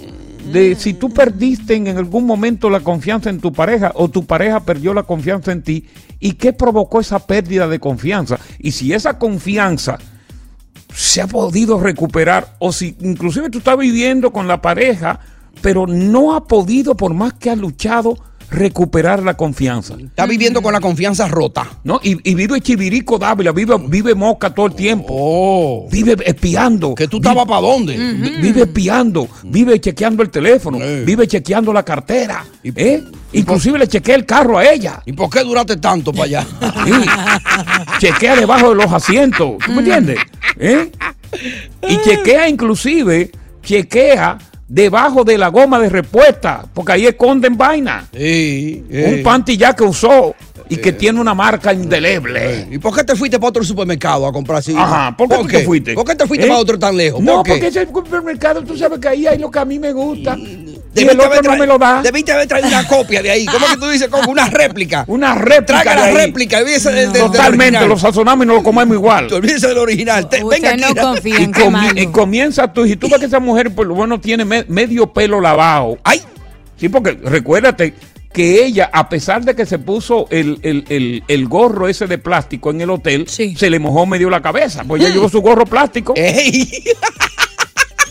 de 0.51 0.75
si 0.75 0.93
tú 0.93 1.09
perdiste 1.09 1.73
en 1.75 1.87
algún 1.87 2.25
momento 2.25 2.69
la 2.69 2.81
confianza 2.81 3.29
en 3.29 3.39
tu 3.39 3.51
pareja 3.53 3.91
o 3.95 4.09
tu 4.09 4.25
pareja 4.25 4.59
perdió 4.59 4.93
la 4.93 5.03
confianza 5.03 5.51
en 5.51 5.63
ti 5.63 5.85
y 6.19 6.33
qué 6.33 6.53
provocó 6.53 6.99
esa 6.99 7.19
pérdida 7.25 7.67
de 7.67 7.79
confianza. 7.79 8.37
Y 8.59 8.71
si 8.71 8.93
esa 8.93 9.17
confianza 9.17 9.97
se 10.93 11.21
ha 11.21 11.27
podido 11.27 11.79
recuperar 11.79 12.55
o 12.59 12.71
si 12.71 12.95
inclusive 13.01 13.49
tú 13.49 13.59
estás 13.59 13.77
viviendo 13.77 14.31
con 14.31 14.47
la 14.47 14.61
pareja, 14.61 15.19
pero 15.61 15.87
no 15.87 16.35
ha 16.35 16.45
podido, 16.45 16.95
por 16.95 17.13
más 17.13 17.33
que 17.33 17.49
ha 17.49 17.55
luchado, 17.55 18.17
recuperar 18.49 19.23
la 19.23 19.35
confianza. 19.35 19.95
Está 19.99 20.25
viviendo 20.25 20.61
con 20.61 20.73
la 20.73 20.79
confianza 20.79 21.27
rota. 21.27 21.67
¿no? 21.83 21.99
Y, 22.03 22.17
y 22.29 22.35
vive 22.35 22.61
Chivirico 22.61 23.17
Dávila, 23.17 23.51
vive, 23.51 23.75
vive 23.87 24.15
Mosca 24.15 24.53
todo 24.53 24.67
el 24.67 24.73
tiempo. 24.75 25.87
Vive 25.91 26.15
espiando. 26.25 26.89
Oh. 26.89 26.95
¿Que 26.95 27.07
tú 27.07 27.17
estabas 27.17 27.45
para 27.45 27.61
dónde? 27.61 27.95
Vi- 27.97 28.41
Vive 28.41 28.61
espiando, 28.63 29.27
vive 29.43 29.79
chequeando 29.79 30.21
el 30.23 30.29
teléfono, 30.29 30.77
vive 31.05 31.27
chequeando 31.27 31.71
la 31.73 31.83
cartera. 31.83 32.45
¿eh? 32.63 33.03
Inclusive 33.31 33.79
le 33.79 33.87
chequea 33.87 34.15
el 34.15 34.25
carro 34.25 34.57
a 34.57 34.65
ella. 34.69 35.01
¿Y 35.05 35.13
por 35.13 35.29
qué 35.29 35.43
duraste 35.43 35.77
tanto 35.77 36.11
para 36.11 36.23
allá? 36.25 36.47
Sí. 36.85 36.91
chequea 37.99 38.35
debajo 38.35 38.69
de 38.69 38.75
los 38.75 38.91
asientos. 38.91 39.53
¿Tú 39.65 39.71
me 39.71 39.79
entiendes? 39.79 40.19
¿Eh? 40.59 40.91
Y 41.89 41.97
chequea 42.01 42.47
inclusive, 42.47 43.31
chequea 43.63 44.37
debajo 44.73 45.23
de 45.23 45.37
la 45.37 45.49
goma 45.49 45.79
de 45.79 45.87
respuesta, 45.87 46.65
porque 46.73 46.93
ahí 46.93 47.05
esconden 47.05 47.55
vaina. 47.55 48.07
Un 48.11 49.21
panty 49.23 49.55
ya 49.55 49.75
que 49.75 49.83
usó 49.83 50.33
y 50.67 50.77
que 50.77 50.93
tiene 50.93 51.21
una 51.21 51.35
marca 51.35 51.71
indeleble. 51.71 52.67
¿Y 52.71 52.79
por 52.79 52.95
qué 52.95 53.03
te 53.03 53.15
fuiste 53.15 53.37
para 53.37 53.49
otro 53.49 53.63
supermercado 53.63 54.25
a 54.25 54.33
comprar 54.33 54.57
así? 54.59 54.73
Ajá, 54.75 55.15
¿por 55.15 55.29
qué 55.45 55.59
te 55.59 55.65
fuiste? 55.65 55.93
¿Por 55.93 56.05
qué 56.05 56.15
te 56.15 56.25
fuiste 56.25 56.47
¿Eh? 56.47 56.49
para 56.49 56.59
otro 56.59 56.79
tan 56.79 56.97
lejos? 56.97 57.21
No, 57.21 57.35
¿Por 57.35 57.43
qué? 57.45 57.51
porque 57.51 57.67
ese 57.67 57.85
supermercado, 57.85 58.63
tú 58.63 58.75
sabes 58.75 58.97
que 58.97 59.09
ahí 59.09 59.27
hay 59.27 59.37
lo 59.37 59.51
que 59.51 59.59
a 59.59 59.65
mí 59.65 59.77
me 59.77 59.93
gusta. 59.93 60.35
Y 60.95 60.99
Debiste 60.99 61.13
el 61.13 61.19
otro 61.21 61.31
haber 61.33 61.45
no 61.45 61.57
me 61.57 61.65
lo 61.67 61.77
da. 61.79 62.01
Debiste 62.03 62.31
haber 62.31 62.47
traído 62.47 62.67
una 62.67 62.87
copia 62.87 63.21
de 63.23 63.31
ahí. 63.31 63.45
¿Cómo 63.47 63.65
que 63.65 63.77
tú 63.77 63.89
dices? 63.89 64.09
Como 64.09 64.31
una 64.31 64.47
réplica. 64.47 65.03
Una 65.07 65.33
réplica. 65.33 65.81
Traga 65.81 65.91
de 65.91 65.97
la 65.97 66.05
ahí. 66.05 66.13
réplica. 66.27 66.59
Olvídese 66.59 66.91
del, 66.91 67.11
del- 67.11 67.21
del 67.23 67.31
Totalmente, 67.31 67.87
lo 67.87 67.97
sazonamos 67.97 68.45
y 68.45 68.47
nos 68.47 68.57
lo 68.57 68.63
comemos 68.63 68.95
igual. 68.95 69.31
Olvídese 69.33 69.67
del 69.69 69.79
original. 69.79 70.29
Te- 70.29 70.43
venga 70.43 70.71
aquí. 70.71 70.83
y, 71.29 71.47
comi- 71.47 71.99
y 72.01 72.07
comienza 72.07 72.71
tú, 72.71 72.85
y 72.85 72.95
tú 72.95 73.09
ves 73.09 73.19
que 73.19 73.25
esa 73.25 73.39
mujer 73.39 73.73
por 73.73 73.87
lo 73.87 73.95
bueno 73.95 74.19
tiene 74.19 74.45
me- 74.45 74.65
medio 74.67 75.11
pelo 75.11 75.41
lavado. 75.41 75.97
¡Ay! 76.03 76.21
Sí, 76.77 76.89
porque 76.89 77.17
recuérdate 77.23 77.93
que 78.31 78.63
ella, 78.65 78.89
a 78.91 79.09
pesar 79.09 79.43
de 79.45 79.55
que 79.55 79.65
se 79.65 79.79
puso 79.79 80.27
el, 80.29 80.59
el- 80.63 80.85
el- 80.89 81.23
el 81.27 81.47
gorro 81.47 81.87
ese 81.87 82.07
de 82.07 82.17
plástico 82.17 82.69
en 82.71 82.81
el 82.81 82.89
hotel, 82.89 83.27
se 83.27 83.69
le 83.69 83.79
mojó 83.79 84.05
medio 84.05 84.29
la 84.29 84.41
cabeza. 84.41 84.83
Pues 84.83 85.01
ella 85.01 85.11
llevó 85.13 85.27
su 85.29 85.41
gorro 85.41 85.65
plástico. 85.65 86.13
¡Ey! 86.15 86.83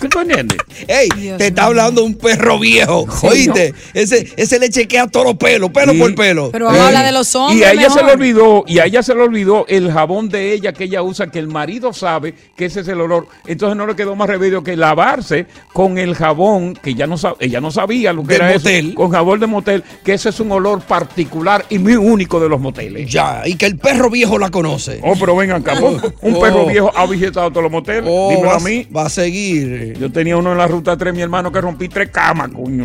¿Qué 0.02 0.08
tú 0.08 0.20
entiendes? 0.20 0.58
Ey, 0.88 1.08
te 1.38 1.46
está 1.46 1.64
hablando 1.64 2.04
un 2.04 2.14
perro 2.14 2.58
viejo. 2.58 3.06
Oíste, 3.22 3.72
ese, 3.94 4.28
ese 4.36 4.58
le 4.58 4.68
chequea 4.68 5.06
todos 5.06 5.26
los 5.26 5.36
pelos, 5.36 5.70
pelo 5.70 5.92
Sí. 5.92 5.98
por 5.98 6.14
pelo. 6.14 6.50
Pero 6.52 6.66
vamos 6.66 6.80
a 6.80 6.86
hablar 6.88 7.04
de 7.06 7.12
los 7.12 7.34
hombres 7.34 7.60
Y 7.60 7.64
a 7.64 7.72
ella 7.72 7.88
se 7.90 8.02
le 8.04 8.12
olvidó, 8.12 8.64
y 8.66 8.78
a 8.80 8.84
ella 8.86 9.02
se 9.02 9.14
le 9.14 9.22
olvidó 9.22 9.64
el 9.68 9.90
jabón 9.92 10.28
de 10.28 10.52
ella 10.52 10.72
que 10.72 10.84
ella 10.84 11.02
usa, 11.02 11.28
que 11.30 11.38
el 11.38 11.48
marido 11.48 11.92
sabe 11.92 12.34
que 12.56 12.66
ese 12.66 12.80
es 12.80 12.88
el 12.88 13.00
olor. 13.00 13.26
Entonces 13.46 13.76
no 13.76 13.86
le 13.86 13.94
quedó 13.96 14.16
más 14.16 14.28
remedio 14.28 14.62
que 14.62 14.76
lavarse 14.76 15.46
con 15.72 15.98
el 15.98 16.14
jabón, 16.14 16.74
que 16.74 16.94
ya 16.94 17.06
no 17.06 17.16
ella 17.40 17.60
no 17.60 17.70
sabía 17.70 18.12
lo 18.12 18.22
que 18.22 18.34
Del 18.34 18.42
era 18.42 18.52
motel. 18.54 18.86
eso, 18.88 18.94
con 18.96 19.10
jabón 19.10 19.40
de 19.40 19.46
motel, 19.46 19.84
que 20.04 20.14
ese 20.14 20.30
es 20.30 20.40
un 20.40 20.50
olor 20.52 20.80
particular 20.82 21.64
y 21.70 21.78
muy 21.78 21.94
único 21.96 22.40
de 22.40 22.48
los 22.48 22.60
moteles. 22.60 23.10
Ya, 23.10 23.42
y 23.44 23.54
que 23.54 23.66
el 23.66 23.78
perro 23.78 24.10
viejo 24.10 24.38
la 24.38 24.50
conoce. 24.50 25.00
Oh, 25.04 25.14
pero 25.18 25.36
vengan 25.36 25.60
acá, 25.62 25.74
un, 25.80 26.00
un 26.20 26.34
Oh. 26.34 26.40
perro 26.40 26.66
viejo 26.66 26.90
ha 26.94 27.06
visitado 27.06 27.50
todos 27.50 27.62
los 27.64 27.72
moteles. 27.72 28.04
Oh, 28.06 28.30
Dímelo 28.30 28.48
va, 28.48 28.56
a 28.56 28.60
mí. 28.60 28.86
va 28.94 29.06
a 29.06 29.08
seguir. 29.10 29.91
Yo 29.98 30.10
tenía 30.12 30.36
uno 30.36 30.52
en 30.52 30.58
la 30.58 30.66
ruta 30.66 30.96
3, 30.96 31.14
mi 31.14 31.20
hermano, 31.22 31.50
que 31.52 31.60
rompí 31.60 31.88
tres 31.88 32.10
camas, 32.10 32.48
coño. 32.50 32.84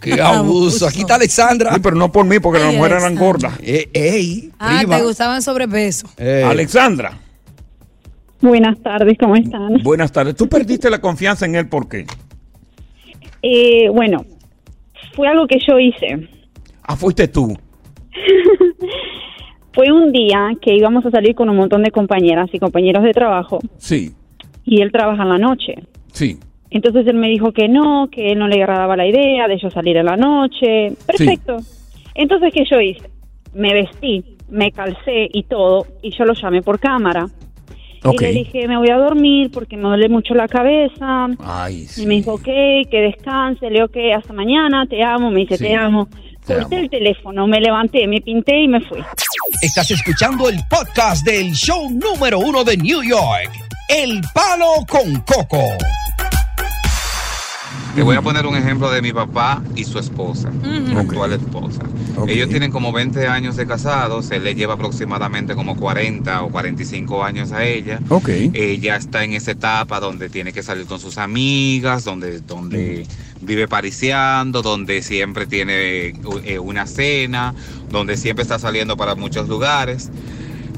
Qué 0.00 0.20
abuso. 0.20 0.86
Aquí 0.86 1.00
está 1.00 1.14
Alexandra. 1.14 1.72
Sí, 1.74 1.80
pero 1.82 1.96
no 1.96 2.12
por 2.12 2.24
mí, 2.26 2.38
porque 2.38 2.58
las 2.60 2.74
mujeres 2.74 2.98
eran 3.02 3.14
gordas. 3.16 3.58
Eh, 3.62 3.88
ey, 3.92 4.50
Ah, 4.58 4.78
prima. 4.80 4.98
te 4.98 5.02
gustaban 5.04 5.40
sobrepeso. 5.42 6.06
Eh, 6.18 6.44
Alexandra. 6.46 7.18
Buenas 8.40 8.78
tardes, 8.82 9.16
¿cómo 9.18 9.34
están? 9.36 9.82
Buenas 9.82 10.12
tardes. 10.12 10.36
¿Tú 10.36 10.46
perdiste 10.48 10.90
la 10.90 11.00
confianza 11.00 11.46
en 11.46 11.54
él 11.54 11.68
por 11.68 11.88
qué? 11.88 12.04
Eh, 13.40 13.88
bueno, 13.90 14.24
fue 15.14 15.28
algo 15.28 15.46
que 15.46 15.58
yo 15.66 15.78
hice. 15.78 16.28
Ah, 16.82 16.96
fuiste 16.96 17.28
tú. 17.28 17.56
Fue 19.72 19.90
un 19.90 20.12
día 20.12 20.50
que 20.62 20.72
íbamos 20.74 21.04
a 21.04 21.10
salir 21.10 21.34
con 21.34 21.48
un 21.48 21.56
montón 21.56 21.82
de 21.82 21.90
compañeras 21.90 22.48
y 22.52 22.60
compañeros 22.60 23.02
de 23.02 23.10
trabajo 23.12 23.58
Sí, 23.76 24.12
y 24.64 24.80
él 24.82 24.92
trabaja 24.92 25.24
en 25.24 25.28
la 25.30 25.38
noche. 25.38 25.74
Sí. 26.14 26.38
Entonces 26.70 27.06
él 27.06 27.14
me 27.14 27.28
dijo 27.28 27.52
que 27.52 27.68
no, 27.68 28.08
que 28.10 28.32
él 28.32 28.38
no 28.40 28.48
le 28.48 28.56
agradaba 28.60 28.96
la 28.96 29.06
idea 29.06 29.46
de 29.46 29.58
yo 29.58 29.70
salir 29.70 29.96
en 29.96 30.06
la 30.06 30.16
noche. 30.16 30.92
Perfecto. 31.06 31.58
Entonces, 32.16 32.52
¿qué 32.52 32.64
yo 32.68 32.80
hice? 32.80 33.08
Me 33.52 33.72
vestí, 33.72 34.24
me 34.48 34.72
calcé 34.72 35.28
y 35.32 35.44
todo, 35.44 35.86
y 36.02 36.10
yo 36.10 36.24
lo 36.24 36.32
llamé 36.34 36.62
por 36.62 36.80
cámara. 36.80 37.28
Ok. 38.02 38.20
Y 38.20 38.24
le 38.24 38.32
dije, 38.32 38.66
me 38.66 38.76
voy 38.76 38.90
a 38.90 38.96
dormir 38.96 39.50
porque 39.52 39.76
me 39.76 39.84
duele 39.84 40.08
mucho 40.08 40.34
la 40.34 40.48
cabeza. 40.48 41.28
Ay, 41.38 41.86
Y 41.96 42.06
me 42.06 42.14
dijo, 42.14 42.34
ok, 42.34 42.44
que 42.44 43.00
descanse, 43.00 43.66
le 43.66 43.74
digo, 43.74 43.86
ok, 43.86 43.96
hasta 44.16 44.32
mañana, 44.32 44.84
te 44.86 45.00
amo, 45.02 45.30
me 45.30 45.40
dice, 45.40 45.56
Sí, 45.56 45.64
te 45.64 45.74
amo. 45.76 46.08
te 46.44 46.54
Corté 46.54 46.80
el 46.80 46.90
teléfono, 46.90 47.46
me 47.46 47.60
levanté, 47.60 48.08
me 48.08 48.20
pinté 48.20 48.62
y 48.62 48.66
me 48.66 48.80
fui. 48.80 48.98
Estás 49.62 49.92
escuchando 49.92 50.48
el 50.48 50.58
podcast 50.68 51.24
del 51.24 51.52
show 51.52 51.88
número 51.88 52.40
uno 52.40 52.64
de 52.64 52.76
New 52.76 53.02
York, 53.02 53.50
El 53.88 54.20
Palo 54.34 54.84
con 54.88 55.14
Coco. 55.20 55.62
Te 57.94 58.02
voy 58.02 58.16
a 58.16 58.22
poner 58.22 58.44
un 58.46 58.56
ejemplo 58.56 58.90
de 58.90 59.00
mi 59.02 59.12
papá 59.12 59.62
y 59.76 59.84
su 59.84 60.00
esposa, 60.00 60.50
su 60.90 60.98
actual 60.98 61.32
esposa. 61.32 61.82
Ellos 62.26 62.48
tienen 62.48 62.72
como 62.72 62.92
20 62.92 63.28
años 63.28 63.54
de 63.56 63.66
casados, 63.66 64.32
él 64.32 64.42
le 64.42 64.56
lleva 64.56 64.74
aproximadamente 64.74 65.54
como 65.54 65.76
40 65.76 66.42
o 66.42 66.50
45 66.50 67.22
años 67.22 67.52
a 67.52 67.64
ella. 67.64 68.00
Ok. 68.08 68.28
Ella 68.52 68.96
está 68.96 69.22
en 69.22 69.34
esa 69.34 69.52
etapa 69.52 70.00
donde 70.00 70.28
tiene 70.28 70.52
que 70.52 70.64
salir 70.64 70.86
con 70.86 70.98
sus 70.98 71.18
amigas, 71.18 72.02
donde, 72.04 72.40
donde 72.40 73.06
vive 73.40 73.68
pariciando, 73.68 74.62
donde 74.62 75.00
siempre 75.00 75.46
tiene 75.46 76.14
eh, 76.44 76.58
una 76.58 76.86
cena, 76.86 77.54
donde 77.90 78.16
siempre 78.16 78.42
está 78.42 78.58
saliendo 78.58 78.96
para 78.96 79.14
muchos 79.14 79.48
lugares. 79.48 80.10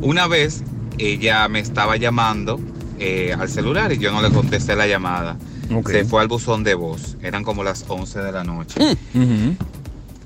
Una 0.02 0.26
vez 0.26 0.62
ella 0.98 1.48
me 1.48 1.60
estaba 1.60 1.96
llamando 1.96 2.60
eh, 2.98 3.34
al 3.38 3.48
celular 3.48 3.92
y 3.92 3.98
yo 3.98 4.12
no 4.12 4.20
le 4.20 4.30
contesté 4.30 4.76
la 4.76 4.86
llamada. 4.86 5.36
Se 5.86 6.04
fue 6.04 6.20
al 6.22 6.28
buzón 6.28 6.64
de 6.64 6.74
voz. 6.74 7.16
Eran 7.22 7.42
como 7.44 7.64
las 7.64 7.84
11 7.88 8.20
de 8.20 8.32
la 8.32 8.44
noche. 8.44 8.80
Ujú. 9.14 9.56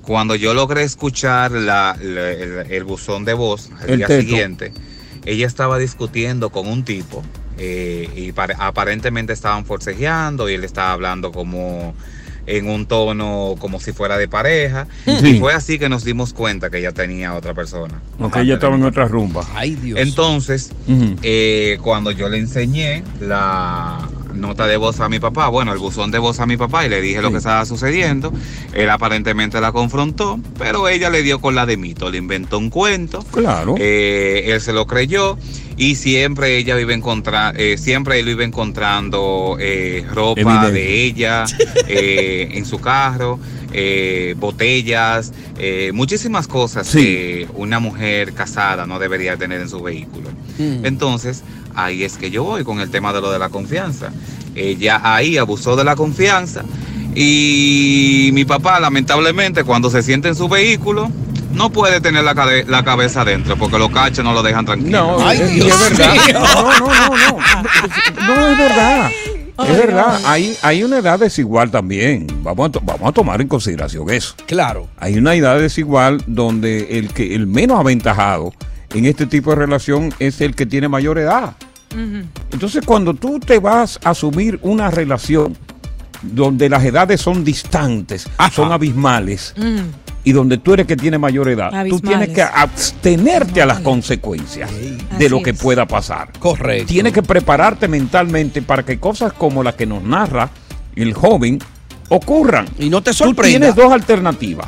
Cuando 0.01 0.35
yo 0.35 0.53
logré 0.53 0.83
escuchar 0.83 1.51
la- 1.51 1.95
la- 2.01 2.31
el, 2.31 2.71
el 2.71 2.83
buzón 2.83 3.23
de 3.25 3.33
voz 3.33 3.69
al 3.81 3.89
El 3.91 3.97
día 3.97 4.07
teto. 4.07 4.21
siguiente, 4.21 4.73
ella 5.25 5.45
estaba 5.47 5.77
discutiendo 5.77 6.49
con 6.49 6.67
un 6.67 6.83
tipo 6.83 7.21
eh, 7.57 8.09
y 8.15 8.31
pare- 8.31 8.55
aparentemente 8.57 9.33
estaban 9.33 9.65
forcejeando 9.65 10.49
y 10.49 10.55
él 10.55 10.63
estaba 10.63 10.93
hablando 10.93 11.31
como 11.31 11.93
en 12.47 12.67
un 12.67 12.87
tono 12.87 13.53
como 13.59 13.79
si 13.79 13.91
fuera 13.93 14.17
de 14.17 14.27
pareja. 14.27 14.87
Sí. 15.05 15.35
Y 15.35 15.39
fue 15.39 15.53
así 15.53 15.77
que 15.77 15.87
nos 15.87 16.03
dimos 16.03 16.33
cuenta 16.33 16.71
que 16.71 16.79
ella 16.79 16.91
tenía 16.91 17.35
otra 17.35 17.53
persona. 17.53 18.01
Ok, 18.19 18.37
ella 18.37 18.55
estaba 18.55 18.75
en 18.75 18.83
otra 18.83 19.07
rumba. 19.07 19.45
Ay, 19.53 19.75
Dios. 19.75 19.99
Entonces, 19.99 20.71
eh, 21.21 21.77
cuando 21.83 22.09
yo 22.09 22.27
le 22.29 22.39
enseñé 22.39 23.03
la 23.19 24.09
nota 24.33 24.67
de 24.67 24.77
voz 24.77 24.99
a 24.99 25.09
mi 25.09 25.19
papá, 25.19 25.47
bueno, 25.49 25.73
el 25.73 25.79
buzón 25.79 26.11
de 26.11 26.19
voz 26.19 26.39
a 26.39 26.45
mi 26.45 26.57
papá 26.57 26.85
y 26.85 26.89
le 26.89 27.01
dije 27.01 27.21
lo 27.21 27.31
que 27.31 27.37
estaba 27.37 27.65
sucediendo, 27.65 28.31
él 28.73 28.89
aparentemente 28.89 29.59
la 29.61 29.71
confrontó, 29.71 30.39
pero 30.57 30.87
ella 30.87 31.09
le 31.09 31.23
dio 31.23 31.39
con 31.39 31.55
la 31.55 31.65
de 31.65 31.77
mito, 31.77 32.09
le 32.09 32.17
inventó 32.17 32.57
un 32.57 32.69
cuento. 32.69 33.23
Claro. 33.31 33.75
Eh, 33.77 34.43
él 34.47 34.61
se 34.61 34.73
lo 34.73 34.85
creyó 34.87 35.37
y 35.77 35.95
siempre 35.95 36.57
ella 36.57 36.75
vive 36.75 36.93
encontrar, 36.93 37.55
siempre 37.77 38.19
él 38.19 38.29
iba 38.29 38.43
encontrando 38.43 39.57
eh, 39.59 40.05
ropa 40.13 40.69
de 40.69 41.03
ella 41.03 41.45
eh, 41.87 42.49
en 42.53 42.65
su 42.65 42.79
carro, 42.79 43.39
eh, 43.73 44.35
botellas, 44.37 45.31
eh, 45.57 45.91
muchísimas 45.93 46.47
cosas 46.47 46.87
Sí. 46.87 46.99
que 46.99 47.47
una 47.55 47.79
mujer 47.79 48.33
casada 48.33 48.85
no 48.85 48.99
debería 48.99 49.37
tener 49.37 49.61
en 49.61 49.69
su 49.69 49.81
vehículo. 49.81 50.29
Entonces, 50.59 51.43
ahí 51.75 52.03
es 52.03 52.17
que 52.17 52.29
yo 52.31 52.43
voy 52.43 52.63
con 52.63 52.79
el 52.79 52.89
tema 52.89 53.13
de 53.13 53.21
lo 53.21 53.31
de 53.31 53.39
la 53.39 53.49
confianza. 53.49 54.11
Ella 54.55 54.99
ahí 55.03 55.37
abusó 55.37 55.75
de 55.75 55.83
la 55.83 55.95
confianza 55.95 56.63
y 57.15 58.29
mi 58.33 58.45
papá, 58.45 58.79
lamentablemente, 58.79 59.63
cuando 59.63 59.89
se 59.89 60.01
siente 60.03 60.27
en 60.27 60.35
su 60.35 60.47
vehículo, 60.49 61.09
no 61.53 61.69
puede 61.69 61.99
tener 62.01 62.23
la, 62.23 62.33
cabe- 62.35 62.65
la 62.67 62.83
cabeza 62.83 63.21
adentro 63.21 63.57
porque 63.57 63.77
los 63.77 63.89
cachos 63.91 64.23
no 64.23 64.33
lo 64.33 64.41
dejan 64.43 64.65
tranquilo. 64.65 65.17
No, 65.19 65.31
es, 65.31 65.39
verdad. 65.39 66.15
No, 66.33 66.79
no, 66.79 66.79
no, 66.79 67.15
no. 67.17 68.35
No 68.35 68.47
es 68.49 68.57
verdad. 68.57 69.11
Es 69.67 69.77
verdad, 69.77 70.19
hay, 70.25 70.57
hay 70.63 70.83
una 70.83 70.97
edad 70.99 71.19
desigual 71.19 71.69
también. 71.69 72.25
Vamos 72.41 72.69
a, 72.69 72.71
to- 72.71 72.81
vamos 72.83 73.09
a 73.09 73.11
tomar 73.11 73.41
en 73.41 73.47
consideración 73.47 74.09
eso. 74.09 74.33
Claro. 74.47 74.87
Hay 74.97 75.17
una 75.17 75.35
edad 75.35 75.59
desigual 75.59 76.23
donde 76.25 76.97
el 76.97 77.13
que 77.13 77.35
el 77.35 77.45
menos 77.45 77.79
aventajado 77.79 78.53
en 78.93 79.05
este 79.05 79.25
tipo 79.25 79.51
de 79.51 79.55
relación 79.57 80.13
es 80.19 80.41
el 80.41 80.55
que 80.55 80.65
tiene 80.65 80.87
mayor 80.87 81.17
edad. 81.17 81.55
Entonces, 82.51 82.85
cuando 82.85 83.13
tú 83.13 83.39
te 83.39 83.59
vas 83.59 83.99
a 84.03 84.11
asumir 84.11 84.59
una 84.61 84.89
relación 84.89 85.57
donde 86.21 86.69
las 86.69 86.83
edades 86.85 87.19
son 87.19 87.43
distantes, 87.43 88.27
son 88.53 88.71
abismales, 88.71 89.53
y 90.23 90.31
donde 90.33 90.57
tú 90.59 90.73
eres 90.73 90.85
que 90.85 90.95
tiene 90.95 91.17
mayor 91.17 91.49
edad, 91.49 91.71
tú 91.89 91.99
tienes 91.99 92.29
que 92.29 92.43
abstenerte 92.43 93.61
a 93.61 93.65
las 93.65 93.79
consecuencias 93.79 94.69
de 94.71 94.97
Así 95.17 95.29
lo 95.29 95.41
que 95.41 95.49
es. 95.49 95.59
pueda 95.59 95.85
pasar. 95.87 96.31
Correcto. 96.39 96.85
Tienes 96.87 97.11
que 97.11 97.23
prepararte 97.23 97.87
mentalmente 97.87 98.61
para 98.61 98.83
que 98.85 98.99
cosas 98.99 99.33
como 99.33 99.63
las 99.63 99.75
que 99.75 99.85
nos 99.85 100.03
narra 100.03 100.49
el 100.95 101.13
joven 101.13 101.59
ocurran. 102.09 102.67
Y 102.77 102.89
no 102.89 103.01
te 103.01 103.11
Tú 103.11 103.17
sorprenda. 103.17 103.59
tienes 103.59 103.75
dos 103.75 103.91
alternativas. 103.91 104.67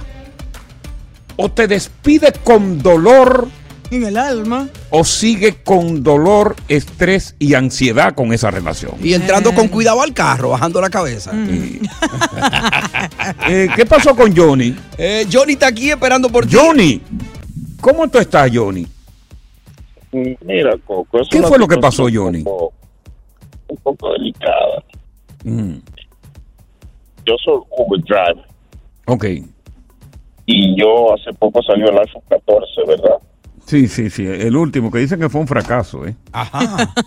O 1.36 1.50
te 1.52 1.68
despide 1.68 2.34
con 2.44 2.82
dolor 2.82 3.48
En 3.94 4.04
el 4.04 4.18
alma. 4.18 4.70
o 4.90 5.04
sigue 5.04 5.62
con 5.64 6.02
dolor, 6.02 6.56
estrés 6.68 7.36
y 7.38 7.54
ansiedad 7.54 8.16
con 8.16 8.34
esa 8.34 8.50
relación. 8.50 8.94
Y 9.04 9.14
entrando 9.14 9.54
con 9.54 9.68
cuidado 9.68 10.02
al 10.02 10.14
carro, 10.14 10.50
bajando 10.50 10.82
la 10.82 10.90
cabeza. 10.90 11.32
Eh, 13.48 13.68
¿Qué 13.76 13.86
pasó 13.86 14.16
con 14.16 14.36
Johnny? 14.36 14.76
Eh, 14.98 15.26
Johnny 15.32 15.54
está 15.54 15.68
aquí 15.68 15.92
esperando 15.92 16.30
por 16.30 16.46
ti. 16.46 16.56
Johnny, 16.56 17.02
¿cómo 17.82 18.08
tú 18.08 18.18
estás, 18.18 18.50
Johnny? 18.54 18.88
Mira, 20.12 20.76
Coco. 20.86 21.20
¿Qué 21.30 21.42
fue 21.42 21.58
lo 21.60 21.68
que 21.68 21.78
pasó, 21.78 22.04
Johnny? 22.12 22.40
Un 22.40 22.44
poco, 22.44 22.74
un 23.68 23.78
poco 23.78 24.14
delicada. 24.14 24.84
Mm, 25.44 25.76
Yo 27.26 27.36
soy 27.44 27.60
Uber 27.78 28.02
Driver 28.02 28.46
ok. 29.08 29.26
y 30.46 30.80
yo 30.80 31.14
hace 31.14 31.34
poco 31.38 31.62
salió 31.64 31.90
el 31.90 31.98
iPhone 32.00 32.24
14, 32.30 32.72
¿verdad? 32.88 33.18
Sí, 33.66 33.88
sí, 33.88 34.10
sí. 34.10 34.26
El 34.26 34.56
último 34.56 34.92
que 34.92 35.00
dicen 35.00 35.20
que 35.20 35.30
fue 35.30 35.42
un 35.42 35.48
fracaso, 35.48 36.06
¿eh? 36.06 36.16
Ajá. 36.32 36.94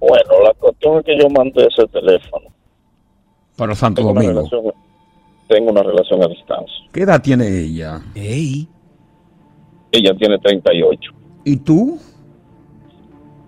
Bueno, 0.00 0.30
la 0.44 0.54
cuestión 0.54 0.98
es 0.98 1.04
que 1.06 1.18
yo 1.20 1.28
mandé 1.28 1.66
ese 1.66 1.84
teléfono. 1.88 2.46
Para 3.56 3.74
Santo 3.74 4.00
Tengo 4.00 4.12
una, 4.12 4.20
Domingo. 4.22 4.48
relación, 4.48 4.74
tengo 5.48 5.70
una 5.72 5.82
relación 5.82 6.22
a 6.22 6.28
distancia. 6.28 6.74
¿Qué 6.92 7.02
edad 7.02 7.20
tiene 7.20 7.48
ella? 7.48 8.00
Ey. 8.14 8.68
Ella 9.90 10.14
tiene 10.16 10.38
38, 10.38 11.10
¿Y 11.44 11.56
tú? 11.56 11.98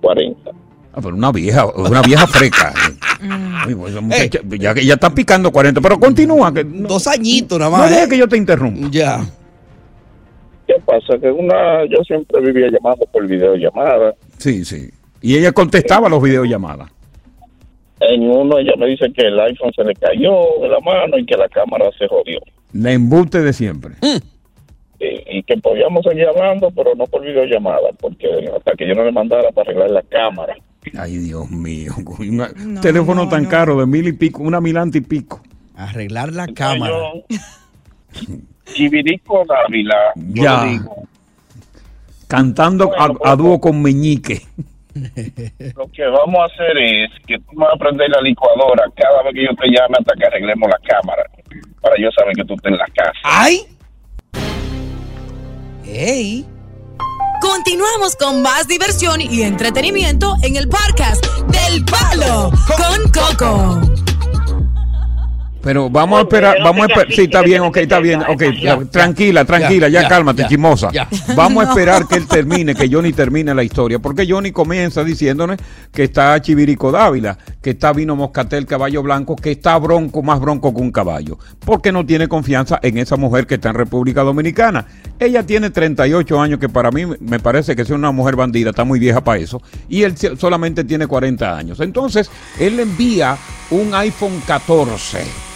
40. 0.00 0.50
Ah, 0.92 0.98
pero 1.00 1.14
una 1.14 1.30
vieja, 1.30 1.66
una 1.66 2.02
vieja 2.02 2.26
freca. 2.26 2.74
Ay, 3.64 3.74
pues, 3.76 3.92
esa 3.92 4.00
muchacha, 4.00 4.40
ya 4.58 4.74
que 4.74 4.84
ya 4.84 4.94
está 4.94 5.14
picando 5.14 5.52
40, 5.52 5.80
pero 5.80 6.00
continúa. 6.00 6.52
Que 6.52 6.64
no, 6.64 6.88
Dos 6.88 7.06
añitos 7.06 7.60
nada 7.60 7.70
no 7.70 7.76
más. 7.78 7.90
dejes 7.90 8.06
¿eh? 8.06 8.08
que 8.08 8.18
yo 8.18 8.26
te 8.26 8.36
interrumpa. 8.36 8.88
Ya. 8.90 9.24
¿Qué 10.70 10.80
pasa? 10.86 11.18
Que 11.18 11.28
una, 11.32 11.84
yo 11.86 11.96
siempre 12.04 12.40
vivía 12.40 12.68
llamando 12.70 13.04
por 13.06 13.26
videollamada. 13.26 14.14
Sí, 14.38 14.64
sí. 14.64 14.88
Y 15.20 15.36
ella 15.36 15.50
contestaba 15.50 16.08
los 16.08 16.22
videollamadas. 16.22 16.88
En 17.98 18.22
uno 18.22 18.56
ella 18.56 18.74
me 18.78 18.86
dice 18.86 19.12
que 19.12 19.26
el 19.26 19.40
iPhone 19.40 19.72
se 19.74 19.82
le 19.82 19.94
cayó 19.94 20.32
de 20.62 20.68
la 20.68 20.78
mano 20.78 21.18
y 21.18 21.26
que 21.26 21.36
la 21.36 21.48
cámara 21.48 21.86
se 21.98 22.06
jodió. 22.06 22.38
La 22.72 22.92
embute 22.92 23.42
de 23.42 23.52
siempre. 23.52 23.94
Y, 25.00 25.38
y 25.38 25.42
que 25.42 25.56
podíamos 25.56 26.04
seguir 26.04 26.26
hablando, 26.28 26.70
pero 26.70 26.94
no 26.94 27.04
por 27.06 27.22
videollamada, 27.22 27.90
porque 27.98 28.28
hasta 28.56 28.72
que 28.74 28.86
yo 28.86 28.94
no 28.94 29.02
le 29.02 29.10
mandara 29.10 29.50
para 29.50 29.70
arreglar 29.70 29.90
la 29.90 30.02
cámara. 30.02 30.54
Ay, 30.96 31.16
Dios 31.16 31.50
mío. 31.50 31.94
Un 32.20 32.80
teléfono 32.80 33.28
tan 33.28 33.44
caro 33.46 33.80
de 33.80 33.86
mil 33.86 34.06
y 34.06 34.12
pico, 34.12 34.44
una 34.44 34.60
milante 34.60 34.98
y 34.98 35.00
pico. 35.00 35.42
Arreglar 35.74 36.32
la 36.32 36.46
cámara. 36.46 36.94
Chivirico 38.74 39.44
Dávila, 39.46 39.96
Ya. 40.16 40.64
digo, 40.64 40.96
Cantando 42.28 42.92
a, 42.96 43.30
a 43.30 43.36
dúo 43.36 43.60
con 43.60 43.82
Meñique. 43.82 44.40
lo 44.94 45.86
que 45.92 46.04
vamos 46.06 46.36
a 46.40 46.44
hacer 46.46 46.76
es 46.78 47.10
que 47.26 47.38
tú 47.38 47.52
me 47.56 47.64
vas 47.64 47.74
a 47.74 47.78
prender 47.78 48.08
la 48.10 48.20
licuadora 48.20 48.84
cada 48.96 49.22
vez 49.24 49.34
que 49.34 49.44
yo 49.44 49.54
te 49.56 49.66
llame 49.68 49.96
hasta 49.98 50.14
que 50.14 50.26
arreglemos 50.26 50.68
la 50.68 50.78
cámara, 50.88 51.22
para 51.80 51.94
yo 51.98 52.08
saber 52.16 52.34
que 52.36 52.44
tú 52.44 52.54
estás 52.54 52.72
en 52.72 52.78
la 52.78 52.86
casa. 52.94 53.18
¡Ay! 53.24 53.60
¡Ey! 55.86 56.46
Continuamos 57.40 58.14
con 58.16 58.42
más 58.42 58.68
diversión 58.68 59.20
y 59.20 59.42
entretenimiento 59.42 60.34
en 60.42 60.56
el 60.56 60.68
podcast 60.68 61.24
del 61.48 61.84
Palo 61.84 62.50
con 62.76 63.10
Coco. 63.12 63.80
Pero 65.62 65.90
vamos 65.90 66.18
a 66.18 66.22
esperar, 66.22 66.56
vamos 66.62 66.82
a 66.82 66.86
esperar, 66.86 67.12
sí, 67.12 67.22
está 67.22 67.42
bien, 67.42 67.60
ok, 67.62 67.76
está 67.76 68.00
bien, 68.00 68.22
ok, 68.22 68.90
tranquila, 68.90 69.44
tranquila, 69.44 69.88
ya, 69.88 70.08
cálmate, 70.08 70.46
chimosa. 70.46 70.90
Vamos 71.36 71.64
a 71.64 71.68
esperar 71.68 72.08
que 72.08 72.16
él 72.16 72.26
termine, 72.26 72.74
que 72.74 72.88
Johnny 72.90 73.12
termine 73.12 73.54
la 73.54 73.62
historia, 73.62 73.98
porque 73.98 74.26
Johnny 74.26 74.52
comienza 74.52 75.04
diciéndonos 75.04 75.58
que 75.92 76.04
está 76.04 76.40
Chivirico 76.40 76.90
Dávila, 76.90 77.36
que 77.60 77.70
está 77.70 77.92
Vino 77.92 78.16
Moscatel, 78.16 78.64
caballo 78.64 79.02
blanco, 79.02 79.36
que 79.36 79.50
está 79.50 79.76
bronco, 79.78 80.22
más 80.22 80.40
bronco 80.40 80.74
que 80.74 80.80
un 80.80 80.90
caballo, 80.90 81.38
porque 81.58 81.92
no 81.92 82.06
tiene 82.06 82.26
confianza 82.26 82.78
en 82.82 82.96
esa 82.96 83.16
mujer 83.16 83.46
que 83.46 83.56
está 83.56 83.68
en 83.68 83.74
República 83.74 84.22
Dominicana. 84.22 84.86
Ella 85.18 85.44
tiene 85.44 85.68
38 85.68 86.40
años, 86.40 86.58
que 86.58 86.70
para 86.70 86.90
mí 86.90 87.04
me 87.20 87.38
parece 87.38 87.76
que 87.76 87.82
es 87.82 87.90
una 87.90 88.12
mujer 88.12 88.34
bandida, 88.34 88.70
está 88.70 88.84
muy 88.84 88.98
vieja 88.98 89.22
para 89.22 89.38
eso, 89.38 89.60
y 89.90 90.04
él 90.04 90.14
solamente 90.38 90.84
tiene 90.84 91.06
40 91.06 91.54
años. 91.54 91.80
Entonces, 91.80 92.30
él 92.58 92.76
le 92.76 92.82
envía 92.82 93.36
un 93.70 93.94
iPhone 93.94 94.42
14. 94.46 95.49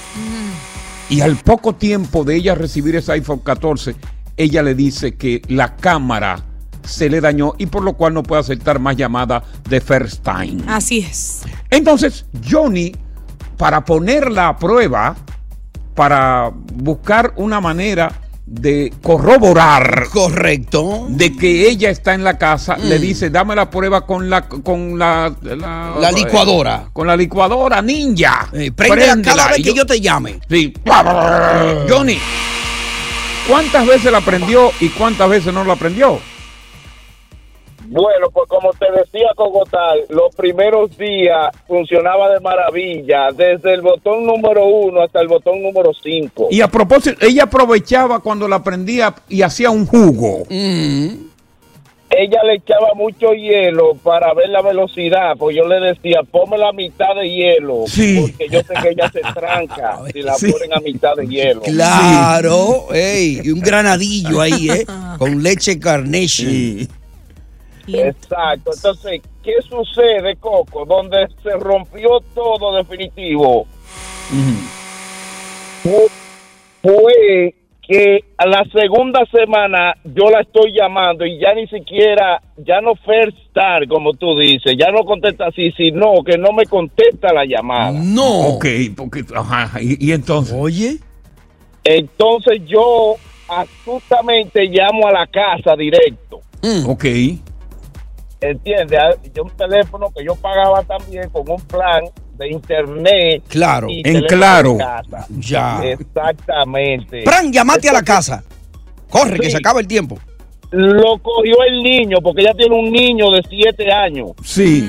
Y 1.08 1.20
al 1.20 1.36
poco 1.36 1.74
tiempo 1.74 2.24
de 2.24 2.36
ella 2.36 2.54
recibir 2.54 2.96
ese 2.96 3.12
iPhone 3.12 3.40
14, 3.40 3.94
ella 4.36 4.62
le 4.62 4.74
dice 4.74 5.16
que 5.16 5.42
la 5.48 5.76
cámara 5.76 6.42
se 6.84 7.08
le 7.08 7.20
dañó 7.20 7.54
y 7.58 7.66
por 7.66 7.82
lo 7.82 7.94
cual 7.94 8.14
no 8.14 8.22
puede 8.22 8.40
aceptar 8.40 8.78
más 8.78 8.96
llamadas 8.96 9.42
de 9.68 9.80
first 9.80 10.24
time. 10.24 10.62
Así 10.66 10.98
es. 11.00 11.42
Entonces, 11.70 12.26
Johnny, 12.48 12.92
para 13.56 13.84
ponerla 13.84 14.48
a 14.48 14.56
prueba, 14.58 15.16
para 15.94 16.50
buscar 16.74 17.32
una 17.36 17.60
manera 17.60 18.12
de 18.46 18.92
corroborar 19.02 20.08
correcto 20.12 21.06
de 21.08 21.34
que 21.34 21.66
ella 21.68 21.88
está 21.88 22.12
en 22.12 22.22
la 22.24 22.36
casa 22.36 22.76
Mm. 22.76 22.88
le 22.88 22.98
dice 22.98 23.30
dame 23.30 23.56
la 23.56 23.70
prueba 23.70 24.04
con 24.04 24.28
la 24.28 24.42
con 24.48 24.98
la 24.98 25.34
la, 25.42 25.94
La 25.98 26.12
licuadora. 26.12 26.90
con 26.92 27.06
la 27.06 27.16
licuadora 27.16 27.80
ninja 27.80 28.48
préndela 28.76 29.16
cada 29.22 29.48
vez 29.48 29.62
que 29.62 29.72
yo 29.72 29.86
te 29.86 29.98
llame. 30.00 30.40
sí 30.48 30.74
Johnny 31.88 32.18
¿cuántas 33.48 33.86
veces 33.86 34.12
la 34.12 34.20
prendió 34.20 34.72
y 34.80 34.88
cuántas 34.90 35.28
veces 35.30 35.52
no 35.54 35.64
la 35.64 35.76
prendió? 35.76 36.18
Bueno, 37.86 38.28
pues 38.32 38.48
como 38.48 38.70
te 38.72 38.86
decía 38.92 39.28
Cogotal, 39.36 40.00
los 40.08 40.34
primeros 40.34 40.96
días 40.96 41.50
funcionaba 41.68 42.30
de 42.30 42.40
maravilla, 42.40 43.30
desde 43.32 43.74
el 43.74 43.82
botón 43.82 44.24
número 44.26 44.64
uno 44.66 45.02
hasta 45.02 45.20
el 45.20 45.28
botón 45.28 45.62
número 45.62 45.92
cinco. 46.02 46.48
y 46.50 46.60
a 46.60 46.68
propósito 46.68 47.24
ella 47.24 47.44
aprovechaba 47.44 48.20
cuando 48.20 48.48
la 48.48 48.62
prendía 48.62 49.14
y 49.28 49.42
hacía 49.42 49.70
un 49.70 49.86
jugo 49.86 50.44
Ella 52.10 52.42
le 52.46 52.54
echaba 52.54 52.94
mucho 52.94 53.32
hielo 53.32 53.94
para 54.02 54.32
ver 54.34 54.48
la 54.48 54.62
velocidad, 54.62 55.34
pues 55.36 55.56
yo 55.56 55.66
le 55.66 55.80
decía, 55.80 56.20
ponme 56.30 56.56
la 56.56 56.72
mitad 56.72 57.12
de 57.20 57.28
hielo, 57.28 57.84
porque 57.86 58.48
yo 58.50 58.60
sé 58.60 58.74
que 58.82 58.88
ella 58.90 59.10
se 59.10 59.20
tranca 59.34 59.98
si 60.12 60.22
la 60.22 60.34
Sí. 60.34 60.52
ponen 60.52 60.72
a 60.74 60.80
mitad 60.80 61.14
de 61.16 61.26
hielo. 61.26 61.60
Claro, 61.62 62.86
ey, 62.94 63.40
y 63.42 63.50
un 63.50 63.58
granadillo 63.60 64.40
ahí, 64.40 64.70
¿eh? 64.70 64.86
Con 65.18 65.42
leche 65.42 65.78
carnation. 65.80 66.86
Exacto. 67.88 68.70
Entonces, 68.74 69.20
¿qué 69.42 69.54
sucede, 69.68 70.36
Coco? 70.36 70.84
Donde 70.84 71.26
se 71.42 71.50
rompió 71.58 72.20
todo 72.34 72.74
definitivo 72.76 73.66
fu- 75.82 76.10
fue 76.82 77.54
que 77.86 78.24
a 78.38 78.46
la 78.46 78.64
segunda 78.72 79.20
semana 79.30 79.94
yo 80.04 80.30
la 80.30 80.40
estoy 80.40 80.72
llamando 80.72 81.26
y 81.26 81.38
ya 81.38 81.52
ni 81.54 81.66
siquiera, 81.68 82.40
ya 82.56 82.80
no 82.80 82.94
first 82.94 83.36
start, 83.50 83.86
como 83.88 84.14
tú 84.14 84.38
dices, 84.38 84.74
ya 84.78 84.90
no 84.90 85.04
contesta 85.04 85.48
así, 85.48 85.70
sino 85.72 86.14
que 86.24 86.38
no 86.38 86.52
me 86.52 86.64
contesta 86.64 87.32
la 87.34 87.44
llamada. 87.44 87.92
No. 87.92 88.48
ok 88.54 88.64
porque 88.96 89.22
ajá, 89.34 89.78
y, 89.82 90.02
y 90.08 90.12
entonces 90.12 90.54
oye 90.58 90.96
Entonces 91.84 92.62
yo 92.66 93.16
astutamente 93.48 94.64
llamo 94.64 95.06
a 95.06 95.12
la 95.12 95.26
casa 95.26 95.76
directo. 95.76 96.40
ok 96.86 97.04
¿Entiendes? 98.40 98.98
Ah, 99.00 99.14
Yo 99.34 99.44
un 99.44 99.50
teléfono 99.50 100.10
que 100.14 100.24
yo 100.24 100.34
pagaba 100.36 100.82
también 100.82 101.28
con 101.30 101.48
un 101.48 101.60
plan 101.62 102.04
de 102.36 102.48
internet. 102.50 103.42
Claro. 103.48 103.86
y 103.88 104.02
En 104.04 104.22
claro. 104.26 104.76
casa. 104.76 105.26
Ya. 105.38 105.80
Exactamente. 105.84 107.22
Fran, 107.22 107.52
llamate 107.52 107.88
a 107.88 107.92
la 107.92 108.02
casa. 108.02 108.42
Corre, 109.08 109.38
que 109.38 109.50
se 109.50 109.58
acaba 109.58 109.80
el 109.80 109.86
tiempo. 109.86 110.18
Lo 110.70 111.18
cogió 111.18 111.62
el 111.68 111.82
niño, 111.82 112.18
porque 112.22 112.42
ella 112.42 112.54
tiene 112.54 112.74
un 112.76 112.90
niño 112.90 113.30
de 113.30 113.42
siete 113.48 113.92
años. 113.92 114.32
sí 114.42 114.88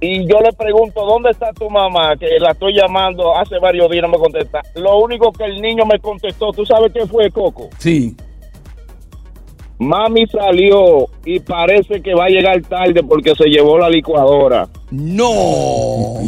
Y 0.00 0.26
yo 0.26 0.40
le 0.40 0.52
pregunto, 0.54 1.04
¿dónde 1.04 1.30
está 1.30 1.52
tu 1.52 1.68
mamá? 1.68 2.16
Que 2.16 2.38
la 2.40 2.52
estoy 2.52 2.74
llamando 2.74 3.36
hace 3.36 3.58
varios 3.58 3.90
días, 3.90 4.02
no 4.02 4.08
me 4.08 4.18
contesta. 4.18 4.62
Lo 4.74 4.98
único 4.98 5.30
que 5.32 5.44
el 5.44 5.60
niño 5.60 5.84
me 5.84 5.98
contestó, 5.98 6.50
¿tú 6.52 6.64
sabes 6.64 6.92
qué 6.92 7.06
fue, 7.06 7.30
Coco? 7.30 7.68
sí 7.78 8.16
Mami 9.78 10.26
salió 10.26 11.06
y 11.24 11.40
parece 11.40 12.00
que 12.00 12.14
va 12.14 12.26
a 12.26 12.30
llegar 12.30 12.62
tarde 12.62 13.02
porque 13.02 13.34
se 13.34 13.48
llevó 13.48 13.78
la 13.78 13.90
licuadora. 13.90 14.66
No. 14.90 16.20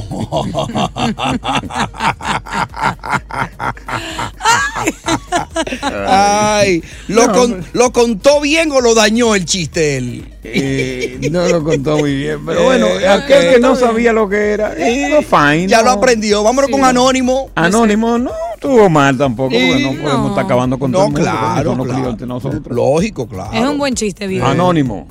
Ay, 6.06 6.82
¿lo, 7.09 7.26
No, 7.26 7.32
con- 7.32 7.64
¿lo 7.72 7.92
contó 7.92 8.40
bien 8.40 8.70
o 8.72 8.80
lo 8.80 8.94
dañó 8.94 9.34
el 9.34 9.44
chiste 9.44 9.96
él? 9.96 10.28
Eh, 10.44 11.18
no 11.30 11.46
lo 11.48 11.62
contó 11.62 11.98
muy 11.98 12.14
bien, 12.16 12.44
pero 12.46 12.64
bueno, 12.64 12.86
Eh, 12.86 13.06
aquel 13.09 13.54
que 13.54 13.61
no 13.61 13.72
bien. 13.74 13.80
sabía 13.86 14.12
lo 14.12 14.28
que 14.28 14.52
era, 14.52 14.74
eh, 14.76 15.09
no, 15.11 15.22
fine. 15.22 15.66
Ya 15.68 15.78
no. 15.78 15.84
lo 15.84 15.90
aprendió. 15.92 16.42
Vámonos 16.42 16.70
con 16.70 16.84
Anónimo. 16.84 17.50
Anónimo 17.54 18.18
no 18.18 18.30
estuvo 18.54 18.88
mal 18.88 19.16
tampoco, 19.18 19.50
porque 19.50 19.80
no 19.82 20.02
podemos 20.02 20.30
estar 20.30 20.44
acabando 20.44 20.78
con 20.78 20.90
No, 20.90 20.98
todo 20.98 21.06
el 21.09 21.12
mundo. 21.12 21.30
claro, 21.30 21.74
los 21.74 21.86
claro. 21.86 22.02
clientes 22.02 22.26
nosotros. 22.28 22.62
Lógico, 22.76 23.26
claro. 23.28 23.52
Es 23.52 23.61
un 23.68 23.78
buen 23.78 23.94
chiste, 23.94 24.26
viejo. 24.26 24.46
Anónimo. 24.46 25.09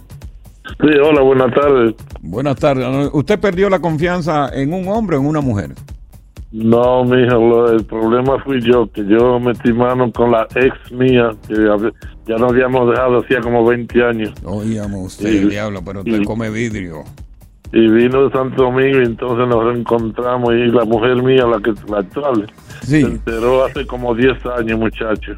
Sí, 0.79 0.87
hola, 1.03 1.21
buenas 1.21 1.53
tardes. 1.53 1.95
Buenas 2.21 2.55
tardes. 2.57 3.09
¿Usted 3.13 3.39
perdió 3.39 3.69
la 3.69 3.79
confianza 3.79 4.49
en 4.53 4.73
un 4.73 4.87
hombre 4.87 5.17
o 5.17 5.19
en 5.21 5.25
una 5.27 5.41
mujer? 5.41 5.71
No, 6.51 7.03
mija, 7.03 7.33
lo- 7.35 7.71
el 7.71 7.83
problema 7.85 8.41
fui 8.43 8.61
yo, 8.61 8.89
que 8.91 9.05
yo 9.05 9.39
metí 9.39 9.73
mano 9.73 10.11
con 10.11 10.31
la 10.31 10.47
ex 10.55 10.91
mía, 10.91 11.31
que 11.47 11.55
ya 12.25 12.35
nos 12.37 12.51
habíamos 12.51 12.89
dejado 12.89 13.19
hacía 13.19 13.41
como 13.41 13.65
20 13.65 14.03
años. 14.03 14.33
Oígame 14.45 14.97
usted, 14.97 15.49
diablo, 15.49 15.81
pero 15.85 15.99
usted 15.99 16.23
come 16.23 16.49
vidrio. 16.49 17.03
Y 17.73 17.85
vino 17.89 18.23
de 18.25 18.31
Santo 18.31 18.63
Domingo 18.63 19.01
y 19.01 19.05
entonces 19.05 19.45
nos 19.47 19.61
reencontramos 19.65 20.53
y 20.53 20.67
la 20.71 20.85
mujer 20.85 21.21
mía, 21.21 21.45
la 21.45 21.59
que 21.59 21.73
la 21.91 21.99
actual, 21.99 22.49
se 22.81 23.01
enteró 23.01 23.65
hace 23.65 23.85
como 23.85 24.15
10 24.15 24.37
años, 24.57 24.79
muchacho. 24.79 25.33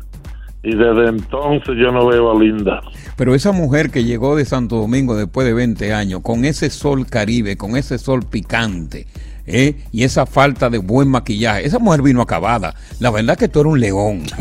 Y 0.62 0.76
desde 0.76 1.08
entonces 1.08 1.76
yo 1.78 1.92
no 1.92 2.08
veo 2.08 2.32
a 2.32 2.40
Linda. 2.40 2.82
Pero 3.16 3.34
esa 3.34 3.52
mujer 3.52 3.92
que 3.92 4.04
llegó 4.04 4.36
de 4.36 4.46
Santo 4.46 4.76
Domingo 4.76 5.16
después 5.16 5.48
de 5.48 5.54
20 5.54 5.94
años, 5.94 6.22
con 6.22 6.44
ese 6.44 6.70
sol 6.70 7.06
caribe, 7.08 7.56
con 7.56 7.78
ese 7.78 7.98
sol 7.98 8.24
picante, 8.30 9.08
¿eh? 9.46 9.76
y 9.92 10.04
esa 10.04 10.26
falta 10.26 10.70
de 10.70 10.78
buen 10.78 11.10
maquillaje, 11.10 11.66
esa 11.66 11.80
mujer 11.80 12.02
vino 12.02 12.22
acabada. 12.22 12.76
La 13.00 13.10
verdad 13.10 13.38
que 13.38 13.48
tú 13.48 13.62
eres 13.62 13.74
un 13.74 13.80
león. 13.80 14.24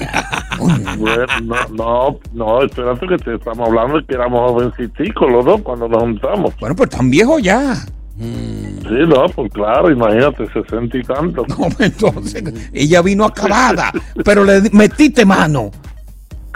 Bueno, 0.58 1.24
no, 1.44 1.68
no, 1.72 2.18
no, 2.32 2.62
espérate 2.64 3.06
que 3.06 3.16
te 3.18 3.34
estamos 3.36 3.68
hablando 3.68 3.98
de 3.98 4.04
que 4.04 4.14
éramos 4.14 4.50
jovenciticos 4.50 5.30
los 5.30 5.44
dos 5.44 5.62
cuando 5.62 5.86
nos 5.86 6.02
juntamos. 6.02 6.52
Bueno, 6.58 6.74
pues 6.74 6.90
tan 6.90 7.08
viejo 7.08 7.38
ya. 7.38 7.76
Sí, 8.18 8.98
no, 9.06 9.26
pues 9.28 9.52
claro, 9.52 9.88
imagínate, 9.88 10.48
sesenta 10.52 10.98
y 10.98 11.02
tanto. 11.04 11.46
entonces, 11.78 12.42
ella 12.72 13.02
vino 13.02 13.24
acabada, 13.24 13.92
pero 14.24 14.42
le 14.42 14.62
metiste 14.72 15.24
mano. 15.24 15.70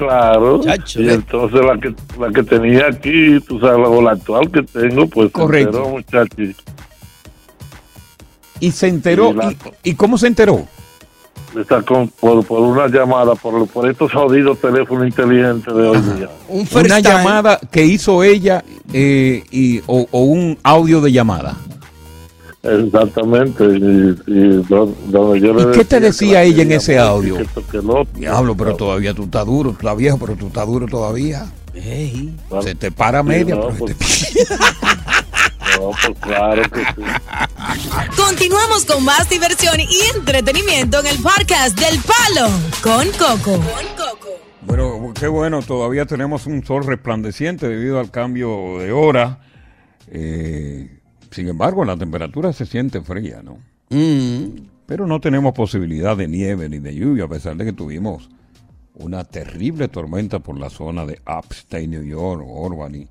Claro. 0.07 0.61
y 0.97 1.09
entonces 1.09 1.61
la 1.65 1.79
que 1.79 1.95
la 2.19 2.31
que 2.31 2.43
tenía 2.43 2.87
aquí, 2.89 3.41
tú 3.41 3.59
sabes, 3.61 3.79
la, 3.79 4.03
la 4.03 4.11
actual 4.13 4.51
que 4.51 4.63
tengo, 4.63 5.07
pues 5.07 5.31
Correcto. 5.33 5.73
se 5.73 5.79
enteró, 5.79 5.89
muchacho. 6.29 6.63
Y 8.61 8.71
se 8.71 8.89
enteró. 8.89 9.33
La- 9.33 9.53
¿Y, 9.53 9.91
y 9.91 9.95
cómo 9.95 10.17
se 10.19 10.27
enteró? 10.29 10.67
Está 11.59 11.83
con, 11.83 12.09
por, 12.09 12.45
por 12.47 12.61
una 12.61 12.87
llamada, 12.89 13.35
por, 13.35 13.67
por 13.69 13.89
estos 13.91 14.11
jodidos 14.13 14.59
teléfonos 14.61 15.07
inteligentes 15.07 15.75
de 15.75 15.83
hoy 15.83 16.01
día. 16.17 16.29
Una 16.49 17.01
llamada 17.01 17.59
que 17.71 17.85
hizo 17.85 18.23
ella 18.23 18.65
eh, 18.93 19.45
y, 19.51 19.81
o, 19.87 20.07
o 20.11 20.21
un 20.23 20.57
audio 20.63 21.01
de 21.03 21.13
llamada. 21.13 21.55
Exactamente. 22.63 23.65
Y, 23.65 24.17
y 24.27 24.63
do- 24.69 24.95
donde 25.07 25.41
yo 25.41 25.53
le 25.55 25.63
¿Y 25.63 25.79
qué 25.79 25.85
te 25.85 25.99
decía 26.01 26.35
la 26.35 26.43
ella 26.45 26.63
en 26.63 26.73
ese 26.73 26.99
audio? 26.99 27.37
Diablo, 28.15 28.57
pero 28.57 28.77
todavía 28.77 29.13
tú 29.15 29.25
estás 29.25 29.45
duro, 29.47 29.71
tú 29.73 29.79
estás 29.79 29.97
viejo, 29.97 30.19
pero 30.19 30.37
tú 30.37 30.47
estás 30.47 30.67
duro 30.67 30.87
todavía. 30.87 31.47
Se 32.63 32.75
te 32.75 32.91
para 32.93 33.23
media. 33.23 33.55
no, 33.57 33.69
pero 33.69 33.77
pues- 33.97 33.97
te- 34.35 34.47
No, 35.81 35.91
pues 35.91 36.19
claro 36.21 36.63
que 36.71 36.81
sí. 36.81 37.03
Continuamos 38.17 38.85
con 38.85 39.03
más 39.05 39.29
diversión 39.31 39.81
y 39.81 39.89
entretenimiento 40.17 41.01
en 41.01 41.07
el 41.07 41.17
podcast 41.17 41.79
del 41.81 41.99
Palo 42.01 42.51
con 42.83 43.09
Coco. 43.13 43.59
Bueno, 44.61 45.13
qué 45.19 45.27
bueno, 45.29 45.63
todavía 45.63 46.05
tenemos 46.05 46.47
un 46.47 46.65
sol 46.65 46.85
resplandeciente 46.87 47.67
debido 47.69 47.99
al 47.99 48.11
cambio 48.11 48.79
de 48.81 48.93
hora. 48.93 49.41
Eh, 50.09 51.01
sin 51.33 51.49
embargo, 51.49 51.85
la 51.85 51.97
temperatura 51.97 52.53
se 52.53 52.65
siente 52.67 53.01
fría, 53.03 53.43
¿no? 53.43 53.59
Pero 54.87 55.07
no 55.07 55.21
tenemos 55.21 55.53
posibilidad 55.55 56.17
de 56.17 56.29
nieve 56.29 56.69
ni 56.69 56.79
de 56.79 56.95
lluvia, 56.95 57.25
a 57.25 57.29
pesar 57.29 57.57
de 57.57 57.65
que 57.65 57.73
tuvimos 57.73 58.29
una 58.95 59.25
terrible 59.25 59.89
tormenta 59.89 60.39
por 60.39 60.59
la 60.59 60.71
zona 60.71 61.05
de 61.07 61.19
Upstate 61.27 61.89
New 61.89 62.03
York 62.05 62.45
o 62.47 62.67
Albany. 62.67 63.07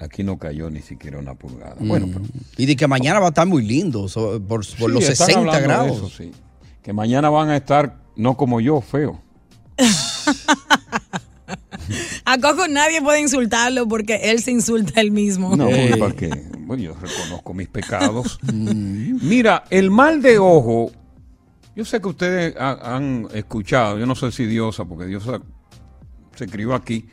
Aquí 0.00 0.22
no 0.24 0.38
cayó 0.38 0.70
ni 0.70 0.80
siquiera 0.80 1.18
una 1.18 1.34
pulgada. 1.34 1.76
Bueno, 1.78 2.08
pero 2.12 2.24
Y 2.56 2.66
de 2.66 2.74
que 2.76 2.86
mañana 2.88 3.20
va 3.20 3.26
a 3.26 3.28
estar 3.28 3.46
muy 3.46 3.62
lindo, 3.64 4.08
so- 4.08 4.40
por, 4.42 4.64
por 4.78 4.90
los 4.90 5.04
Sí, 5.04 5.12
están 5.12 5.26
60 5.28 5.38
hablando 5.38 5.60
de 5.60 5.62
grados. 5.62 5.96
eso, 5.98 6.08
sí. 6.08 6.32
Que 6.82 6.92
mañana 6.92 7.30
van 7.30 7.48
a 7.50 7.56
estar, 7.56 7.98
no 8.16 8.36
como 8.36 8.60
yo, 8.60 8.80
feo. 8.80 9.20
A 12.24 12.38
Coco 12.38 12.66
nadie 12.68 13.00
puede 13.02 13.20
insultarlo 13.20 13.86
porque 13.88 14.16
él 14.30 14.40
se 14.42 14.50
insulta 14.52 15.00
él 15.00 15.10
mismo. 15.10 15.56
No, 15.56 15.68
¿para 15.98 16.12
qué? 16.14 16.30
Bueno, 16.60 16.82
yo 16.82 16.94
reconozco 16.94 17.54
mis 17.54 17.68
pecados. 17.68 18.38
Mira, 18.52 19.64
el 19.70 19.90
mal 19.90 20.22
de 20.22 20.38
ojo, 20.38 20.90
yo 21.76 21.84
sé 21.84 22.00
que 22.00 22.08
ustedes 22.08 22.54
ha- 22.58 22.96
han 22.96 23.28
escuchado, 23.34 23.98
yo 23.98 24.06
no 24.06 24.14
sé 24.14 24.32
si 24.32 24.46
Diosa, 24.46 24.84
porque 24.84 25.06
Diosa 25.06 25.40
se 26.34 26.46
crió 26.46 26.74
aquí 26.74 27.06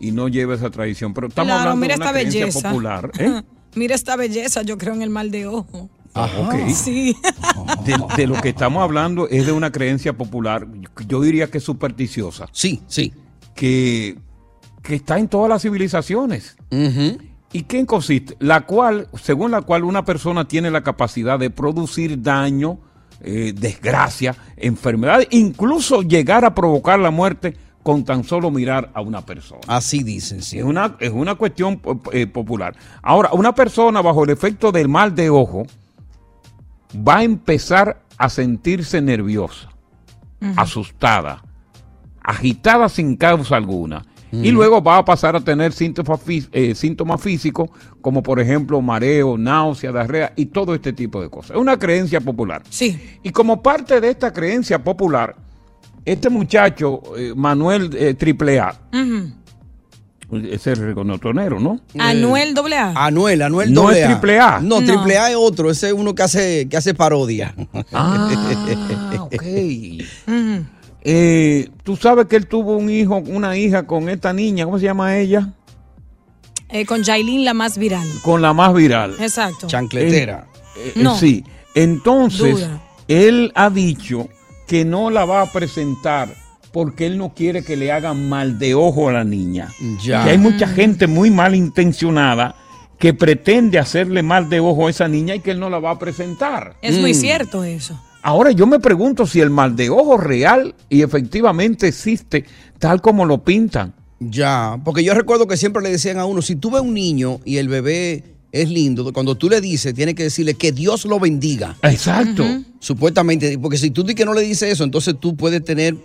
y 0.00 0.10
no 0.12 0.28
lleva 0.28 0.54
esa 0.54 0.70
tradición, 0.70 1.14
pero 1.14 1.28
estamos 1.28 1.48
Claro, 1.48 1.70
hablando 1.70 1.80
mira 1.80 1.94
de 1.94 2.00
una 2.00 2.06
esta 2.06 2.18
creencia 2.18 2.40
belleza. 2.46 2.68
popular. 2.70 3.10
¿eh? 3.18 3.42
Mira 3.76 3.94
esta 3.96 4.14
belleza, 4.14 4.62
yo 4.62 4.78
creo 4.78 4.94
en 4.94 5.02
el 5.02 5.10
mal 5.10 5.32
de 5.32 5.48
ojo. 5.48 5.90
Ok. 6.14 6.54
Sí. 6.72 7.16
De, 7.84 7.96
de 8.16 8.26
lo 8.28 8.40
que 8.40 8.50
estamos 8.50 8.80
hablando 8.84 9.28
es 9.28 9.46
de 9.46 9.52
una 9.52 9.72
creencia 9.72 10.12
popular, 10.16 10.68
yo 11.08 11.20
diría 11.20 11.48
que 11.50 11.58
supersticiosa. 11.58 12.46
Sí, 12.52 12.82
sí. 12.86 13.12
Que, 13.54 14.18
que 14.82 14.96
está 14.96 15.18
en 15.18 15.28
todas 15.28 15.48
las 15.48 15.62
civilizaciones. 15.62 16.56
¿Y 17.52 17.62
qué 17.62 17.86
consiste? 17.86 18.36
La 18.40 18.62
cual, 18.62 19.08
según 19.14 19.52
la 19.52 19.62
cual 19.62 19.84
una 19.84 20.04
persona 20.04 20.46
tiene 20.46 20.70
la 20.72 20.82
capacidad 20.82 21.38
de 21.38 21.50
producir 21.50 22.20
daño, 22.20 22.80
eh, 23.20 23.54
desgracia, 23.56 24.34
enfermedad, 24.56 25.22
incluso 25.30 26.02
llegar 26.02 26.44
a 26.44 26.54
provocar 26.54 26.98
la 26.98 27.12
muerte 27.12 27.56
con 27.84 28.04
tan 28.04 28.24
solo 28.24 28.50
mirar 28.50 28.90
a 28.92 29.02
una 29.02 29.24
persona. 29.24 29.60
Así 29.68 30.02
dicen, 30.02 30.42
sí. 30.42 30.58
Es 30.58 30.64
una, 30.64 30.96
es 30.98 31.10
una 31.10 31.36
cuestión 31.36 31.80
eh, 32.12 32.26
popular. 32.26 32.74
Ahora, 33.02 33.30
una 33.32 33.54
persona 33.54 34.02
bajo 34.02 34.24
el 34.24 34.30
efecto 34.30 34.72
del 34.72 34.88
mal 34.88 35.14
de 35.14 35.30
ojo 35.30 35.64
va 36.96 37.18
a 37.18 37.24
empezar 37.24 38.02
a 38.16 38.28
sentirse 38.28 39.00
nerviosa, 39.00 39.68
asustada, 40.56 41.44
agitada 42.24 42.88
sin 42.88 43.16
causa 43.16 43.56
alguna. 43.56 44.04
Y 44.32 44.50
luego 44.50 44.82
va 44.82 44.96
a 44.98 45.04
pasar 45.04 45.36
a 45.36 45.40
tener 45.40 45.72
síntomas, 45.72 46.18
fí- 46.26 46.48
eh, 46.50 46.74
síntomas 46.74 47.20
físicos 47.20 47.70
como 48.00 48.20
por 48.20 48.40
ejemplo 48.40 48.80
mareo, 48.82 49.38
náusea, 49.38 49.92
diarrea 49.92 50.32
y 50.34 50.46
todo 50.46 50.74
este 50.74 50.92
tipo 50.92 51.22
de 51.22 51.30
cosas. 51.30 51.52
Es 51.52 51.56
una 51.58 51.78
creencia 51.78 52.20
popular. 52.20 52.60
Sí. 52.68 52.98
Y 53.22 53.30
como 53.30 53.62
parte 53.62 54.00
de 54.00 54.08
esta 54.10 54.32
creencia 54.32 54.82
popular, 54.82 55.36
este 56.04 56.30
muchacho, 56.30 57.00
eh, 57.16 57.32
Manuel 57.36 57.90
eh, 57.96 58.14
Triple 58.14 58.58
A, 58.58 58.74
ese 60.32 60.72
es 60.72 60.78
el 60.78 60.86
reconotonero, 60.86 61.60
¿no? 61.60 61.78
Anuel 61.96 62.54
doble 62.54 62.76
A. 62.76 62.92
Anuel, 63.06 63.40
Anuel 63.40 63.72
No 63.72 63.82
doble 63.82 64.00
es 64.00 64.06
triple 64.08 64.40
A. 64.40 64.58
No, 64.60 64.80
No. 64.80 64.86
triple 64.86 65.16
A 65.16 65.30
es 65.30 65.36
otro. 65.38 65.70
Ese 65.70 65.88
es 65.88 65.92
uno 65.92 66.12
que 66.12 66.24
hace, 66.24 66.68
que 66.68 66.76
hace 66.76 66.92
parodia. 66.92 67.54
Ah, 67.92 68.28
ok. 69.20 69.42
Eh, 71.04 71.68
Tú 71.82 71.96
sabes 71.96 72.26
que 72.26 72.36
él 72.36 72.46
tuvo 72.46 72.76
un 72.76 72.88
hijo, 72.90 73.16
una 73.26 73.56
hija 73.56 73.86
con 73.86 74.08
esta 74.08 74.32
niña, 74.32 74.64
¿cómo 74.64 74.78
se 74.78 74.86
llama 74.86 75.16
ella? 75.18 75.48
Eh, 76.70 76.86
con 76.86 77.04
Jailin 77.04 77.44
la 77.44 77.54
más 77.54 77.76
viral. 77.78 78.06
Con 78.22 78.40
la 78.42 78.52
más 78.54 78.72
viral. 78.74 79.14
Exacto. 79.20 79.66
Chancletera. 79.66 80.46
Eh, 80.76 80.92
eh, 80.96 81.00
No. 81.02 81.16
Sí. 81.16 81.44
Entonces, 81.74 82.54
Duda. 82.56 82.80
él 83.08 83.52
ha 83.54 83.68
dicho 83.70 84.28
que 84.66 84.84
no 84.84 85.10
la 85.10 85.24
va 85.24 85.42
a 85.42 85.52
presentar 85.52 86.34
porque 86.72 87.06
él 87.06 87.18
no 87.18 87.34
quiere 87.34 87.62
que 87.64 87.76
le 87.76 87.92
hagan 87.92 88.28
mal 88.28 88.58
de 88.58 88.74
ojo 88.74 89.08
a 89.08 89.12
la 89.12 89.24
niña. 89.24 89.68
Ya. 90.02 90.24
Que 90.24 90.30
hay 90.30 90.38
mucha 90.38 90.66
gente 90.66 91.06
muy 91.06 91.30
malintencionada 91.30 92.56
que 92.98 93.12
pretende 93.12 93.78
hacerle 93.78 94.22
mal 94.22 94.48
de 94.48 94.60
ojo 94.60 94.86
a 94.86 94.90
esa 94.90 95.06
niña 95.06 95.34
y 95.34 95.40
que 95.40 95.50
él 95.50 95.60
no 95.60 95.68
la 95.68 95.78
va 95.78 95.90
a 95.90 95.98
presentar. 95.98 96.74
Es 96.80 96.98
muy 96.98 97.10
Mm. 97.12 97.14
cierto 97.14 97.62
eso. 97.64 98.00
Ahora 98.26 98.52
yo 98.52 98.66
me 98.66 98.80
pregunto 98.80 99.26
si 99.26 99.40
el 99.40 99.50
mal 99.50 99.76
de 99.76 99.90
ojo 99.90 100.16
real 100.16 100.74
y 100.88 101.02
efectivamente 101.02 101.86
existe 101.88 102.44
tal 102.78 103.02
como 103.02 103.26
lo 103.26 103.44
pintan. 103.44 103.92
Ya, 104.18 104.80
porque 104.82 105.04
yo 105.04 105.12
recuerdo 105.12 105.46
que 105.46 105.58
siempre 105.58 105.82
le 105.82 105.90
decían 105.90 106.18
a 106.18 106.24
uno, 106.24 106.40
si 106.40 106.56
tú 106.56 106.70
ves 106.70 106.80
un 106.80 106.94
niño 106.94 107.40
y 107.44 107.58
el 107.58 107.68
bebé 107.68 108.24
es 108.50 108.70
lindo, 108.70 109.12
cuando 109.12 109.34
tú 109.34 109.50
le 109.50 109.60
dices, 109.60 109.92
tienes 109.92 110.14
que 110.14 110.22
decirle 110.22 110.54
que 110.54 110.72
Dios 110.72 111.04
lo 111.04 111.20
bendiga. 111.20 111.76
Exacto. 111.82 112.44
Supuestamente, 112.78 113.58
porque 113.58 113.76
si 113.76 113.90
tú 113.90 114.02
dices 114.02 114.14
que 114.16 114.24
no 114.24 114.32
le 114.32 114.40
dices 114.40 114.72
eso, 114.72 114.84
entonces 114.84 115.16
tú 115.20 115.36
puedes 115.36 115.62
tener 115.62 115.96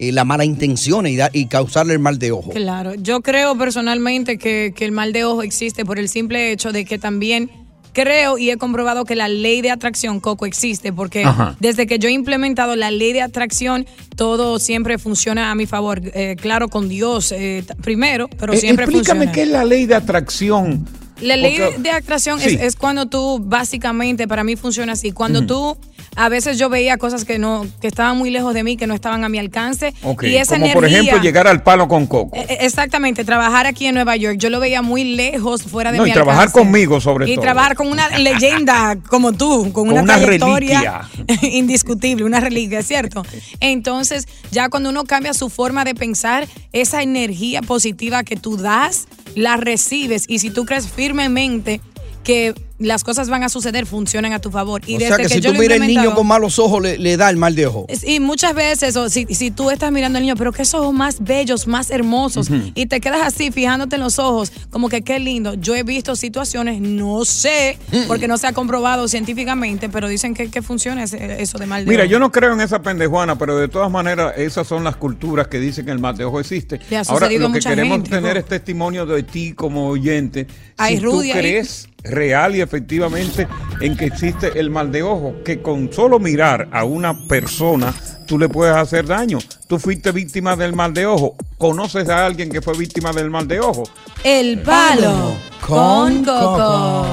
eh, 0.00 0.10
la 0.10 0.24
mala 0.24 0.44
intención 0.44 1.06
y, 1.06 1.14
da- 1.16 1.30
y 1.32 1.46
causarle 1.46 1.92
el 1.92 1.98
mal 2.00 2.18
de 2.18 2.32
ojo. 2.32 2.50
Claro, 2.50 2.94
yo 2.94 3.20
creo 3.20 3.56
personalmente 3.56 4.38
que, 4.38 4.72
que 4.74 4.84
el 4.86 4.92
mal 4.92 5.12
de 5.12 5.24
ojo 5.24 5.42
existe 5.42 5.84
por 5.84 5.98
el 6.00 6.08
simple 6.08 6.50
hecho 6.50 6.72
de 6.72 6.84
que 6.84 6.98
también 6.98 7.50
creo 7.92 8.38
y 8.38 8.50
he 8.50 8.56
comprobado 8.56 9.04
que 9.04 9.14
la 9.16 9.28
ley 9.28 9.60
de 9.62 9.70
atracción, 9.70 10.20
Coco, 10.20 10.46
existe, 10.46 10.92
porque 10.92 11.24
Ajá. 11.24 11.56
desde 11.60 11.86
que 11.86 11.98
yo 11.98 12.08
he 12.08 12.12
implementado 12.12 12.76
la 12.76 12.90
ley 12.90 13.12
de 13.12 13.22
atracción, 13.22 13.86
todo 14.16 14.58
siempre 14.58 14.98
funciona 14.98 15.50
a 15.50 15.54
mi 15.54 15.66
favor. 15.66 16.00
Eh, 16.14 16.36
claro, 16.40 16.68
con 16.68 16.88
Dios 16.88 17.32
eh, 17.32 17.64
primero, 17.82 18.28
pero 18.38 18.52
Eh, 18.52 18.56
siempre 18.58 18.84
explícame 18.84 19.26
funciona. 19.26 19.32
qué 19.32 19.42
es 19.42 19.48
la 19.48 19.64
ley 19.64 19.86
de 19.86 19.94
atracción. 19.94 20.86
La 21.20 21.36
ley 21.36 21.58
Porque- 21.58 21.78
de 21.82 21.90
atracción 21.90 22.40
Sí. 22.40 22.48
es, 22.54 22.60
es 22.62 22.76
cuando 22.76 23.04
tú, 23.06 23.40
básicamente, 23.42 24.26
para 24.26 24.42
mí 24.42 24.56
funciona 24.56 24.92
así. 24.94 25.12
Cuando 25.12 25.44
tú, 25.46 25.76
a 26.16 26.28
veces 26.28 26.58
yo 26.58 26.68
veía 26.68 26.96
cosas 26.98 27.24
que 27.24 27.38
no, 27.38 27.66
que 27.80 27.86
estaban 27.86 28.18
muy 28.18 28.30
lejos 28.30 28.52
de 28.54 28.64
mí, 28.64 28.76
que 28.76 28.86
no 28.86 28.94
estaban 28.94 29.24
a 29.24 29.28
mi 29.28 29.38
alcance. 29.38 29.94
Y 30.22 30.34
esa 30.36 30.54
Como 30.54 30.64
energía. 30.66 30.74
por 30.74 30.84
ejemplo 30.86 31.18
llegar 31.18 31.46
al 31.46 31.62
palo 31.62 31.88
con 31.88 32.06
coco. 32.06 32.36
Eh, 32.36 32.58
Exactamente, 32.60 33.24
trabajar 33.24 33.66
aquí 33.66 33.86
en 33.86 33.94
Nueva 33.94 34.16
York. 34.16 34.36
Yo 34.38 34.50
lo 34.50 34.60
veía 34.60 34.82
muy 34.82 35.04
lejos, 35.04 35.62
fuera 35.62 35.92
de 35.92 35.98
No, 35.98 36.04
mi 36.04 36.10
y 36.10 36.12
trabajar 36.12 36.48
alcance. 36.48 36.58
conmigo 36.60 37.00
sobre 37.00 37.30
y 37.30 37.34
todo. 37.34 37.42
trabajar 37.42 37.74
con 37.76 37.86
una 37.88 38.08
leyenda 38.18 38.96
como 39.08 39.32
tú, 39.32 39.62
con, 39.72 39.72
Con 39.72 39.88
una, 39.90 40.02
una 40.02 40.16
trayectoria 40.18 41.02
indiscutible, 41.42 42.24
una 42.24 42.40
reliquia, 42.40 42.82
¿cierto? 42.82 43.24
Entonces, 43.60 44.26
ya 44.50 44.68
cuando 44.68 44.90
uno 44.90 45.04
cambia 45.04 45.34
su 45.34 45.48
forma 45.48 45.84
de 45.84 45.94
pensar, 45.94 46.46
esa 46.72 47.02
energía 47.02 47.62
positiva 47.62 48.24
que 48.24 48.36
tú 48.36 48.56
das, 48.56 49.06
la 49.34 49.56
recibes. 49.56 50.24
Y 50.28 50.40
si 50.40 50.50
tú 50.50 50.64
crees 50.64 50.88
firmemente 50.88 51.80
que 52.24 52.54
las 52.80 53.04
cosas 53.04 53.28
van 53.28 53.42
a 53.44 53.48
suceder, 53.48 53.86
funcionan 53.86 54.32
a 54.32 54.40
tu 54.40 54.50
favor. 54.50 54.82
Y 54.86 54.96
o 54.96 54.98
desde 54.98 55.14
sea 55.14 55.16
que, 55.24 55.28
si 55.28 55.40
yo 55.40 55.52
tú 55.52 55.58
miras 55.60 55.80
al 55.80 55.86
niño 55.86 56.14
con 56.14 56.26
malos 56.26 56.58
ojos, 56.58 56.82
le, 56.82 56.98
le 56.98 57.16
da 57.16 57.30
el 57.30 57.36
mal 57.36 57.54
de 57.54 57.66
ojo. 57.66 57.86
Y 58.04 58.18
muchas 58.20 58.54
veces, 58.54 58.96
o 58.96 59.08
si, 59.08 59.26
si 59.26 59.50
tú 59.50 59.70
estás 59.70 59.92
mirando 59.92 60.16
al 60.18 60.22
niño, 60.24 60.34
pero 60.36 60.50
qué 60.52 60.62
ojos 60.72 60.92
más 60.94 61.22
bellos, 61.22 61.66
más 61.66 61.90
hermosos, 61.90 62.48
y 62.74 62.86
te 62.86 63.00
quedas 63.00 63.20
así 63.22 63.50
fijándote 63.52 63.96
en 63.96 64.02
los 64.02 64.18
ojos, 64.18 64.50
como 64.70 64.88
que 64.88 65.02
qué 65.02 65.18
lindo. 65.20 65.54
Yo 65.54 65.74
he 65.76 65.82
visto 65.82 66.16
situaciones, 66.16 66.80
no 66.80 67.24
sé, 67.24 67.78
porque 68.08 68.26
no 68.28 68.38
se 68.38 68.46
ha 68.46 68.52
comprobado 68.52 69.06
científicamente, 69.08 69.88
pero 69.88 70.08
dicen 70.08 70.34
que, 70.34 70.50
que 70.50 70.62
funciona 70.62 71.04
ese- 71.04 71.42
eso 71.42 71.58
de 71.58 71.66
mal 71.66 71.84
de 71.84 71.90
Mira, 71.90 72.04
ojo. 72.04 72.10
yo 72.10 72.18
no 72.18 72.32
creo 72.32 72.54
en 72.54 72.60
esa 72.62 72.80
pendejuana, 72.82 73.36
pero 73.38 73.56
de 73.58 73.68
todas 73.68 73.90
maneras, 73.90 74.34
esas 74.38 74.66
son 74.66 74.84
las 74.84 74.96
culturas 74.96 75.48
que 75.48 75.60
dicen 75.60 75.84
que 75.84 75.92
el 75.92 75.98
mal 75.98 76.16
de 76.16 76.24
ojo 76.24 76.40
existe. 76.40 76.80
Le 76.88 76.96
ha 76.96 77.02
Ahora, 77.08 77.26
lo 77.26 77.32
que 77.32 77.48
mucha 77.48 77.70
queremos 77.70 77.96
gente, 77.98 78.10
tener 78.10 78.34
¿no? 78.34 78.40
es 78.40 78.46
testimonio 78.46 79.04
de 79.06 79.22
ti 79.22 79.52
como 79.52 79.88
oyente. 79.88 80.46
Ay, 80.76 80.96
si 80.96 81.02
Rudy, 81.02 81.30
tú 81.30 81.34
ahí. 81.36 81.40
crees 81.40 81.88
real 82.02 82.56
y 82.56 82.60
efectivamente 82.70 83.48
en 83.80 83.96
que 83.96 84.04
existe 84.04 84.60
el 84.60 84.70
mal 84.70 84.92
de 84.92 85.02
ojo, 85.02 85.34
que 85.44 85.60
con 85.60 85.92
solo 85.92 86.20
mirar 86.20 86.68
a 86.70 86.84
una 86.84 87.26
persona 87.26 87.92
tú 88.28 88.38
le 88.38 88.48
puedes 88.48 88.76
hacer 88.76 89.06
daño. 89.06 89.38
Tú 89.66 89.80
fuiste 89.80 90.12
víctima 90.12 90.54
del 90.54 90.72
mal 90.72 90.94
de 90.94 91.04
ojo. 91.04 91.34
¿Conoces 91.58 92.08
a 92.08 92.24
alguien 92.24 92.48
que 92.48 92.62
fue 92.62 92.74
víctima 92.76 93.12
del 93.12 93.28
mal 93.28 93.48
de 93.48 93.58
ojo? 93.58 93.82
El 94.22 94.60
palo 94.62 95.34
con 95.66 96.24
coco. 96.24 97.06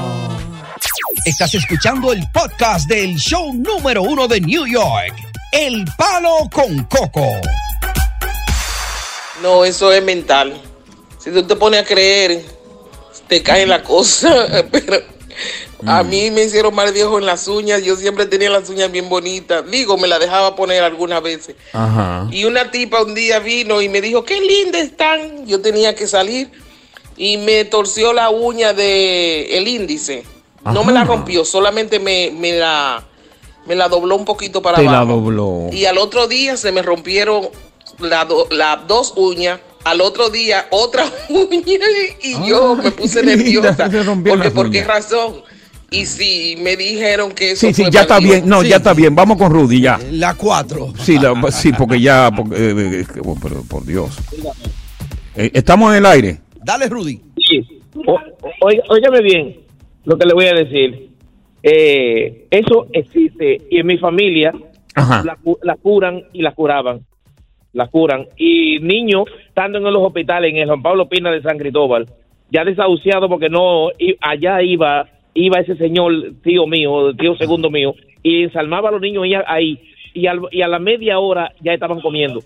Estás 1.24 1.52
escuchando 1.54 2.12
el 2.12 2.22
podcast 2.32 2.88
del 2.88 3.16
show 3.16 3.52
número 3.52 4.02
uno 4.02 4.28
de 4.28 4.40
New 4.40 4.64
York, 4.64 5.12
El 5.52 5.84
Palo 5.98 6.48
con 6.52 6.84
Coco. 6.84 7.26
No, 9.42 9.64
eso 9.64 9.92
es 9.92 10.02
mental. 10.04 10.54
Si 11.18 11.30
tú 11.32 11.42
te 11.42 11.56
pones 11.56 11.82
a 11.82 11.84
creer, 11.84 12.44
te 13.26 13.42
cae 13.42 13.66
la 13.66 13.82
cosa. 13.82 14.46
Pero 14.72 15.17
a 15.86 16.02
mí 16.02 16.30
me 16.30 16.44
hicieron 16.44 16.74
mal 16.74 16.92
viejo 16.92 17.18
en 17.18 17.26
las 17.26 17.46
uñas. 17.48 17.82
Yo 17.84 17.96
siempre 17.96 18.26
tenía 18.26 18.50
las 18.50 18.68
uñas 18.68 18.90
bien 18.90 19.08
bonitas. 19.08 19.68
Digo, 19.70 19.96
me 19.98 20.08
la 20.08 20.18
dejaba 20.18 20.56
poner 20.56 20.82
algunas 20.82 21.22
veces. 21.22 21.56
Ajá. 21.72 22.26
Y 22.30 22.44
una 22.44 22.70
tipa 22.70 23.02
un 23.02 23.14
día 23.14 23.38
vino 23.38 23.80
y 23.82 23.88
me 23.88 24.00
dijo, 24.00 24.24
qué 24.24 24.40
lindas 24.40 24.82
están. 24.82 25.46
Yo 25.46 25.60
tenía 25.60 25.94
que 25.94 26.06
salir 26.06 26.50
y 27.16 27.36
me 27.38 27.64
torció 27.64 28.12
la 28.12 28.30
uña 28.30 28.72
de 28.72 29.56
el 29.58 29.68
índice. 29.68 30.24
No 30.64 30.84
me 30.84 30.92
la 30.92 31.04
rompió, 31.04 31.44
solamente 31.44 31.98
me, 31.98 32.30
me 32.30 32.52
la 32.58 33.04
me 33.66 33.74
la 33.74 33.88
dobló 33.88 34.16
un 34.16 34.24
poquito 34.24 34.60
para 34.62 34.78
Te 34.78 34.84
la 34.84 35.00
abajo. 35.00 35.20
dobló. 35.20 35.66
Y 35.72 35.84
al 35.84 35.98
otro 35.98 36.26
día 36.26 36.56
se 36.56 36.72
me 36.72 36.82
rompieron 36.82 37.48
la 37.98 38.24
do- 38.24 38.48
las 38.50 38.86
dos 38.86 39.12
uñas. 39.16 39.60
Al 39.88 40.00
otro 40.02 40.28
día 40.28 40.66
otra 40.70 41.04
uña 41.30 41.62
y 42.22 42.48
yo 42.48 42.76
me 42.76 42.90
puse 42.90 43.22
nerviosa. 43.22 43.88
Porque 44.28 44.50
por 44.50 44.70
qué 44.70 44.84
razón. 44.84 45.36
Y 45.90 46.04
sí, 46.04 46.56
me 46.60 46.76
dijeron 46.76 47.32
que 47.32 47.52
eso 47.52 47.66
Sí, 47.66 47.72
sí, 47.72 47.82
fue 47.84 47.90
ya 47.90 48.02
está 48.02 48.18
bien. 48.18 48.46
No, 48.46 48.62
ya 48.62 48.76
está 48.76 48.92
bien. 48.92 49.14
Vamos 49.14 49.38
con 49.38 49.50
Rudy, 49.50 49.80
ya. 49.80 49.98
La 50.10 50.34
cuatro. 50.34 50.92
Sí, 51.00 51.18
la- 51.18 51.50
sí 51.50 51.72
porque 51.72 51.98
ya, 51.98 52.30
porque, 52.36 52.56
eh, 52.56 53.00
eh, 53.00 53.06
pero 53.42 53.62
por 53.62 53.86
Dios. 53.86 54.14
Eh, 55.34 55.50
estamos 55.54 55.90
en 55.92 55.98
el 55.98 56.06
aire. 56.06 56.40
Dale, 56.62 56.88
Rudy. 56.90 57.18
Sí. 57.36 57.66
O- 58.06 58.20
óigame 58.90 59.22
bien 59.22 59.60
lo 60.04 60.18
que 60.18 60.26
le 60.26 60.34
voy 60.34 60.44
a 60.46 60.52
decir. 60.52 61.08
Eh, 61.62 62.46
eso 62.50 62.86
existe 62.92 63.62
y 63.70 63.78
en 63.80 63.86
mi 63.86 63.96
familia 63.98 64.52
la, 64.94 65.38
la 65.62 65.76
curan 65.76 66.22
y 66.34 66.42
la 66.42 66.52
curaban. 66.54 67.00
La 67.78 67.86
curan. 67.86 68.26
Y 68.36 68.80
niños, 68.80 69.26
estando 69.46 69.78
en 69.78 69.84
los 69.84 70.02
hospitales, 70.02 70.50
en 70.50 70.56
el 70.58 70.66
Juan 70.66 70.82
Pablo 70.82 71.08
Pina 71.08 71.30
de 71.30 71.40
San 71.42 71.56
Cristóbal, 71.58 72.06
ya 72.50 72.64
desahuciado 72.64 73.28
porque 73.28 73.48
no, 73.48 73.90
allá 74.20 74.60
iba 74.62 75.06
iba 75.34 75.60
ese 75.60 75.76
señor, 75.76 76.10
tío 76.42 76.66
mío, 76.66 77.14
tío 77.14 77.36
segundo 77.36 77.70
mío, 77.70 77.94
y 78.24 78.42
ensalmaba 78.42 78.88
a 78.88 78.92
los 78.92 79.00
niños 79.00 79.22
ahí. 79.46 79.78
Y, 80.12 80.26
al- 80.26 80.48
y 80.50 80.62
a 80.62 80.66
la 80.66 80.80
media 80.80 81.20
hora 81.20 81.52
ya 81.60 81.72
estaban 81.72 82.00
comiendo. 82.00 82.40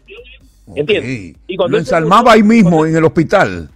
¿Entiendes? 0.76 1.35
Y 1.49 1.57
Lo 1.57 1.78
ensalmaba 1.78 2.33
ahí 2.33 2.43
mismo 2.43 2.85
en 2.85 2.95
el 2.95 3.05
hospital. 3.05 3.70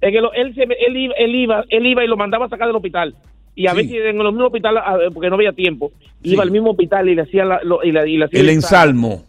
en 0.00 0.14
el- 0.16 0.24
él, 0.34 0.54
se- 0.54 0.62
él, 0.62 0.96
iba, 0.96 1.14
él, 1.18 1.34
iba, 1.34 1.64
él 1.68 1.86
iba 1.86 2.02
y 2.02 2.08
lo 2.08 2.16
mandaba 2.16 2.46
a 2.46 2.48
sacar 2.48 2.66
del 2.68 2.76
hospital. 2.76 3.14
Y 3.54 3.66
a 3.66 3.72
Sí. 3.72 3.76
veces 3.76 3.92
en 4.06 4.18
el 4.18 4.32
mismo 4.32 4.46
hospital, 4.46 4.78
a- 4.78 4.98
porque 5.12 5.28
no 5.28 5.34
había 5.36 5.52
tiempo, 5.52 5.92
iba 6.22 6.42
al 6.42 6.50
mismo 6.50 6.70
hospital 6.70 7.08
y 7.10 7.14
le 7.14 7.22
hacía 7.22 7.44
la, 7.44 7.60
lo- 7.62 7.84
y 7.84 7.92
la- 7.92 8.08
y 8.08 8.16
le 8.16 8.24
hacía 8.24 8.40
El 8.40 8.48
ensalmo. 8.48 9.24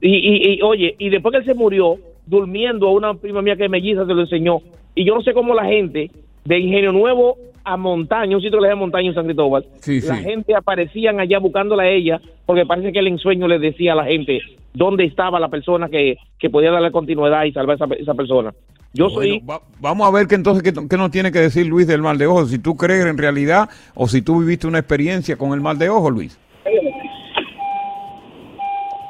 Y, 0.00 0.08
y, 0.16 0.54
y, 0.54 0.62
oye, 0.62 0.94
y 0.98 1.08
después 1.08 1.32
que 1.32 1.38
él 1.38 1.44
se 1.44 1.54
murió, 1.54 1.96
durmiendo, 2.26 2.90
una 2.90 3.14
prima 3.14 3.42
mía 3.42 3.56
que 3.56 3.68
melliza 3.68 4.04
se 4.06 4.14
lo 4.14 4.20
enseñó. 4.22 4.58
Y 4.94 5.04
yo 5.04 5.14
no 5.14 5.22
sé 5.22 5.32
cómo 5.32 5.54
la 5.54 5.64
gente 5.66 6.10
de 6.44 6.58
Ingenio 6.58 6.92
Nuevo 6.92 7.36
a 7.64 7.76
Montaña, 7.76 8.36
un 8.36 8.42
sitio 8.42 8.60
que 8.60 8.68
le 8.68 8.74
Montaña 8.76 9.08
en 9.08 9.14
San 9.14 9.24
Cristóbal, 9.24 9.64
Sí, 9.80 10.00
la 10.00 10.16
sí. 10.16 10.22
gente 10.22 10.54
aparecían 10.54 11.18
allá 11.18 11.38
buscándola 11.40 11.82
a 11.84 11.88
ella, 11.88 12.20
porque 12.46 12.64
parece 12.64 12.92
que 12.92 13.00
el 13.00 13.08
ensueño 13.08 13.48
le 13.48 13.58
decía 13.58 13.92
a 13.92 13.96
la 13.96 14.04
gente 14.04 14.40
dónde 14.72 15.04
estaba 15.04 15.40
la 15.40 15.48
persona 15.48 15.88
que, 15.88 16.16
que 16.38 16.48
podía 16.48 16.70
darle 16.70 16.92
continuidad 16.92 17.44
y 17.44 17.52
salvar 17.52 17.76
a 17.80 17.84
esa, 17.84 17.94
esa 17.94 18.14
persona. 18.14 18.52
Yo 18.92 19.10
soy... 19.10 19.40
Va- 19.40 19.60
vamos 19.80 20.06
a 20.06 20.10
ver 20.12 20.26
qué 20.28 20.36
entonces 20.36 20.62
qué, 20.62 20.72
qué 20.88 20.96
nos 20.96 21.10
tiene 21.10 21.32
que 21.32 21.40
decir 21.40 21.66
Luis 21.66 21.86
del 21.86 22.02
mal 22.02 22.18
de 22.18 22.26
ojo, 22.26 22.46
si 22.46 22.58
tú 22.58 22.76
crees 22.76 23.04
en 23.04 23.18
realidad 23.18 23.68
o 23.94 24.06
si 24.06 24.22
tú 24.22 24.40
viviste 24.40 24.66
una 24.68 24.78
experiencia 24.78 25.36
con 25.36 25.52
el 25.52 25.60
mal 25.60 25.76
de 25.78 25.88
ojo, 25.90 26.08
Luis. 26.10 26.38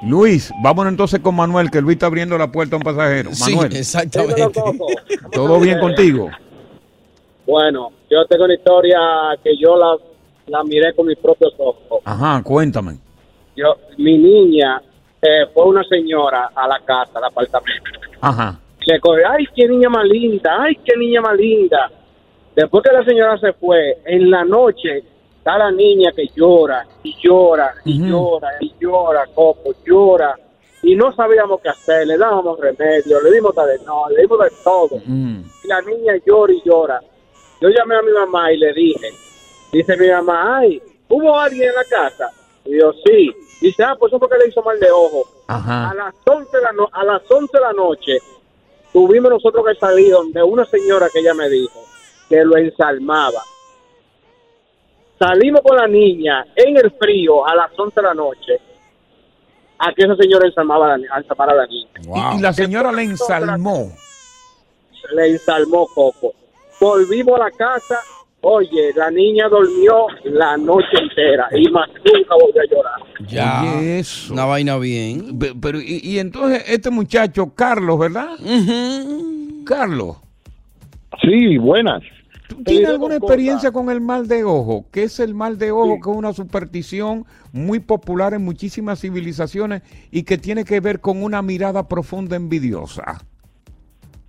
Luis, 0.07 0.53
vámonos 0.63 0.93
entonces 0.93 1.21
con 1.21 1.35
Manuel, 1.35 1.71
que 1.71 1.81
Luis 1.81 1.97
está 1.97 2.07
abriendo 2.07 2.39
la 2.39 2.51
puerta 2.51 2.77
a 2.77 2.79
un 2.79 2.85
pasajero. 2.85 3.33
Sí, 3.33 3.55
Manuel, 3.55 3.77
exactamente. 3.77 4.61
¿todo 5.33 5.61
bien 5.61 5.81
contigo? 5.81 6.31
Bueno, 7.47 7.91
yo 8.11 8.25
tengo 8.27 8.45
una 8.45 8.55
historia 8.55 8.99
que 9.43 9.57
yo 9.57 9.77
la, 9.77 9.97
la 10.47 10.65
miré 10.65 10.95
con 10.95 11.07
mis 11.07 11.19
propios 11.19 11.53
ojos. 11.59 12.01
Ajá, 12.05 12.41
cuéntame. 12.43 12.99
Yo, 13.57 13.77
mi 13.99 14.17
niña 14.19 14.81
eh, 15.23 15.47
fue 15.53 15.65
una 15.65 15.83
señora 15.85 16.51
a 16.55 16.69
la 16.69 16.79
casa, 16.81 17.13
al 17.15 17.25
apartamento. 17.25 17.91
Ajá. 18.21 18.61
Le 18.87 19.01
cogió, 19.01 19.29
ay, 19.29 19.47
qué 19.57 19.67
niña 19.67 19.89
más 19.89 20.05
linda, 20.05 20.57
ay, 20.61 20.77
qué 20.85 20.97
niña 20.97 21.21
más 21.21 21.37
linda. 21.37 21.91
Después 22.55 22.85
que 22.85 22.93
la 22.93 23.05
señora 23.05 23.39
se 23.39 23.53
fue, 23.55 23.99
en 24.05 24.31
la 24.31 24.45
noche 24.45 25.03
está 25.47 25.59
la 25.59 25.71
niña 25.71 26.11
que 26.11 26.27
llora 26.35 26.85
y 27.05 27.15
llora 27.23 27.73
y 27.85 28.03
llora 28.11 28.49
y 28.61 28.73
llora, 28.81 29.25
copo, 29.33 29.73
llora. 29.85 30.35
Y 30.83 30.97
no 30.97 31.15
sabíamos 31.15 31.61
qué 31.61 31.69
hacer, 31.69 32.05
le 32.07 32.19
dábamos 32.19 32.59
remedio, 32.59 33.21
le 33.23 33.31
dimos 33.31 33.55
de 33.55 33.79
no, 33.85 34.09
le 34.11 34.23
dimos 34.23 34.39
de 34.41 34.51
todo. 34.65 34.97
Y 35.63 35.69
la 35.69 35.81
niña 35.83 36.15
llora 36.27 36.53
y 36.53 36.63
llora. 36.65 37.01
Yo 37.61 37.69
llamé 37.69 37.95
a 37.95 38.03
mi 38.03 38.11
mamá 38.11 38.53
y 38.53 38.59
le 38.59 38.73
dije, 38.73 39.09
dice 39.73 39.97
mi 39.97 40.09
mamá, 40.11 40.59
ay, 40.59 40.83
¿hubo 41.09 41.39
alguien 41.39 41.69
en 41.69 41.75
la 41.77 41.85
casa? 41.85 42.29
Y 42.65 42.81
yo, 42.81 42.93
sí. 43.05 43.33
Dice, 43.61 43.85
ah, 43.85 43.95
pues 43.99 44.13
eso 44.13 44.19
porque 44.19 44.39
le 44.39 44.49
hizo 44.49 44.63
mal 44.63 44.79
de 44.81 44.91
ojo. 44.91 45.23
A 45.91 45.95
las 45.95 46.15
11 46.27 46.57
de 46.57 46.63
la, 46.63 46.73
no- 46.73 46.89
a 46.93 47.05
las 47.05 47.23
11 47.31 47.47
de 47.57 47.61
la 47.61 47.73
noche 47.73 48.19
tuvimos 48.93 49.31
nosotros 49.31 49.65
que 49.65 49.75
salir 49.77 50.11
donde 50.11 50.43
una 50.43 50.65
señora 50.67 51.09
que 51.13 51.21
ella 51.21 51.35
me 51.35 51.49
dijo 51.49 51.85
que 52.29 52.45
lo 52.45 52.57
ensalmaba. 52.57 53.43
Salimos 55.19 55.61
con 55.63 55.77
la 55.77 55.87
niña 55.87 56.45
en 56.55 56.77
el 56.77 56.91
frío 56.93 57.47
a 57.47 57.55
las 57.55 57.71
11 57.79 57.95
de 58.01 58.03
la 58.07 58.15
noche 58.15 58.61
a 59.79 59.93
que 59.93 60.05
esa 60.05 60.17
señora 60.17 60.47
ensalmaba 60.47 60.87
a 60.87 60.89
la, 60.91 60.97
niña. 61.67 61.89
Y, 62.35 62.39
y 62.39 62.41
la 62.41 62.53
señora 62.53 62.93
le 62.93 63.03
ensalmó. 63.03 63.93
Le 65.15 65.27
ensalmó 65.29 65.87
Coco. 65.95 66.33
Volvimos 66.81 67.37
a 67.41 67.45
la 67.45 67.51
casa. 67.51 67.99
Oye, 68.43 68.93
la 68.95 69.11
niña 69.11 69.49
durmió 69.49 70.07
la 70.25 70.57
noche 70.57 70.87
entera 71.01 71.49
y 71.53 71.69
más 71.71 71.89
nunca 71.89 72.35
volvió 72.41 72.63
a 72.63 72.65
llorar. 72.71 73.01
Ya. 73.27 73.65
Eso. 73.83 74.33
Una 74.33 74.45
vaina 74.45 74.77
bien. 74.79 75.39
Pe- 75.39 75.55
Pero, 75.61 75.81
y, 75.81 76.01
y 76.03 76.19
entonces 76.19 76.63
este 76.69 76.91
muchacho, 76.91 77.53
Carlos, 77.55 77.99
¿verdad? 77.99 78.29
Carlos. 79.65 80.17
Sí, 81.23 81.57
buenas. 81.59 82.03
¿Tú 82.49 82.63
tienes 82.63 82.89
alguna 82.89 83.17
experiencia 83.17 83.73
con 83.73 83.91
el 83.91 84.01
mal 84.01 84.29
de 84.29 84.45
ojo? 84.45 84.87
¿Qué 84.93 85.05
es 85.05 85.21
el 85.21 85.35
mal 85.35 85.59
de 85.59 85.73
ojo? 85.73 85.95
Que 85.95 86.11
es 86.11 86.17
una 86.17 86.33
superstición 86.33 87.25
muy 87.53 87.81
popular 87.81 88.35
en 88.35 88.45
muchísimas 88.45 89.01
civilizaciones 89.01 89.83
y 90.11 90.23
que 90.23 90.39
tiene 90.39 90.65
que 90.65 90.81
ver 90.81 91.01
con 91.01 91.23
una 91.23 91.43
mirada 91.43 91.89
profunda 91.89 92.37
envidiosa. 92.37 93.19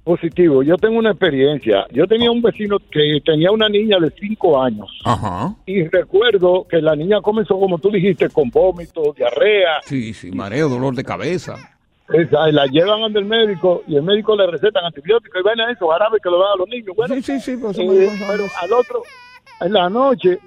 Positivo. 0.04 0.64
Yo 0.64 0.78
tengo 0.78 0.98
una 0.98 1.12
experiencia. 1.12 1.86
Yo 1.92 2.08
tenía 2.08 2.32
un 2.32 2.42
vecino 2.42 2.78
que 2.80 3.20
tenía 3.26 3.52
una 3.52 3.68
niña 3.68 3.98
de 4.00 4.10
cinco 4.18 4.62
años. 4.62 4.90
Ajá. 5.04 5.54
Y 5.66 5.84
recuerdo 5.84 6.66
que 6.70 6.82
la 6.82 6.96
niña 6.96 7.22
comenzó, 7.22 7.60
como 7.60 7.78
tú 7.78 7.92
dijiste, 7.92 8.30
con 8.30 8.50
vómitos, 8.50 9.16
diarrea. 9.18 9.82
Sí, 9.84 10.14
sí, 10.14 10.32
mareo, 10.32 10.70
dolor 10.70 10.96
de 10.96 11.04
cabeza. 11.04 11.77
Esa, 12.10 12.50
y 12.50 12.54
la 12.54 12.66
llevan 12.68 13.04
ante 13.04 13.20
el 13.20 13.26
médico 13.26 13.84
y 13.86 13.96
el 13.98 14.04
médico 14.04 14.36
le 14.36 14.48
recetan 14.48 14.86
antibióticos 14.86 15.42
y 15.42 15.44
ven 15.44 15.60
a 15.60 15.72
eso, 15.72 15.92
árabe 15.92 16.20
que 16.24 16.30
lo 16.30 16.40
dan 16.40 16.54
a 16.54 16.56
los 16.56 16.70
niños. 16.70 16.96
Bueno, 16.96 17.16
sí, 17.16 17.22
sí, 17.22 17.40
sí, 17.40 17.58
pues, 17.58 17.78
eh, 17.78 18.10
pero 18.28 18.46
al 18.62 18.74
otro, 18.74 19.04
en 19.60 19.74
la 19.74 19.90
noche, 19.90 20.40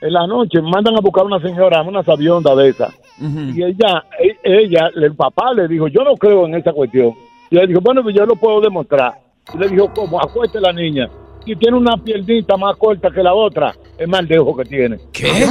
en 0.00 0.12
la 0.12 0.26
noche 0.26 0.62
mandan 0.62 0.96
a 0.96 1.00
buscar 1.00 1.24
una 1.24 1.40
señora, 1.40 1.82
una 1.82 2.04
sabionda 2.04 2.54
de 2.54 2.68
esa. 2.68 2.92
Y 3.20 3.64
ella, 3.64 4.04
e- 4.20 4.38
ella, 4.44 4.90
el 4.94 5.16
papá 5.16 5.52
le 5.52 5.66
dijo, 5.66 5.88
yo 5.88 6.04
no 6.04 6.14
creo 6.14 6.46
en 6.46 6.54
esa 6.54 6.72
cuestión. 6.72 7.12
Y 7.50 7.58
él 7.58 7.66
dijo, 7.66 7.80
bueno, 7.80 8.02
pues 8.04 8.14
yo 8.14 8.24
lo 8.24 8.36
puedo 8.36 8.60
demostrar. 8.60 9.14
Y 9.52 9.58
le 9.58 9.68
dijo, 9.68 9.92
¿cómo? 9.92 10.20
Acueste 10.22 10.60
la 10.60 10.72
niña. 10.72 11.08
Y 11.44 11.56
tiene 11.56 11.76
una 11.76 11.96
piernita 11.96 12.56
más 12.56 12.76
corta 12.76 13.10
que 13.10 13.22
la 13.22 13.34
otra, 13.34 13.74
es 13.96 14.06
mal 14.06 14.28
de 14.28 14.38
ojo 14.38 14.56
que 14.58 14.64
tiene. 14.66 14.98
¿Qué? 15.12 15.46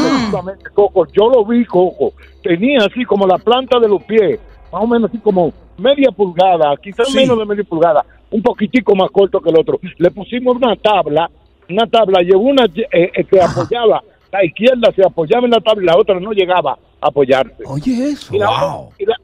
Coco, 0.73 1.07
yo 1.11 1.27
lo 1.29 1.43
vi, 1.43 1.65
Coco. 1.65 2.13
Tenía 2.41 2.85
así 2.85 3.03
como 3.03 3.27
la 3.27 3.37
planta 3.37 3.79
de 3.79 3.89
los 3.89 4.01
pies, 4.03 4.39
más 4.71 4.83
o 4.83 4.87
menos 4.87 5.09
así 5.09 5.19
como 5.19 5.51
media 5.77 6.09
pulgada, 6.11 6.75
quizás 6.81 7.07
Sí. 7.09 7.17
menos 7.17 7.37
de 7.37 7.45
media 7.45 7.63
pulgada, 7.63 8.05
un 8.31 8.41
poquitico 8.41 8.95
más 8.95 9.09
corto 9.11 9.39
que 9.39 9.49
el 9.49 9.57
otro. 9.59 9.79
Le 9.97 10.11
pusimos 10.11 10.55
una 10.55 10.75
tabla, 10.75 11.29
una 11.69 11.85
tabla, 11.87 12.21
llevó 12.21 12.41
una 12.41 12.65
eh, 12.65 13.11
eh, 13.15 13.23
que 13.23 13.41
apoyaba, 13.41 14.01
la 14.31 14.43
izquierda 14.43 14.91
se 14.95 15.03
apoyaba 15.05 15.45
en 15.45 15.51
la 15.51 15.61
tabla 15.61 15.83
y 15.83 15.85
la 15.85 15.97
otra 15.97 16.19
no 16.19 16.31
llegaba 16.31 16.73
a 17.01 17.07
apoyarse. 17.07 17.63
Oye, 17.65 18.09
eso. 18.11 18.35
Y 18.35 18.39
la 18.39 18.49
otra- 18.49 18.95
y 18.99 19.05
la- 19.05 19.15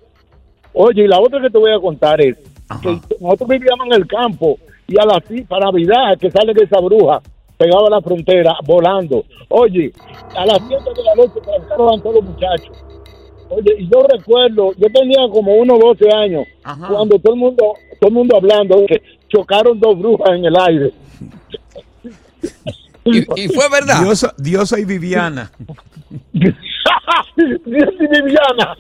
oye, 0.73 1.03
y 1.03 1.07
la 1.07 1.19
otra 1.19 1.41
que 1.41 1.49
te 1.49 1.57
voy 1.57 1.71
a 1.71 1.79
contar 1.79 2.21
es 2.21 2.37
que 2.81 2.99
nosotros 3.19 3.49
vivíamos 3.49 3.85
en 3.87 3.93
el 3.93 4.07
campo 4.07 4.57
y 4.87 4.97
a 4.99 5.05
la 5.05 5.21
para 5.47 5.65
Navidad 5.65 6.17
que 6.19 6.31
sale 6.31 6.53
de 6.53 6.63
esa 6.63 6.79
bruja 6.79 7.21
pegado 7.57 7.87
a 7.87 7.89
la 7.89 8.01
frontera 8.01 8.55
volando. 8.65 9.23
Oye, 9.49 9.91
a 10.35 10.45
las 10.45 10.59
7 10.67 10.83
de 10.95 11.03
la 11.03 11.15
noche 11.15 11.39
trancaron 11.43 12.01
todos 12.01 12.15
los 12.15 12.23
muchachos. 12.25 12.77
Oye, 13.55 13.75
y 13.79 13.87
yo 13.87 14.03
recuerdo, 14.07 14.73
yo 14.77 14.87
tenía 14.91 15.27
como 15.31 15.53
unos 15.55 15.79
12 15.79 16.11
años 16.11 16.45
cuando 16.63 17.19
todo 17.19 17.33
el 17.33 17.39
mundo, 17.39 17.73
todo 17.99 18.07
el 18.09 18.13
mundo 18.13 18.37
hablando 18.37 18.85
que 18.87 19.01
chocaron 19.29 19.79
dos 19.79 19.97
brujas 19.97 20.29
en 20.31 20.45
el 20.45 20.55
aire. 20.59 20.93
Y, 23.05 23.47
fue 23.49 23.69
verdad. 23.69 24.01
Diosa, 24.01 24.33
Diosa 24.37 24.79
y 24.79 24.85
Viviana. 24.85 25.51
Dios 27.35 27.93
y 27.99 28.07
Viviana. 28.07 28.75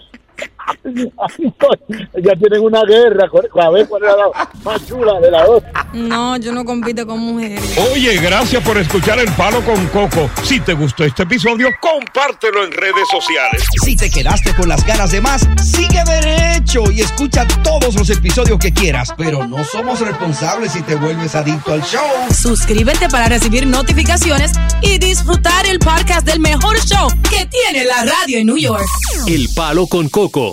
Ya 0.83 2.35
tienen 2.35 2.61
una 2.61 2.83
guerra, 2.83 3.25
a 3.25 3.69
ver 3.69 3.87
cuál 3.87 4.03
es 4.03 4.09
la 4.09 4.49
más 4.63 4.85
chula 4.85 5.19
de 5.19 5.31
la 5.31 5.45
otra. 5.47 5.71
No, 5.93 6.37
yo 6.37 6.51
no 6.51 6.65
compito 6.65 7.05
con 7.05 7.19
mujeres. 7.19 7.77
Oye, 7.91 8.17
gracias 8.17 8.63
por 8.63 8.77
escuchar 8.77 9.19
El 9.19 9.31
Palo 9.33 9.61
con 9.61 9.85
Coco. 9.87 10.29
Si 10.43 10.59
te 10.59 10.73
gustó 10.73 11.03
este 11.03 11.23
episodio, 11.23 11.69
compártelo 11.81 12.63
en 12.63 12.71
redes 12.71 13.07
sociales. 13.09 13.63
Si 13.83 13.95
te 13.95 14.09
quedaste 14.09 14.53
con 14.55 14.69
las 14.69 14.85
ganas 14.85 15.11
de 15.11 15.21
más, 15.21 15.47
sigue 15.63 16.03
derecho 16.05 16.91
y 16.91 17.01
escucha 17.01 17.45
todos 17.63 17.95
los 17.95 18.09
episodios 18.09 18.59
que 18.59 18.71
quieras. 18.71 19.13
Pero 19.17 19.45
no 19.45 19.63
somos 19.63 19.99
responsables 19.99 20.71
si 20.71 20.81
te 20.81 20.95
vuelves 20.95 21.35
adicto 21.35 21.73
al 21.73 21.81
show. 21.83 22.01
Suscríbete 22.33 23.09
para 23.09 23.27
recibir 23.27 23.67
notificaciones 23.67 24.53
y 24.81 24.97
disfrutar 24.97 25.65
el 25.65 25.79
podcast 25.79 26.25
del 26.25 26.39
mejor 26.39 26.77
show 26.85 27.07
que 27.29 27.45
tiene 27.45 27.85
la 27.85 28.05
radio 28.05 28.39
en 28.39 28.47
New 28.47 28.57
York. 28.57 28.85
El 29.27 29.49
Palo 29.55 29.87
con 29.87 30.09
Coco 30.09 30.52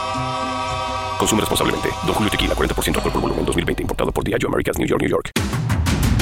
Consume 1.21 1.41
responsablemente. 1.41 1.89
Don 2.07 2.15
Julio 2.15 2.31
Tequila, 2.31 2.55
40% 2.55 2.95
alcohol 2.95 3.11
por 3.11 3.21
volumen, 3.21 3.45
2020. 3.45 3.83
Importado 3.83 4.11
por 4.11 4.23
Diageo 4.23 4.49
Americas, 4.49 4.79
New 4.79 4.87
York, 4.87 5.01
New 5.01 5.09
York. 5.09 5.29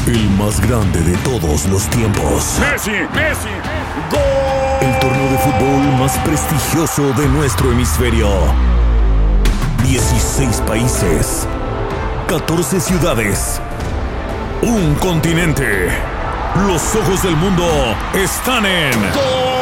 El 0.05 0.29
más 0.31 0.59
grande 0.59 0.99
de 0.99 1.15
todos 1.19 1.65
los 1.67 1.89
tiempos. 1.89 2.57
Messi, 2.59 2.91
Messi, 3.15 3.47
El 4.81 4.99
torneo 4.99 5.31
de 5.31 5.37
fútbol 5.37 5.99
más 5.99 6.17
prestigioso 6.17 7.13
de 7.13 7.29
nuestro 7.29 7.71
hemisferio. 7.71 8.27
16 9.83 10.63
países. 10.67 11.47
14 12.27 12.81
ciudades. 12.81 13.61
Un 14.61 14.95
continente. 14.95 15.87
Los 16.67 16.93
ojos 16.95 17.23
del 17.23 17.37
mundo 17.37 17.63
están 18.13 18.65
en. 18.65 18.99
¡Goloso! 19.13 19.58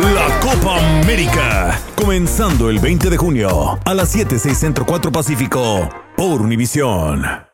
La 0.00 0.40
Copa 0.40 0.78
América. 1.00 1.78
Comenzando 1.94 2.70
el 2.70 2.78
20 2.78 3.10
de 3.10 3.16
junio 3.18 3.78
a 3.84 3.94
las 3.94 4.08
7, 4.08 4.38
6 4.38 4.56
Centro 4.56 4.86
4 4.86 5.12
Pacífico 5.12 5.88
por 6.16 6.40
Univisión. 6.40 7.48